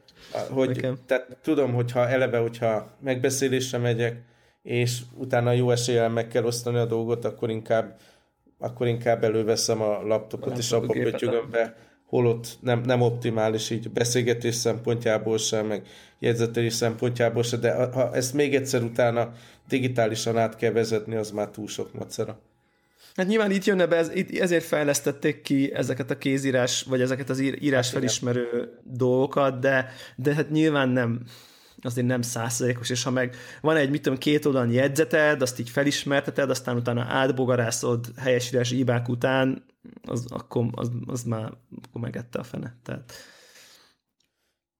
Hogy, 0.49 0.67
Nekem. 0.67 0.97
tehát 1.05 1.37
tudom, 1.41 1.73
hogyha 1.73 2.09
eleve, 2.09 2.37
hogyha 2.37 2.91
megbeszélésre 2.99 3.77
megyek, 3.77 4.21
és 4.63 5.01
utána 5.17 5.51
jó 5.51 5.71
eséllyel 5.71 6.09
meg 6.09 6.27
kell 6.27 6.43
osztani 6.43 6.77
a 6.77 6.85
dolgot, 6.85 7.25
akkor 7.25 7.49
inkább, 7.49 7.99
akkor 8.59 8.87
inkább 8.87 9.23
előveszem 9.23 9.81
a 9.81 10.01
laptopot, 10.01 10.53
a 10.53 10.57
és 10.57 10.71
abba 10.71 10.93
pötyögöm 10.93 11.49
be, 11.51 11.75
holott 12.05 12.57
nem, 12.61 12.81
nem 12.81 13.01
optimális 13.01 13.69
így 13.69 13.91
beszélgetés 13.91 14.55
szempontjából 14.55 15.37
sem, 15.37 15.65
meg 15.65 15.87
jegyzetelés 16.19 16.73
szempontjából 16.73 17.43
sem, 17.43 17.59
de 17.59 17.73
ha 17.85 18.15
ezt 18.15 18.33
még 18.33 18.55
egyszer 18.55 18.81
utána 18.81 19.31
digitálisan 19.67 20.37
át 20.37 20.55
kell 20.55 20.71
vezetni, 20.71 21.15
az 21.15 21.31
már 21.31 21.49
túl 21.49 21.67
sok 21.67 21.93
macera. 21.93 22.39
Hát 23.15 23.27
nyilván 23.27 23.51
itt 23.51 23.63
jönne 23.63 23.85
be, 23.85 23.95
ez, 23.95 24.09
itt, 24.13 24.39
ezért 24.39 24.63
fejlesztették 24.63 25.41
ki 25.41 25.73
ezeket 25.73 26.11
a 26.11 26.17
kézírás, 26.17 26.83
vagy 26.83 27.01
ezeket 27.01 27.29
az 27.29 27.39
írás 27.39 27.89
felismerő 27.89 28.79
dolgokat, 28.83 29.59
de, 29.59 29.89
de 30.15 30.33
hát 30.33 30.49
nyilván 30.49 30.89
nem, 30.89 31.21
azért 31.81 32.07
nem 32.07 32.21
százszerékos, 32.21 32.89
és 32.89 33.03
ha 33.03 33.11
meg 33.11 33.35
van 33.61 33.75
egy, 33.75 33.89
mit 33.89 34.01
tudom, 34.01 34.17
két 34.17 34.45
oldalon 34.45 34.71
jegyzeted, 34.71 35.41
azt 35.41 35.59
így 35.59 35.69
felismerteted, 35.69 36.49
aztán 36.49 36.75
utána 36.75 37.01
átbogarászod 37.01 38.05
helyesírás 38.17 38.69
hibák 38.69 39.07
után, 39.07 39.65
az, 40.03 40.25
akkor 40.29 40.65
az, 40.71 40.91
az 41.05 41.23
már 41.23 41.51
akkor 41.87 42.01
megette 42.01 42.39
a 42.39 42.43
fene. 42.43 42.75
Tehát, 42.83 43.13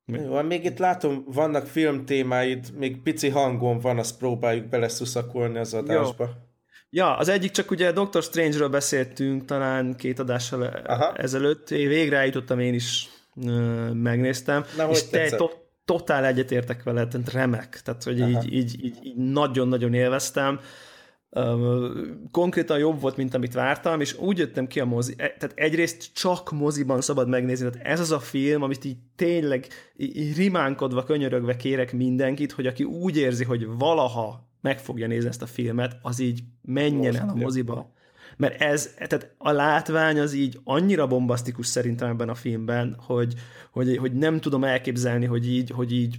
jó, 0.05 0.41
még 0.41 0.65
itt 0.65 0.77
látom, 0.77 1.23
vannak 1.27 1.67
filmtémáid, 1.67 2.73
még 2.77 3.01
pici 3.01 3.29
hangon 3.29 3.79
van, 3.79 3.97
azt 3.97 4.17
próbáljuk 4.17 4.65
beleszuszakolni 4.65 5.57
az 5.57 5.73
adásba. 5.73 6.23
Jó. 6.23 6.31
Ja, 6.95 7.17
az 7.17 7.29
egyik 7.29 7.51
csak 7.51 7.71
ugye 7.71 7.91
Doctor 7.91 8.23
Strange-ről 8.23 8.69
beszéltünk 8.69 9.45
talán 9.45 9.95
két 9.95 10.19
adással 10.19 10.61
Aha. 10.61 11.13
ezelőtt, 11.13 11.71
én 11.71 11.87
végre 11.87 12.17
eljutottam, 12.17 12.59
én 12.59 12.73
is 12.73 13.09
ö, 13.45 13.49
megnéztem, 13.93 14.65
Na, 14.77 14.89
és 14.89 15.03
te 15.03 15.29
to- 15.29 15.57
totál 15.85 16.25
egyetértek 16.25 16.83
vele, 16.83 17.07
tehát 17.07 17.31
remek, 17.31 17.81
tehát 17.83 18.03
hogy 18.03 18.19
így, 18.19 18.53
így, 18.53 18.85
így, 18.85 18.97
így 19.03 19.15
nagyon-nagyon 19.15 19.93
élveztem, 19.93 20.59
konkrétan 22.31 22.77
jobb 22.77 23.01
volt, 23.01 23.17
mint 23.17 23.33
amit 23.33 23.53
vártam, 23.53 24.01
és 24.01 24.17
úgy 24.17 24.37
jöttem 24.37 24.67
ki 24.67 24.79
a 24.79 24.85
mozi, 24.85 25.13
e, 25.17 25.35
tehát 25.39 25.51
egyrészt 25.55 26.13
csak 26.13 26.51
moziban 26.51 27.01
szabad 27.01 27.29
megnézni, 27.29 27.69
tehát 27.69 27.87
ez 27.87 27.99
az 27.99 28.11
a 28.11 28.19
film, 28.19 28.61
amit 28.61 28.85
így 28.85 28.97
tényleg 29.15 29.67
így 29.97 30.37
rimánkodva, 30.37 31.03
könyörögve 31.03 31.55
kérek 31.55 31.93
mindenkit, 31.93 32.51
hogy 32.51 32.67
aki 32.67 32.83
úgy 32.83 33.17
érzi, 33.17 33.43
hogy 33.43 33.67
valaha 33.67 34.53
meg 34.65 34.79
fogja 34.79 35.07
nézni 35.07 35.29
ezt 35.29 35.41
a 35.41 35.45
filmet, 35.45 35.97
az 36.01 36.19
így 36.19 36.43
menjen 36.61 37.11
Most 37.11 37.17
el 37.17 37.29
a 37.29 37.35
moziba. 37.35 37.93
Mert 38.37 38.61
ez, 38.61 38.93
tehát 38.97 39.33
a 39.37 39.51
látvány 39.51 40.19
az 40.19 40.33
így 40.33 40.59
annyira 40.63 41.07
bombasztikus 41.07 41.67
szerintem 41.67 42.09
ebben 42.09 42.29
a 42.29 42.35
filmben, 42.35 42.95
hogy, 42.99 43.33
hogy, 43.71 43.97
hogy 43.97 44.13
nem 44.13 44.39
tudom 44.39 44.63
elképzelni, 44.63 45.25
hogy 45.25 45.47
így, 45.47 45.69
hogy 45.69 45.91
így 45.91 46.15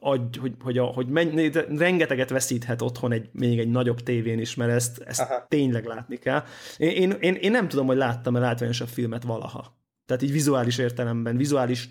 adj, 0.00 0.38
hogy, 0.38 0.54
hogy, 0.60 0.78
a, 0.78 0.84
hogy 0.84 1.08
menj, 1.08 1.50
rengeteget 1.76 2.30
veszíthet 2.30 2.82
otthon 2.82 3.12
egy, 3.12 3.28
még 3.32 3.58
egy 3.58 3.68
nagyobb 3.68 4.00
tévén 4.00 4.38
is, 4.38 4.54
mert 4.54 4.70
ezt, 4.70 4.98
ezt 4.98 5.44
tényleg 5.48 5.84
látni 5.84 6.16
kell. 6.16 6.44
Én, 6.76 6.90
én, 6.90 7.10
én, 7.20 7.34
én 7.34 7.50
nem 7.50 7.68
tudom, 7.68 7.86
hogy 7.86 7.96
láttam-e 7.96 8.38
látványosabb 8.38 8.88
filmet 8.88 9.22
valaha. 9.22 9.76
Tehát 10.06 10.22
így 10.22 10.32
vizuális 10.32 10.78
értelemben, 10.78 11.36
vizuális 11.36 11.88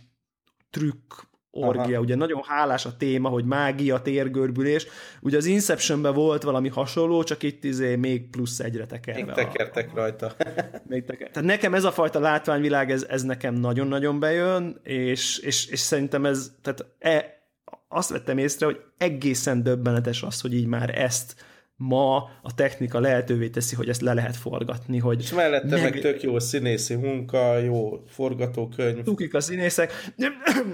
trükk, 0.70 1.14
orgia, 1.58 1.94
Aha. 1.94 2.00
ugye 2.00 2.16
nagyon 2.16 2.42
hálás 2.46 2.86
a 2.86 2.98
téma, 2.98 3.30
hogy 3.30 3.46
mágia, 3.46 4.02
térgörbülés. 4.02 4.88
Ugye 5.22 5.38
az 5.38 5.46
Inceptionben 5.46 6.14
volt 6.14 6.44
valami 6.44 6.70
hasonló, 6.70 7.24
csak 7.24 7.44
itt 7.44 7.64
izé 7.64 7.96
még 7.96 8.30
plusz 8.30 8.60
egyre 8.60 8.86
tekerve. 8.86 9.24
Még 9.24 9.34
tekertek 9.34 9.90
a, 9.94 9.96
rajta. 9.96 10.36
még 10.90 11.06
teker. 11.06 11.30
Tehát 11.30 11.50
nekem 11.50 11.74
ez 11.74 11.84
a 11.84 11.92
fajta 11.92 12.20
látványvilág, 12.20 12.92
ez, 12.92 13.06
ez 13.10 13.24
nekem 13.24 13.54
nagyon-nagyon 13.54 14.20
bejön, 14.20 14.80
és, 14.84 15.38
és, 15.38 15.68
és 15.68 15.80
szerintem 15.80 16.26
ez, 16.26 16.52
tehát 16.62 16.86
e, 17.00 17.42
azt 17.88 18.10
vettem 18.10 18.38
észre, 18.38 18.66
hogy 18.66 18.80
egészen 18.98 19.64
döbbenetes 19.64 20.24
az, 20.24 20.42
hogy 20.42 20.54
így 20.54 20.68
már 20.68 21.00
ezt 21.00 21.36
ma 21.78 22.16
a 22.42 22.56
technika 22.56 23.00
lehetővé 23.00 23.50
teszi, 23.50 23.76
hogy 23.76 23.90
ezt 23.90 24.02
le 24.02 24.14
lehet 24.14 24.36
forgatni. 24.36 24.98
Hogy 24.98 25.22
és 25.22 25.34
mellette 25.34 25.76
meg, 25.76 25.82
meg 25.82 26.00
tök 26.00 26.22
jó 26.22 26.40
színészi 26.40 26.96
munka, 26.96 27.58
jó 27.58 28.04
forgatókönyv. 28.08 29.04
Tukik 29.04 29.34
a 29.34 29.40
színészek. 29.40 29.94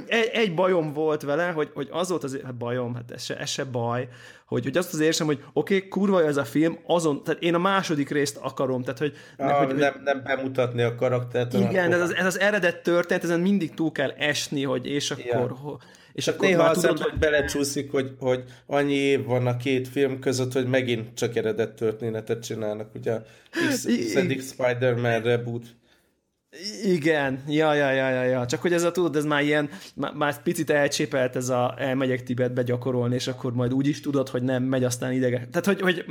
Egy, 0.07 0.29
egy 0.33 0.53
bajom 0.53 0.93
volt 0.93 1.21
vele, 1.21 1.47
hogy, 1.47 1.69
hogy 1.73 1.87
az 1.91 2.09
volt 2.09 2.23
az 2.23 2.39
hát 2.43 2.55
bajom, 2.55 2.95
hát 2.95 3.11
ez 3.11 3.23
se, 3.23 3.37
ez 3.37 3.49
se 3.49 3.63
baj, 3.63 4.07
hogy, 4.45 4.63
hogy 4.63 4.77
azt 4.77 4.93
az 4.93 4.99
érzem, 4.99 5.27
hogy 5.27 5.43
oké, 5.53 5.75
okay, 5.75 5.87
kurva 5.87 6.23
ez 6.23 6.37
a 6.37 6.43
film, 6.43 6.79
azon, 6.87 7.23
tehát 7.23 7.41
én 7.41 7.53
a 7.53 7.57
második 7.57 8.09
részt 8.09 8.37
akarom, 8.41 8.81
tehát 8.81 8.99
hogy... 8.99 9.13
Ah, 9.37 9.47
meg, 9.47 9.55
hogy 9.55 9.75
nem, 9.75 10.01
nem 10.03 10.23
bemutatni 10.23 10.81
a 10.81 10.95
karaktert. 10.95 11.53
Igen, 11.53 11.93
ez 11.93 12.01
az, 12.01 12.15
ez 12.15 12.25
az 12.25 12.39
eredet 12.39 12.83
történet, 12.83 13.23
ezen 13.23 13.39
mindig 13.39 13.73
túl 13.73 13.91
kell 13.91 14.09
esni, 14.09 14.63
hogy 14.63 14.85
és 14.85 15.11
akkor... 15.11 15.25
Yeah 15.25 15.79
és 16.13 16.27
akkor 16.27 16.47
néha 16.47 16.63
az 16.63 16.79
tudod, 16.79 16.99
hogy 16.99 17.19
belecsúszik, 17.19 17.91
hogy, 17.91 18.11
hogy 18.19 18.43
annyi 18.65 18.93
év 18.93 19.25
van 19.25 19.47
a 19.47 19.57
két 19.57 19.87
film 19.87 20.19
között, 20.19 20.53
hogy 20.53 20.67
megint 20.67 21.13
csak 21.13 21.35
eredet 21.35 21.75
történetet 21.75 22.43
csinálnak, 22.43 22.95
ugye 22.95 23.19
X, 23.69 23.87
X 24.37 24.51
Spider-Man 24.51 25.21
reboot. 25.21 25.65
Igen, 26.83 27.43
ja, 27.47 27.73
ja, 27.73 27.91
ja, 27.91 28.09
ja, 28.09 28.23
ja. 28.23 28.45
Csak 28.45 28.61
hogy 28.61 28.73
ez 28.73 28.83
a 28.83 28.91
tudod, 28.91 29.15
ez 29.15 29.25
már 29.25 29.43
ilyen, 29.43 29.69
már, 29.95 30.13
már 30.13 30.41
picit 30.41 30.69
elcsépelt 30.69 31.35
ez 31.35 31.49
a 31.49 31.75
elmegyek 31.77 32.23
Tibetbe 32.23 32.63
gyakorolni, 32.63 33.15
és 33.15 33.27
akkor 33.27 33.53
majd 33.53 33.73
úgy 33.73 33.87
is 33.87 33.99
tudod, 34.01 34.29
hogy 34.29 34.43
nem 34.43 34.63
megy 34.63 34.83
aztán 34.83 35.11
idege. 35.11 35.47
Tehát, 35.51 35.65
hogy, 35.65 35.81
hogy, 35.81 36.05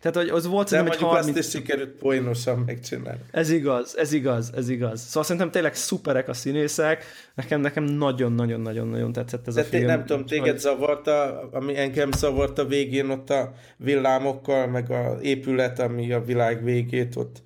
tehát, 0.00 0.16
hogy 0.16 0.28
az 0.28 0.46
volt 0.46 0.68
szerintem 0.68 0.94
egy 0.94 1.00
30... 1.00 1.26
azt 1.26 1.38
is 1.38 1.50
sikerült 1.50 1.90
poénosan 1.90 2.58
megcsinálni. 2.58 3.20
Ez 3.30 3.50
igaz, 3.50 3.96
ez 3.96 4.12
igaz, 4.12 4.52
ez 4.56 4.68
igaz. 4.68 5.00
Szóval 5.00 5.22
szerintem 5.22 5.50
tényleg 5.50 5.74
szuperek 5.74 6.28
a 6.28 6.32
színészek, 6.32 7.04
nekem, 7.34 7.60
nekem 7.60 7.84
nagyon-nagyon-nagyon-nagyon 7.84 9.12
tetszett 9.12 9.46
ez 9.46 9.54
De 9.54 9.60
a 9.60 9.64
film. 9.64 9.86
nem 9.86 10.04
tudom, 10.04 10.26
téged 10.26 10.50
hogy... 10.50 10.58
zavarta, 10.58 11.48
ami 11.52 11.78
engem 11.78 12.10
zavarta 12.12 12.64
végén 12.64 13.10
ott 13.10 13.30
a 13.30 13.52
villámokkal, 13.76 14.66
meg 14.66 14.90
a 14.90 15.18
épület, 15.22 15.78
ami 15.78 16.12
a 16.12 16.20
világ 16.20 16.64
végét 16.64 17.16
ott 17.16 17.42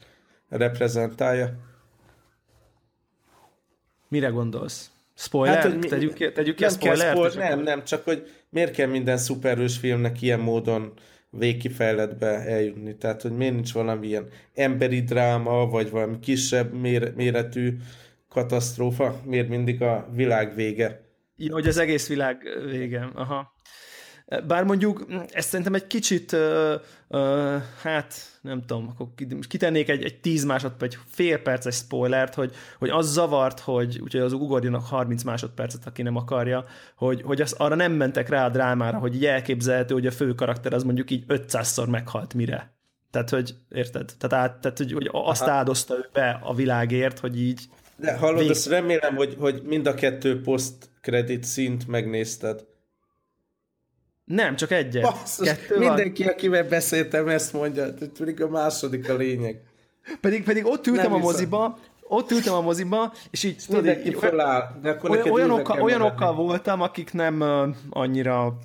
reprezentálja. 0.49 1.73
Mire 4.15 4.29
gondolsz? 4.29 4.91
Spoiler? 5.15 5.57
Hát, 5.57 5.65
hogy 5.65 5.79
mi, 5.79 5.89
tegyük, 5.89 6.33
tegyük 6.33 6.57
ki 6.57 6.65
a 6.65 6.69
spoiler 6.69 7.17
spoiler 7.17 7.49
nem, 7.49 7.63
nem, 7.63 7.85
csak 7.85 8.05
hogy 8.05 8.31
miért 8.49 8.75
kell 8.75 8.87
minden 8.87 9.17
szuperhős 9.17 9.77
filmnek 9.77 10.23
ilyen 10.23 10.41
módon 10.41 10.93
végkifejletbe 11.31 12.27
eljutni. 12.27 12.97
Tehát, 12.97 13.23
hogy 13.23 13.31
miért 13.31 13.55
nincs 13.55 13.73
valamilyen 13.73 14.29
emberi 14.55 15.03
dráma, 15.03 15.67
vagy 15.67 15.91
valami 15.91 16.19
kisebb 16.19 16.73
mér, 16.73 17.13
méretű 17.15 17.77
katasztrófa, 18.29 19.21
miért 19.25 19.49
mindig 19.49 19.83
a 19.83 20.09
világ 20.13 20.55
vége. 20.55 21.01
Jó, 21.37 21.53
hogy 21.53 21.69
az 21.69 21.79
egész 21.79 22.09
világ 22.09 22.49
vége. 22.71 23.09
Aha. 23.15 23.53
Bár 24.47 24.65
mondjuk 24.65 25.07
ezt 25.31 25.49
szerintem 25.49 25.75
egy 25.75 25.87
kicsit, 25.87 26.33
uh, 26.33 26.75
uh, 27.09 27.63
hát 27.83 28.15
nem 28.41 28.61
tudom, 28.67 28.89
akkor 28.89 29.07
kitennék 29.49 29.89
egy, 29.89 30.05
egy 30.05 30.21
10 30.21 30.45
másodperc, 30.45 30.95
egy 30.95 31.01
fél 31.07 31.39
perces 31.39 31.75
spoilert, 31.75 32.35
hogy, 32.35 32.55
hogy 32.79 32.91
az 32.91 33.13
zavart, 33.13 33.61
hogy 33.61 34.01
úgyhogy 34.03 34.21
az 34.21 34.33
ugorjanak 34.33 34.87
30 34.87 35.23
másodpercet, 35.23 35.87
aki 35.87 36.03
nem 36.03 36.17
akarja, 36.17 36.65
hogy, 36.97 37.23
hogy 37.23 37.41
az, 37.41 37.53
arra 37.53 37.75
nem 37.75 37.93
mentek 37.93 38.29
rá 38.29 38.47
a 38.47 38.49
drámára, 38.49 38.99
hogy 38.99 39.15
így 39.15 39.27
elképzelhető, 39.27 39.95
hogy 39.95 40.07
a 40.07 40.11
fő 40.11 40.35
karakter 40.35 40.73
az 40.73 40.83
mondjuk 40.83 41.11
így 41.11 41.25
500-szor 41.29 41.91
meghalt 41.91 42.35
mire. 42.35 42.73
Tehát, 43.11 43.31
hogy 43.31 43.55
érted? 43.71 44.13
Tehát, 44.19 44.47
át, 44.47 44.61
tehát 44.61 44.79
hogy, 44.79 44.93
hogy 44.93 45.09
azt 45.13 45.43
Aha. 45.43 45.51
áldozta 45.51 45.95
ő 45.95 46.09
be 46.13 46.41
a 46.43 46.55
világért, 46.55 47.19
hogy 47.19 47.41
így... 47.41 47.63
De 47.97 48.17
hallod, 48.17 48.41
vég... 48.41 48.51
azt 48.51 48.69
remélem, 48.69 49.17
hogy, 49.17 49.37
hogy 49.39 49.63
mind 49.63 49.87
a 49.87 49.95
kettő 49.95 50.41
post-credit 50.41 51.45
szint 51.45 51.87
megnézted. 51.87 52.65
Nem, 54.25 54.57
csak 54.57 54.71
egyet. 54.71 55.03
Basszus, 55.03 55.49
Kettő 55.49 55.79
mindenki, 55.79 56.23
van. 56.23 56.33
akivel 56.33 56.69
beszéltem, 56.69 57.29
ezt 57.29 57.53
mondja, 57.53 57.95
pedig 58.19 58.43
a 58.43 58.49
második 58.49 59.09
a 59.09 59.15
lényeg. 59.15 59.61
Pedig, 60.21 60.45
pedig 60.45 60.67
ott 60.67 60.87
ültem 60.87 61.11
Nem 61.11 61.13
a 61.13 61.19
moziba, 61.19 61.79
ott 62.03 62.31
ültem 62.31 62.55
a 62.55 62.61
moziba, 62.61 63.13
és 63.31 63.43
így 63.43 63.65
tudod, 63.67 64.07
így, 64.07 64.17
feláll, 64.19 64.79
de 64.83 64.91
akkor 64.91 65.11
olyan, 65.11 65.31
olyanokkal, 65.31 65.83
olyanokkal 65.83 66.35
voltam, 66.35 66.81
akik 66.81 67.13
nem 67.13 67.41
uh, 67.41 67.77
annyira 67.91 68.59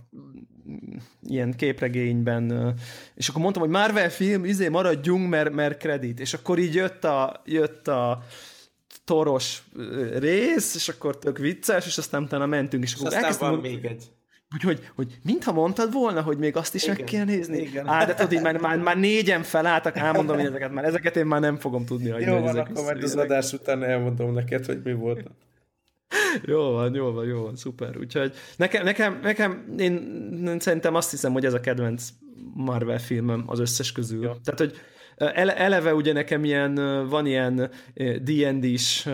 ilyen 1.21 1.53
képregényben, 1.55 2.73
és 3.15 3.27
akkor 3.27 3.41
mondtam, 3.41 3.63
hogy 3.63 3.71
Marvel 3.71 4.09
film, 4.09 4.45
izé 4.45 4.67
maradjunk, 4.67 5.29
mert, 5.29 5.51
mert 5.53 5.77
kredit. 5.77 6.19
És 6.19 6.33
akkor 6.33 6.59
így 6.59 6.73
jött 6.73 7.03
a, 7.03 7.41
jött 7.45 7.87
a 7.87 8.23
toros 9.05 9.63
rész, 10.17 10.75
és 10.75 10.89
akkor 10.89 11.17
tök 11.17 11.37
vicces, 11.37 11.85
és 11.85 11.97
aztán 11.97 12.23
utána 12.23 12.45
mentünk, 12.45 12.83
és, 12.83 12.93
és 12.93 12.99
akkor 12.99 13.13
aztán 13.13 13.51
van 13.51 13.59
még 13.59 13.85
egy. 13.85 14.11
Úgyhogy, 14.53 14.89
hogy 14.95 15.19
mintha 15.23 15.51
mondtad 15.51 15.93
volna, 15.93 16.21
hogy 16.21 16.37
még 16.37 16.55
azt 16.55 16.75
is 16.75 16.83
igen, 16.83 16.95
meg 16.95 17.05
kell 17.05 17.25
nézni. 17.25 17.57
Igen. 17.57 17.87
Á, 17.87 18.05
de 18.05 18.13
tudod, 18.13 18.41
már, 18.41 18.57
már, 18.57 18.77
már 18.77 18.97
négyen 18.97 19.43
felálltak, 19.43 19.97
elmondom 19.97 20.39
én 20.39 20.45
ezeket, 20.45 20.71
már 20.71 20.85
ezeket 20.85 21.15
én 21.15 21.25
már 21.25 21.39
nem 21.39 21.57
fogom 21.57 21.85
tudni. 21.85 22.09
Hogy 22.09 22.21
jó 22.21 22.39
van, 22.39 22.57
akkor 22.57 22.83
majd 22.83 23.03
az 23.03 23.15
adás 23.15 23.53
után 23.53 23.83
elmondom 23.83 24.33
neked, 24.33 24.65
hogy 24.65 24.81
mi 24.83 24.93
volt. 24.93 25.23
jó 26.45 26.71
van, 26.71 26.93
jó 26.93 27.11
van, 27.11 27.25
jó 27.25 27.41
van, 27.41 27.55
szuper. 27.55 27.97
Úgyhogy 27.97 28.33
nekem, 28.57 28.83
nekem, 28.83 29.19
nekem 29.21 29.75
én, 29.77 30.59
szerintem 30.59 30.95
azt 30.95 31.11
hiszem, 31.11 31.33
hogy 31.33 31.45
ez 31.45 31.53
a 31.53 31.59
kedvenc 31.59 32.09
Marvel 32.53 32.99
filmem 32.99 33.43
az 33.45 33.59
összes 33.59 33.91
közül. 33.91 34.23
Jó. 34.23 34.31
Tehát, 34.43 34.59
hogy 34.59 34.73
eleve 35.55 35.93
ugye 35.93 36.13
nekem 36.13 36.43
ilyen, 36.43 36.75
van 37.09 37.25
ilyen 37.25 37.69
D&D-s 38.21 39.09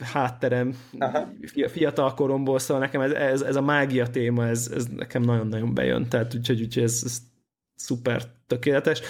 hátterem 0.00 0.76
Aha. 0.98 1.28
fiatal 1.66 2.14
koromból, 2.14 2.58
szóval 2.58 2.82
nekem 2.82 3.00
ez, 3.00 3.10
ez, 3.10 3.40
ez 3.40 3.56
a 3.56 3.62
mágia 3.62 4.06
téma, 4.06 4.46
ez, 4.46 4.70
ez 4.74 4.86
nekem 4.86 5.22
nagyon-nagyon 5.22 5.74
bejön, 5.74 6.08
tehát 6.08 6.34
úgyhogy, 6.34 6.60
úgyhogy 6.62 6.82
ez, 6.82 7.02
ez 7.04 7.18
szuper 7.74 8.22
tökéletes. 8.46 9.00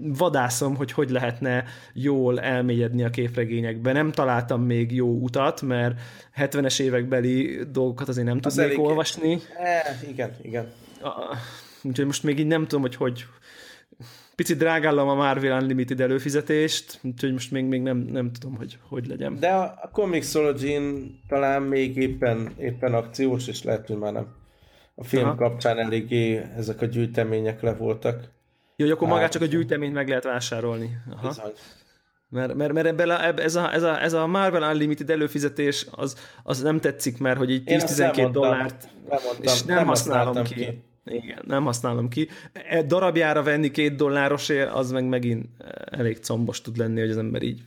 Vadászom, 0.00 0.76
hogy 0.76 0.92
hogy 0.92 1.10
lehetne 1.10 1.64
jól 1.92 2.40
elmélyedni 2.40 3.04
a 3.04 3.10
képregényekbe. 3.10 3.92
Nem 3.92 4.12
találtam 4.12 4.62
még 4.62 4.94
jó 4.94 5.08
utat, 5.08 5.62
mert 5.62 6.00
70-es 6.36 6.80
évekbeli 6.80 7.58
dolgokat 7.70 8.08
azért 8.08 8.26
nem 8.26 8.40
tudnék 8.40 8.64
elég... 8.64 8.78
olvasni. 8.78 9.38
E, 9.58 9.98
igen, 10.08 10.36
igen. 10.42 10.72
Úgyhogy 11.82 12.06
most 12.06 12.22
még 12.22 12.38
így 12.38 12.46
nem 12.46 12.62
tudom, 12.62 12.80
hogy 12.80 12.94
hogy 12.94 13.24
picit 14.34 14.58
drágállom 14.58 15.08
a 15.08 15.14
Marvel 15.14 15.60
Unlimited 15.60 16.00
előfizetést, 16.00 16.98
úgyhogy 17.02 17.32
most 17.32 17.50
még, 17.50 17.64
még 17.64 17.82
nem, 17.82 17.96
nem 17.96 18.32
tudom, 18.32 18.56
hogy 18.56 18.78
hogy 18.88 19.06
legyen. 19.06 19.36
De 19.40 19.48
a, 19.48 19.78
a 19.82 19.88
comixology 19.92 20.80
talán 21.28 21.62
még 21.62 21.96
éppen, 21.96 22.52
éppen 22.58 22.94
akciós, 22.94 23.48
és 23.48 23.62
lehet, 23.62 23.86
hogy 23.86 23.96
már 23.96 24.12
nem. 24.12 24.26
A 24.94 25.04
film 25.04 25.24
Aha. 25.24 25.34
kapcsán 25.34 25.78
eléggé 25.78 26.42
ezek 26.56 26.80
a 26.80 26.86
gyűjtemények 26.86 27.62
le 27.62 27.74
voltak. 27.74 28.20
Jó, 28.76 28.86
hogy 28.86 28.90
akkor 28.90 29.08
magát 29.08 29.32
csak 29.32 29.42
a 29.42 29.46
gyűjteményt 29.46 29.94
meg 29.94 30.08
lehet 30.08 30.24
vásárolni. 30.24 30.98
Aha. 31.10 31.28
Bizony. 31.28 31.52
Mert, 32.28 32.54
mert, 32.54 32.72
mert 32.72 32.86
ebbe, 32.86 33.26
ebbe, 33.26 33.42
ez, 33.42 33.54
a, 33.54 33.72
ez, 33.72 33.82
a, 33.82 34.02
ez 34.02 34.12
a 34.12 34.26
Marvel 34.26 34.62
Unlimited 34.72 35.10
előfizetés 35.10 35.86
az, 35.90 36.16
az 36.42 36.62
nem 36.62 36.80
tetszik, 36.80 37.18
mert 37.18 37.38
hogy 37.38 37.50
így 37.50 37.62
10-12 37.66 38.28
dollárt, 38.32 38.88
nem 39.08 39.18
mondtam, 39.24 39.42
és 39.42 39.62
nem, 39.62 39.76
nem 39.76 39.86
használom 39.86 40.42
ki. 40.42 40.54
ki. 40.54 40.82
Igen, 41.04 41.42
nem 41.46 41.64
használom 41.64 42.08
ki. 42.08 42.28
E 42.52 42.82
darabjára 42.82 43.42
venni 43.42 43.70
két 43.70 43.96
dollárosért, 43.96 44.72
az 44.72 44.90
meg 44.90 45.08
megint 45.08 45.46
elég 45.84 46.18
combos 46.18 46.60
tud 46.60 46.76
lenni, 46.76 47.00
hogy 47.00 47.10
az 47.10 47.16
ember 47.16 47.42
így 47.42 47.62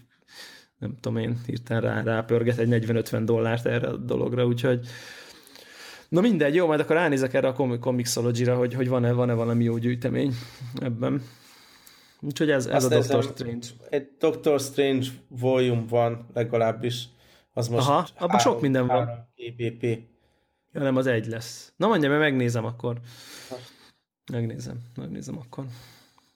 nem 0.77 0.95
tudom 0.99 1.17
én, 1.17 1.39
hirtelen 1.45 1.81
rá, 1.81 2.01
rápörget 2.03 2.57
egy 2.57 2.85
40-50 2.87 3.21
dollárt 3.25 3.65
erre 3.65 3.87
a 3.87 3.97
dologra, 3.97 4.45
úgyhogy 4.45 4.87
Na 6.09 6.21
mindegy, 6.21 6.55
jó, 6.55 6.67
majd 6.67 6.79
akkor 6.79 6.95
ránézek 6.95 7.33
erre 7.33 7.47
a 7.47 7.79
Comixology-ra, 7.79 8.55
hogy, 8.55 8.73
hogy 8.73 8.87
van-e, 8.87 9.11
van-e 9.11 9.33
valami 9.33 9.63
jó 9.63 9.77
gyűjtemény 9.77 10.33
ebben. 10.81 11.21
Úgyhogy 12.21 12.49
ez, 12.49 12.65
ez 12.65 12.83
a 12.83 12.89
Doctor 12.89 13.23
Strange. 13.23 13.67
Egy 13.89 14.07
Doctor 14.19 14.59
Strange 14.59 15.07
volume 15.27 15.83
van 15.89 16.27
legalábbis. 16.33 17.03
Az 17.53 17.67
most 17.67 17.87
Aha, 17.87 18.07
abban 18.17 18.39
sok 18.39 18.61
minden 18.61 18.87
van. 18.87 19.29
GBP. 19.35 19.99
Ja, 20.75 20.81
nem, 20.81 20.95
az 20.95 21.07
egy 21.07 21.27
lesz. 21.27 21.73
Na 21.75 21.87
mondja, 21.87 22.09
mert 22.09 22.21
megnézem 22.21 22.65
akkor. 22.65 22.99
Megnézem, 24.31 24.79
megnézem 24.95 25.37
akkor. 25.37 25.65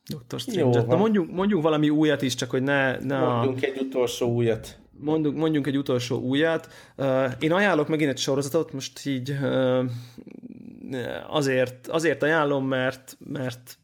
Doctor 0.09 0.39
Strange. 0.39 0.81
Na 0.81 0.95
mondjunk, 0.95 1.31
mondjunk 1.31 1.63
valami 1.63 1.89
újat 1.89 2.21
is, 2.21 2.35
csak 2.35 2.49
hogy 2.49 2.61
ne... 2.61 2.99
ne 2.99 3.19
mondjunk 3.19 3.63
a... 3.63 3.65
egy 3.65 3.79
utolsó 3.79 4.33
újat. 4.33 4.79
Mondjuk, 4.91 5.35
mondjunk 5.35 5.67
egy 5.67 5.77
utolsó 5.77 6.19
újat. 6.19 6.69
Uh, 6.97 7.31
én 7.39 7.51
ajánlok 7.51 7.87
megint 7.87 8.09
egy 8.09 8.17
sorozatot, 8.17 8.73
most 8.73 9.05
így 9.05 9.29
uh, 9.29 9.85
azért, 11.27 11.87
azért 11.87 12.23
ajánlom, 12.23 12.67
mert, 12.67 13.17
mert 13.19 13.77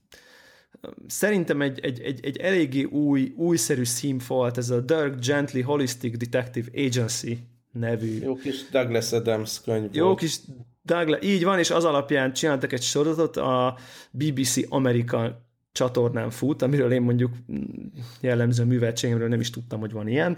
szerintem 1.08 1.62
egy, 1.62 1.80
egy, 1.80 2.02
egy, 2.02 2.26
egy 2.26 2.38
eléggé 2.38 2.84
új, 2.84 3.34
újszerű 3.36 3.84
színfolt, 3.84 4.58
ez 4.58 4.70
a 4.70 4.80
Dirk 4.80 5.26
Gently 5.26 5.62
Holistic 5.62 6.18
Detective 6.18 6.86
Agency 6.86 7.38
nevű. 7.80 8.20
Jó 8.22 8.36
kis 8.36 8.70
Douglas 8.70 9.12
Adams 9.12 9.62
könyv 9.62 9.90
Jó 9.92 10.06
volt. 10.06 10.20
kis 10.20 10.40
Douglas, 10.82 11.20
így 11.24 11.44
van, 11.44 11.60
és 11.60 11.70
az 11.70 11.86
alapján 11.86 12.34
csináltak 12.34 12.74
egy 12.74 12.82
sorozatot, 12.82 13.38
a 13.38 13.78
BBC 14.12 14.56
Amerika 14.70 15.42
csatornán 15.72 16.30
fut, 16.30 16.62
amiről 16.62 16.92
én 16.92 17.02
mondjuk 17.02 17.34
jellemző 18.22 18.64
műveltségemről 18.64 19.28
nem 19.28 19.40
is 19.40 19.50
tudtam, 19.50 19.80
hogy 19.80 19.92
van 19.92 20.08
ilyen, 20.08 20.38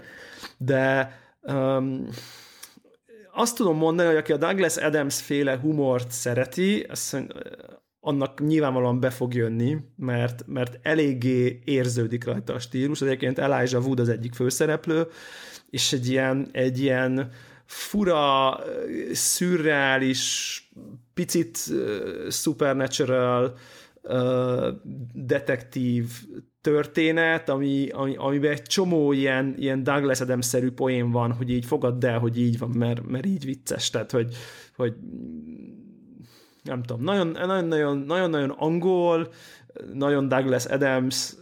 de 0.56 1.12
um, 1.42 2.06
azt 3.32 3.56
tudom 3.56 3.76
mondani, 3.76 4.08
hogy 4.08 4.16
aki 4.16 4.32
a 4.32 4.36
Douglas 4.36 4.76
Adams 4.76 5.22
féle 5.22 5.58
humort 5.58 6.10
szereti, 6.10 6.86
azt 6.88 7.16
annak 8.00 8.40
nyilvánvalóan 8.40 9.00
be 9.00 9.10
fog 9.10 9.34
jönni, 9.34 9.76
mert, 9.96 10.42
mert 10.46 10.78
eléggé 10.82 11.60
érződik 11.64 12.24
rajta 12.24 12.54
a 12.54 12.58
stílus. 12.58 13.00
Egyébként 13.00 13.38
Elijah 13.38 13.84
Wood 13.84 14.00
az 14.00 14.08
egyik 14.08 14.34
főszereplő, 14.34 15.06
és 15.70 15.92
egy 15.92 16.08
ilyen, 16.08 16.48
egy 16.52 16.80
ilyen 16.80 17.30
fura, 17.64 18.58
szürreális, 19.12 20.62
picit 21.14 21.58
uh, 21.70 22.30
supernatural 22.30 23.58
uh, 24.02 24.66
detektív 25.12 26.04
történet, 26.60 27.48
ami, 27.48 27.88
ami, 27.88 28.16
amiben 28.16 28.50
egy 28.50 28.62
csomó 28.62 29.12
ilyen, 29.12 29.54
ilyen 29.58 29.82
Douglas 29.82 30.20
Adams-szerű 30.20 30.70
poén 30.70 31.10
van, 31.10 31.32
hogy 31.32 31.50
így 31.50 31.64
fogadd 31.64 32.06
el, 32.06 32.18
hogy 32.18 32.40
így 32.40 32.58
van, 32.58 32.70
mert, 32.70 33.06
mert 33.06 33.26
így 33.26 33.44
vicces, 33.44 33.90
tehát 33.90 34.10
hogy, 34.10 34.36
hogy 34.76 34.94
nem 36.62 36.82
tudom, 36.82 37.02
nagyon-nagyon 37.04 38.50
angol, 38.50 39.28
nagyon 39.92 40.28
Douglas 40.28 40.66
Adams, 40.66 41.34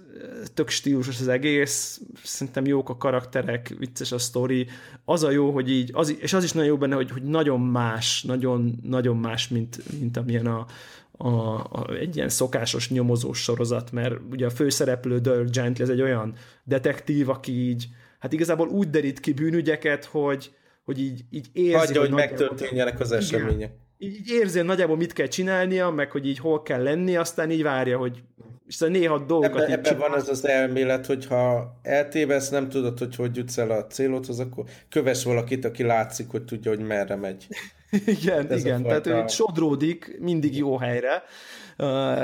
tök 0.55 0.69
stílusos 0.69 1.21
az 1.21 1.29
egész, 1.29 2.01
szerintem 2.23 2.67
jók 2.67 2.89
a 2.89 2.97
karakterek, 2.97 3.75
vicces 3.79 4.13
a 4.13 4.19
sztori, 4.19 4.67
az 5.05 5.23
a 5.23 5.31
jó, 5.31 5.51
hogy 5.51 5.71
így, 5.71 5.91
az, 5.93 6.17
és 6.21 6.33
az 6.33 6.45
is 6.45 6.53
nagyon 6.53 6.69
jó 6.69 6.77
benne, 6.77 6.95
hogy, 6.95 7.11
hogy 7.11 7.23
nagyon 7.23 7.61
más, 7.61 8.23
nagyon, 8.23 8.79
nagyon 8.83 9.17
más, 9.17 9.49
mint, 9.49 9.99
mint 10.01 10.17
amilyen 10.17 10.47
a, 10.47 10.67
a, 11.13 11.29
a, 11.55 11.95
egy 11.99 12.17
ilyen 12.17 12.29
szokásos 12.29 12.91
nyomozós 12.91 13.43
sorozat, 13.43 13.93
mert 13.93 14.15
ugye 14.31 14.47
a 14.47 14.51
főszereplő 14.51 15.19
Dirk 15.19 15.51
Gently, 15.51 15.83
ez 15.83 15.89
egy 15.89 16.03
olyan 16.03 16.35
detektív, 16.65 17.29
aki 17.29 17.53
így, 17.53 17.87
hát 18.19 18.33
igazából 18.33 18.69
úgy 18.69 18.91
derít 18.91 19.21
ki 19.21 19.33
bűnügyeket, 19.33 20.05
hogy, 20.05 20.55
hogy 20.85 21.01
így, 21.01 21.25
így 21.31 21.49
érzi, 21.53 21.73
Hagyja, 21.73 22.01
hogy, 22.01 22.09
hogy 22.09 22.19
megtörténjenek 22.19 23.01
az 23.01 23.13
események. 23.13 23.57
Igen 23.57 23.85
így 23.99 24.31
érzi 24.31 24.61
nagyjából 24.61 24.97
mit 24.97 25.13
kell 25.13 25.27
csinálnia, 25.27 25.91
meg 25.91 26.11
hogy 26.11 26.27
így 26.27 26.39
hol 26.39 26.63
kell 26.63 26.83
lenni, 26.83 27.17
aztán 27.17 27.51
így 27.51 27.63
várja, 27.63 27.99
hogy 27.99 28.23
és 28.67 28.75
szóval 28.75 28.97
néha 28.99 29.19
dolgokat 29.19 29.63
Ebben 29.63 29.85
ebbe 29.85 29.95
van 29.95 30.13
az 30.13 30.29
az 30.29 30.47
elmélet, 30.47 31.07
hogy 31.07 31.27
ha 31.27 31.73
eltévesz, 31.83 32.49
nem 32.49 32.69
tudod, 32.69 32.99
hogy 32.99 33.17
hogy 33.17 33.37
jutsz 33.37 33.59
el 33.59 33.71
a 33.71 33.87
célodhoz, 33.87 34.39
akkor 34.39 34.65
kövess 34.89 35.25
valakit, 35.25 35.65
aki 35.65 35.83
látszik, 35.83 36.31
hogy 36.31 36.45
tudja, 36.45 36.71
hogy 36.71 36.87
merre 36.87 37.17
megy. 37.17 37.47
igen, 38.21 38.51
ez 38.51 38.65
igen, 38.65 38.83
tehát 38.83 39.07
ő 39.07 39.25
sodródik 39.29 40.17
mindig 40.21 40.57
jó 40.57 40.77
helyre, 40.77 41.23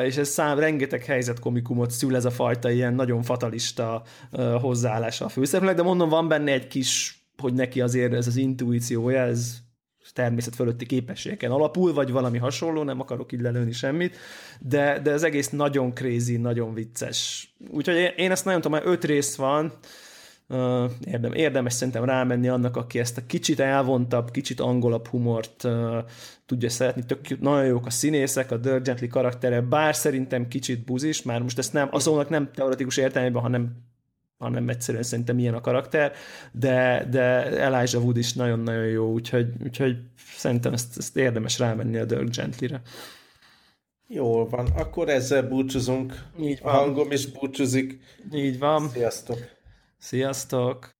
és 0.05 0.17
ez 0.17 0.29
szám, 0.29 0.59
rengeteg 0.59 1.05
helyzet 1.05 1.39
komikumot 1.39 1.91
szül 1.91 2.17
ez 2.17 2.25
a 2.25 2.31
fajta 2.31 2.71
ilyen 2.71 2.95
nagyon 2.95 3.23
fatalista 3.23 4.03
hozzáállása 4.61 5.25
a 5.25 5.29
főszereplőnek, 5.29 5.77
de 5.77 5.83
mondom, 5.83 6.09
van 6.09 6.29
benne 6.29 6.53
egy 6.53 6.67
kis, 6.67 7.23
hogy 7.37 7.55
neki 7.55 7.81
azért 7.81 8.13
ez 8.13 8.27
az 8.27 8.37
intuíciója, 8.37 9.21
ez 9.21 9.57
természet 10.13 10.55
fölötti 10.55 10.87
képességeken 10.87 11.51
alapul, 11.51 11.93
vagy 11.93 12.11
valami 12.11 12.39
hasonló, 12.39 12.83
nem 12.83 13.01
akarok 13.01 13.33
így 13.33 13.41
lelőni 13.41 13.73
semmit, 13.73 14.17
de, 14.61 14.99
de 14.99 15.13
az 15.13 15.23
egész 15.23 15.51
nagyon 15.51 15.95
crazy, 15.95 16.37
nagyon 16.37 16.75
vicces. 16.75 17.51
Úgyhogy 17.69 18.13
én 18.17 18.31
ezt 18.31 18.45
nagyon 18.45 18.61
tudom, 18.61 18.79
mert 18.79 18.91
öt 18.93 19.05
rész 19.05 19.37
van, 19.37 19.73
érdem, 21.05 21.33
érdemes 21.33 21.73
szerintem 21.73 22.05
rámenni 22.05 22.49
annak, 22.49 22.77
aki 22.77 22.99
ezt 22.99 23.19
a 23.19 23.27
kicsit 23.27 23.61
elvontabb, 23.61 24.31
kicsit 24.31 24.61
angolabb 24.61 25.07
humort 25.07 25.65
uh, 25.65 25.97
tudja 26.47 26.71
szeretni. 26.71 27.03
Tök, 27.07 27.41
nagyon 27.41 27.65
jók 27.65 27.87
a 27.87 27.91
színészek, 27.91 28.51
a 28.51 28.57
Dirk 28.57 28.85
Gently 28.85 29.07
karaktere, 29.07 29.61
bár 29.61 29.95
szerintem 29.95 30.49
kicsit 30.49 30.85
buzis, 30.85 31.23
már 31.23 31.43
most 31.43 31.59
ezt 31.59 31.73
nem, 31.73 31.89
azonnak 31.91 32.29
nem 32.29 32.51
teoretikus 32.55 32.97
értelmében, 32.97 33.43
hanem 33.43 33.77
hanem 34.43 34.69
egyszerűen 34.69 35.03
szerintem 35.03 35.39
ilyen 35.39 35.55
a 35.55 35.61
karakter, 35.61 36.13
de, 36.53 37.07
de 37.11 37.21
Elijah 37.61 38.03
Wood 38.03 38.17
is 38.17 38.33
nagyon-nagyon 38.33 38.87
jó, 38.87 39.13
úgyhogy, 39.13 39.49
úgyhogy 39.65 39.97
szerintem 40.37 40.73
ezt, 40.73 40.99
ezt 40.99 41.17
érdemes 41.17 41.59
rámenni 41.59 41.97
a 41.97 42.05
Dirk 42.05 42.37
Gently-re. 42.37 42.83
Jól 44.07 44.49
van, 44.49 44.67
akkor 44.67 45.09
ezzel 45.09 45.43
búcsúzunk. 45.43 46.25
Így 46.41 46.61
van. 46.63 46.75
A 46.75 46.77
hangom 46.77 47.11
is 47.11 47.27
búcsúzik. 47.27 48.01
Így 48.33 48.59
van. 48.59 48.89
Sziasztok. 48.89 49.39
Sziasztok. 49.99 50.91